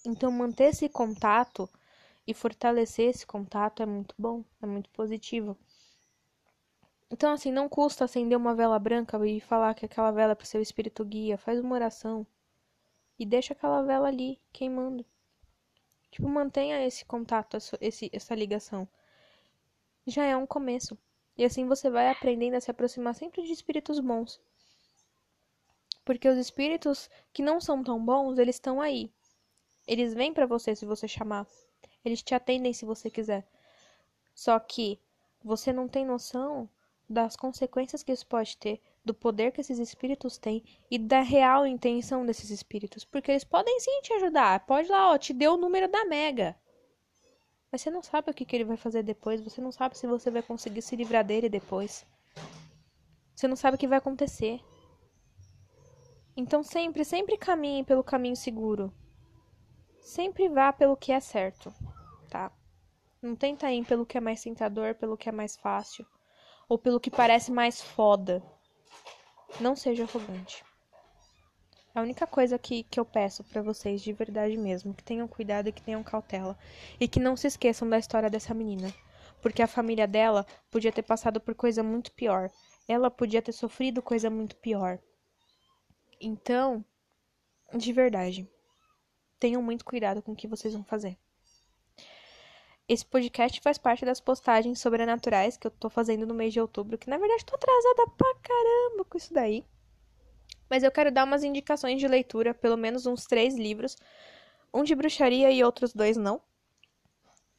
Então, 0.05 0.31
manter 0.31 0.69
esse 0.69 0.87
contato 0.87 1.69
e 2.29 2.33
fortalecer 2.35 3.09
esse 3.09 3.25
contato 3.25 3.81
é 3.81 3.87
muito 3.87 4.13
bom, 4.15 4.45
é 4.61 4.65
muito 4.67 4.87
positivo. 4.91 5.57
Então, 7.09 7.33
assim, 7.33 7.51
não 7.51 7.67
custa 7.67 8.05
acender 8.05 8.37
uma 8.37 8.53
vela 8.53 8.77
branca 8.77 9.17
e 9.27 9.41
falar 9.41 9.73
que 9.73 9.83
aquela 9.83 10.11
vela 10.11 10.33
é 10.33 10.35
para 10.35 10.45
seu 10.45 10.61
espírito 10.61 11.03
guia. 11.03 11.39
Faz 11.39 11.59
uma 11.59 11.73
oração 11.73 12.27
e 13.17 13.25
deixa 13.25 13.53
aquela 13.53 13.81
vela 13.81 14.07
ali 14.07 14.39
queimando. 14.53 15.03
Tipo, 16.11 16.29
mantenha 16.29 16.85
esse 16.85 17.03
contato, 17.03 17.57
esse, 17.81 18.11
essa 18.13 18.35
ligação. 18.35 18.87
Já 20.05 20.23
é 20.23 20.37
um 20.37 20.45
começo. 20.45 20.95
E 21.35 21.43
assim 21.43 21.65
você 21.65 21.89
vai 21.89 22.09
aprendendo 22.09 22.53
a 22.53 22.61
se 22.61 22.69
aproximar 22.69 23.15
sempre 23.15 23.41
de 23.41 23.51
espíritos 23.53 23.99
bons. 23.99 24.39
Porque 26.05 26.29
os 26.29 26.37
espíritos 26.37 27.09
que 27.33 27.41
não 27.41 27.59
são 27.59 27.83
tão 27.83 28.05
bons, 28.05 28.37
eles 28.37 28.57
estão 28.57 28.79
aí. 28.79 29.11
Eles 29.87 30.13
vêm 30.13 30.31
para 30.31 30.45
você 30.45 30.75
se 30.75 30.85
você 30.85 31.07
chamar. 31.07 31.47
Eles 32.03 32.21
te 32.21 32.33
atendem 32.33 32.73
se 32.73 32.85
você 32.85 33.09
quiser. 33.09 33.47
Só 34.33 34.59
que 34.59 34.99
você 35.43 35.73
não 35.73 35.87
tem 35.87 36.05
noção 36.05 36.69
das 37.09 37.35
consequências 37.35 38.03
que 38.03 38.11
isso 38.11 38.25
pode 38.27 38.55
ter, 38.57 38.81
do 39.03 39.13
poder 39.13 39.51
que 39.51 39.61
esses 39.61 39.79
espíritos 39.79 40.37
têm 40.37 40.63
e 40.91 40.99
da 40.99 41.21
real 41.21 41.65
intenção 41.65 42.25
desses 42.25 42.51
espíritos, 42.51 43.03
porque 43.03 43.31
eles 43.31 43.43
podem 43.43 43.79
sim 43.79 44.01
te 44.01 44.13
ajudar. 44.13 44.65
Pode 44.65 44.89
lá, 44.89 45.11
ó, 45.11 45.17
te 45.17 45.33
deu 45.33 45.53
o 45.53 45.57
número 45.57 45.87
da 45.87 46.05
Mega. 46.05 46.55
Mas 47.71 47.81
você 47.81 47.89
não 47.89 48.03
sabe 48.03 48.29
o 48.29 48.33
que, 48.33 48.45
que 48.45 48.55
ele 48.55 48.63
vai 48.63 48.77
fazer 48.77 49.03
depois, 49.03 49.41
você 49.41 49.59
não 49.59 49.71
sabe 49.71 49.97
se 49.97 50.07
você 50.07 50.29
vai 50.29 50.41
conseguir 50.41 50.81
se 50.81 50.95
livrar 50.95 51.25
dele 51.25 51.49
depois. 51.49 52.05
Você 53.35 53.47
não 53.47 53.55
sabe 53.55 53.75
o 53.75 53.79
que 53.79 53.87
vai 53.87 53.97
acontecer. 53.97 54.59
Então 56.35 56.63
sempre, 56.63 57.03
sempre 57.03 57.37
caminhe 57.37 57.83
pelo 57.83 58.03
caminho 58.03 58.35
seguro. 58.35 58.93
Sempre 60.01 60.49
vá 60.49 60.73
pelo 60.73 60.97
que 60.97 61.11
é 61.11 61.19
certo, 61.19 61.73
tá? 62.29 62.51
Não 63.21 63.35
tenta 63.35 63.71
ir 63.71 63.85
pelo 63.85 64.05
que 64.05 64.17
é 64.17 64.21
mais 64.21 64.41
tentador, 64.41 64.95
pelo 64.95 65.17
que 65.17 65.29
é 65.29 65.31
mais 65.31 65.55
fácil 65.55 66.05
ou 66.69 66.77
pelo 66.77 66.99
que 66.99 67.09
parece 67.09 67.51
mais 67.51 67.81
foda. 67.81 68.43
Não 69.59 69.75
seja 69.75 70.03
arrogante. 70.03 70.63
A 71.93 72.01
única 72.01 72.27
coisa 72.27 72.59
que, 72.59 72.83
que 72.83 72.99
eu 72.99 73.03
peço 73.03 73.43
para 73.43 73.63
vocês 73.63 74.01
de 74.01 74.13
verdade 74.13 74.55
mesmo, 74.55 74.93
que 74.93 75.03
tenham 75.03 75.27
cuidado 75.27 75.67
e 75.67 75.71
que 75.71 75.81
tenham 75.81 76.03
cautela. 76.03 76.57
E 76.99 77.07
que 77.07 77.19
não 77.19 77.35
se 77.35 77.47
esqueçam 77.47 77.89
da 77.89 77.97
história 77.97 78.29
dessa 78.29 78.53
menina. 78.53 78.93
Porque 79.41 79.63
a 79.63 79.67
família 79.67 80.07
dela 80.07 80.45
podia 80.69 80.91
ter 80.91 81.01
passado 81.01 81.41
por 81.41 81.55
coisa 81.55 81.81
muito 81.81 82.11
pior. 82.11 82.51
Ela 82.87 83.09
podia 83.09 83.41
ter 83.41 83.51
sofrido 83.51 84.01
coisa 84.01 84.29
muito 84.29 84.55
pior. 84.57 84.99
Então, 86.21 86.85
de 87.73 87.91
verdade, 87.91 88.47
tenham 89.39 89.61
muito 89.61 89.85
cuidado 89.85 90.21
com 90.21 90.33
o 90.33 90.35
que 90.35 90.47
vocês 90.47 90.73
vão 90.73 90.83
fazer. 90.83 91.17
Esse 92.87 93.05
podcast 93.05 93.61
faz 93.61 93.77
parte 93.77 94.03
das 94.03 94.19
postagens 94.19 94.79
sobrenaturais 94.79 95.55
que 95.55 95.67
eu 95.67 95.71
tô 95.71 95.89
fazendo 95.89 96.25
no 96.25 96.33
mês 96.33 96.51
de 96.51 96.59
outubro, 96.59 96.97
que 96.97 97.09
na 97.09 97.19
verdade 97.19 97.45
tô 97.45 97.55
atrasada 97.55 98.07
pra 98.17 98.35
caramba 98.41 99.05
com 99.05 99.17
isso 99.17 99.31
daí. 99.31 99.63
Mas 100.69 100.83
eu 100.83 100.91
quero 100.91 101.11
dar 101.11 101.23
umas 101.23 101.43
indicações 101.43 101.99
de 101.99 102.07
leitura, 102.07 102.53
pelo 102.53 102.75
menos 102.75 103.05
uns 103.05 103.25
três 103.25 103.55
livros. 103.55 103.95
Um 104.73 104.83
de 104.83 104.93
bruxaria 104.95 105.51
e 105.51 105.63
outros 105.63 105.93
dois 105.93 106.17
não. 106.17 106.41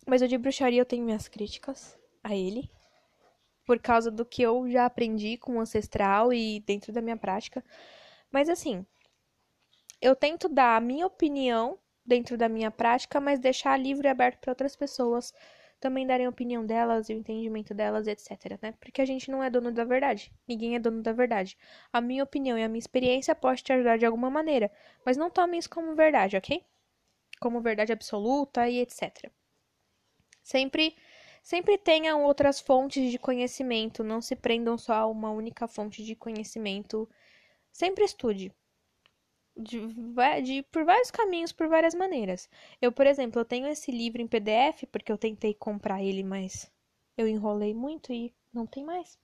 Mas 0.06 0.22
o 0.22 0.28
de 0.28 0.36
bruxaria 0.36 0.80
eu 0.80 0.86
tenho 0.86 1.04
minhas 1.04 1.28
críticas 1.28 1.98
a 2.22 2.34
ele. 2.34 2.70
Por 3.64 3.78
causa 3.78 4.10
do 4.10 4.24
que 4.24 4.42
eu 4.42 4.68
já 4.68 4.86
aprendi 4.86 5.36
com 5.36 5.56
o 5.56 5.60
ancestral 5.60 6.32
e 6.32 6.60
dentro 6.60 6.92
da 6.92 7.00
minha 7.00 7.16
prática. 7.16 7.64
Mas 8.32 8.48
assim, 8.48 8.84
eu 10.00 10.16
tento 10.16 10.48
dar 10.48 10.76
a 10.76 10.80
minha 10.80 11.06
opinião 11.06 11.78
dentro 12.04 12.36
da 12.36 12.48
minha 12.48 12.70
prática, 12.70 13.20
mas 13.20 13.38
deixar 13.38 13.76
livre 13.78 14.08
e 14.08 14.10
aberto 14.10 14.38
para 14.40 14.50
outras 14.52 14.74
pessoas 14.74 15.32
também 15.78 16.06
darem 16.06 16.26
a 16.26 16.30
opinião 16.30 16.64
delas 16.64 17.08
o 17.08 17.12
entendimento 17.12 17.72
delas, 17.72 18.06
etc, 18.06 18.58
né? 18.60 18.72
Porque 18.78 19.00
a 19.00 19.04
gente 19.04 19.30
não 19.30 19.42
é 19.42 19.48
dono 19.48 19.72
da 19.72 19.84
verdade. 19.84 20.32
Ninguém 20.46 20.76
é 20.76 20.78
dono 20.78 21.02
da 21.02 21.12
verdade. 21.12 21.56
A 21.92 22.00
minha 22.00 22.22
opinião 22.22 22.58
e 22.58 22.62
a 22.62 22.68
minha 22.68 22.78
experiência 22.78 23.34
pode 23.34 23.62
te 23.62 23.72
ajudar 23.72 23.98
de 23.98 24.04
alguma 24.04 24.30
maneira, 24.30 24.70
mas 25.04 25.16
não 25.16 25.30
tome 25.30 25.56
isso 25.56 25.70
como 25.70 25.94
verdade, 25.94 26.36
ok? 26.36 26.62
Como 27.40 27.62
verdade 27.62 27.92
absoluta 27.92 28.68
e 28.68 28.78
etc. 28.78 29.30
Sempre 30.42 30.94
sempre 31.42 31.78
tenham 31.78 32.22
outras 32.24 32.60
fontes 32.60 33.10
de 33.10 33.18
conhecimento, 33.18 34.04
não 34.04 34.20
se 34.20 34.36
prendam 34.36 34.76
só 34.76 34.92
a 34.94 35.06
uma 35.06 35.30
única 35.30 35.66
fonte 35.66 36.04
de 36.04 36.14
conhecimento. 36.14 37.08
Sempre 37.72 38.04
estude 38.04 38.52
de, 39.56 39.80
de, 40.42 40.62
por 40.64 40.84
vários 40.84 41.10
caminhos, 41.10 41.52
por 41.52 41.68
várias 41.68 41.94
maneiras. 41.94 42.48
Eu, 42.80 42.92
por 42.92 43.06
exemplo, 43.06 43.40
eu 43.40 43.44
tenho 43.44 43.66
esse 43.66 43.90
livro 43.90 44.22
em 44.22 44.26
PDF 44.26 44.84
porque 44.90 45.10
eu 45.12 45.18
tentei 45.18 45.54
comprar 45.54 46.02
ele, 46.02 46.22
mas 46.22 46.70
eu 47.16 47.28
enrolei 47.28 47.74
muito 47.74 48.12
e 48.12 48.32
não 48.52 48.66
tem 48.66 48.84
mais. 48.84 49.18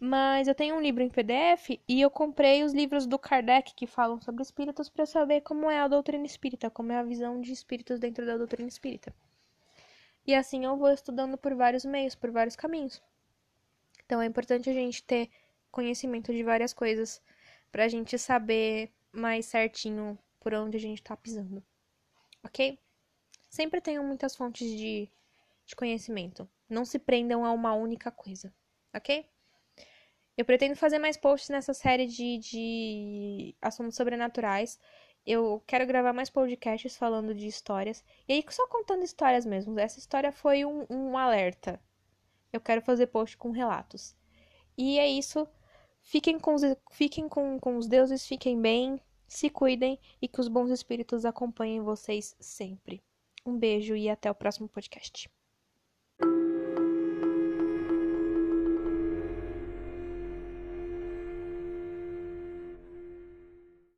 Mas 0.00 0.46
eu 0.46 0.54
tenho 0.54 0.76
um 0.76 0.80
livro 0.80 1.02
em 1.02 1.08
PDF 1.08 1.80
e 1.88 2.00
eu 2.00 2.08
comprei 2.08 2.62
os 2.62 2.72
livros 2.72 3.04
do 3.04 3.18
Kardec 3.18 3.74
que 3.74 3.86
falam 3.86 4.20
sobre 4.20 4.42
espíritos 4.42 4.88
para 4.88 5.04
saber 5.04 5.40
como 5.40 5.68
é 5.68 5.80
a 5.80 5.88
doutrina 5.88 6.24
espírita, 6.24 6.70
como 6.70 6.92
é 6.92 6.96
a 6.98 7.02
visão 7.02 7.40
de 7.40 7.52
espíritos 7.52 7.98
dentro 7.98 8.24
da 8.24 8.36
doutrina 8.36 8.68
espírita. 8.68 9.12
E 10.24 10.34
assim 10.34 10.64
eu 10.64 10.76
vou 10.76 10.90
estudando 10.92 11.36
por 11.36 11.54
vários 11.54 11.84
meios, 11.84 12.14
por 12.14 12.30
vários 12.30 12.54
caminhos. 12.54 13.02
Então 14.04 14.22
é 14.22 14.26
importante 14.26 14.70
a 14.70 14.72
gente 14.72 15.02
ter 15.02 15.28
conhecimento 15.70 16.32
de 16.32 16.44
várias 16.44 16.72
coisas 16.72 17.20
para 17.72 17.84
a 17.84 17.88
gente 17.88 18.16
saber 18.18 18.92
mais 19.12 19.46
certinho 19.46 20.18
por 20.40 20.54
onde 20.54 20.76
a 20.76 20.80
gente 20.80 21.02
tá 21.02 21.16
pisando. 21.16 21.62
Ok? 22.44 22.78
Sempre 23.48 23.80
tenham 23.80 24.04
muitas 24.04 24.36
fontes 24.36 24.68
de, 24.70 25.10
de 25.64 25.76
conhecimento. 25.76 26.48
Não 26.68 26.84
se 26.84 26.98
prendam 26.98 27.44
a 27.44 27.52
uma 27.52 27.74
única 27.74 28.10
coisa. 28.10 28.52
Ok? 28.94 29.26
Eu 30.36 30.44
pretendo 30.44 30.76
fazer 30.76 30.98
mais 30.98 31.16
posts 31.16 31.50
nessa 31.50 31.74
série 31.74 32.06
de, 32.06 32.38
de 32.38 33.56
assuntos 33.60 33.96
sobrenaturais. 33.96 34.78
Eu 35.26 35.62
quero 35.66 35.86
gravar 35.86 36.12
mais 36.12 36.30
podcasts 36.30 36.96
falando 36.96 37.34
de 37.34 37.46
histórias. 37.46 38.04
E 38.28 38.32
aí, 38.32 38.44
só 38.48 38.66
contando 38.68 39.02
histórias 39.02 39.44
mesmo. 39.44 39.78
Essa 39.78 39.98
história 39.98 40.30
foi 40.30 40.64
um, 40.64 40.86
um 40.88 41.18
alerta. 41.18 41.80
Eu 42.52 42.60
quero 42.60 42.80
fazer 42.80 43.08
post 43.08 43.36
com 43.36 43.50
relatos. 43.50 44.14
E 44.76 44.98
é 44.98 45.08
isso. 45.08 45.46
Fiquem 46.10 46.38
com 46.38 46.54
os, 46.54 46.62
fiquem 46.90 47.28
com, 47.28 47.60
com 47.60 47.76
os 47.76 47.86
deuses, 47.86 48.26
fiquem 48.26 48.58
bem, 48.58 48.98
se 49.26 49.50
cuidem 49.50 50.00
e 50.22 50.26
que 50.26 50.40
os 50.40 50.48
bons 50.48 50.70
espíritos 50.70 51.26
acompanhem 51.26 51.82
vocês 51.82 52.34
sempre. 52.40 53.02
Um 53.44 53.58
beijo 53.58 53.94
e 53.94 54.08
até 54.08 54.30
o 54.30 54.34
próximo 54.34 54.70
podcast. 54.70 55.30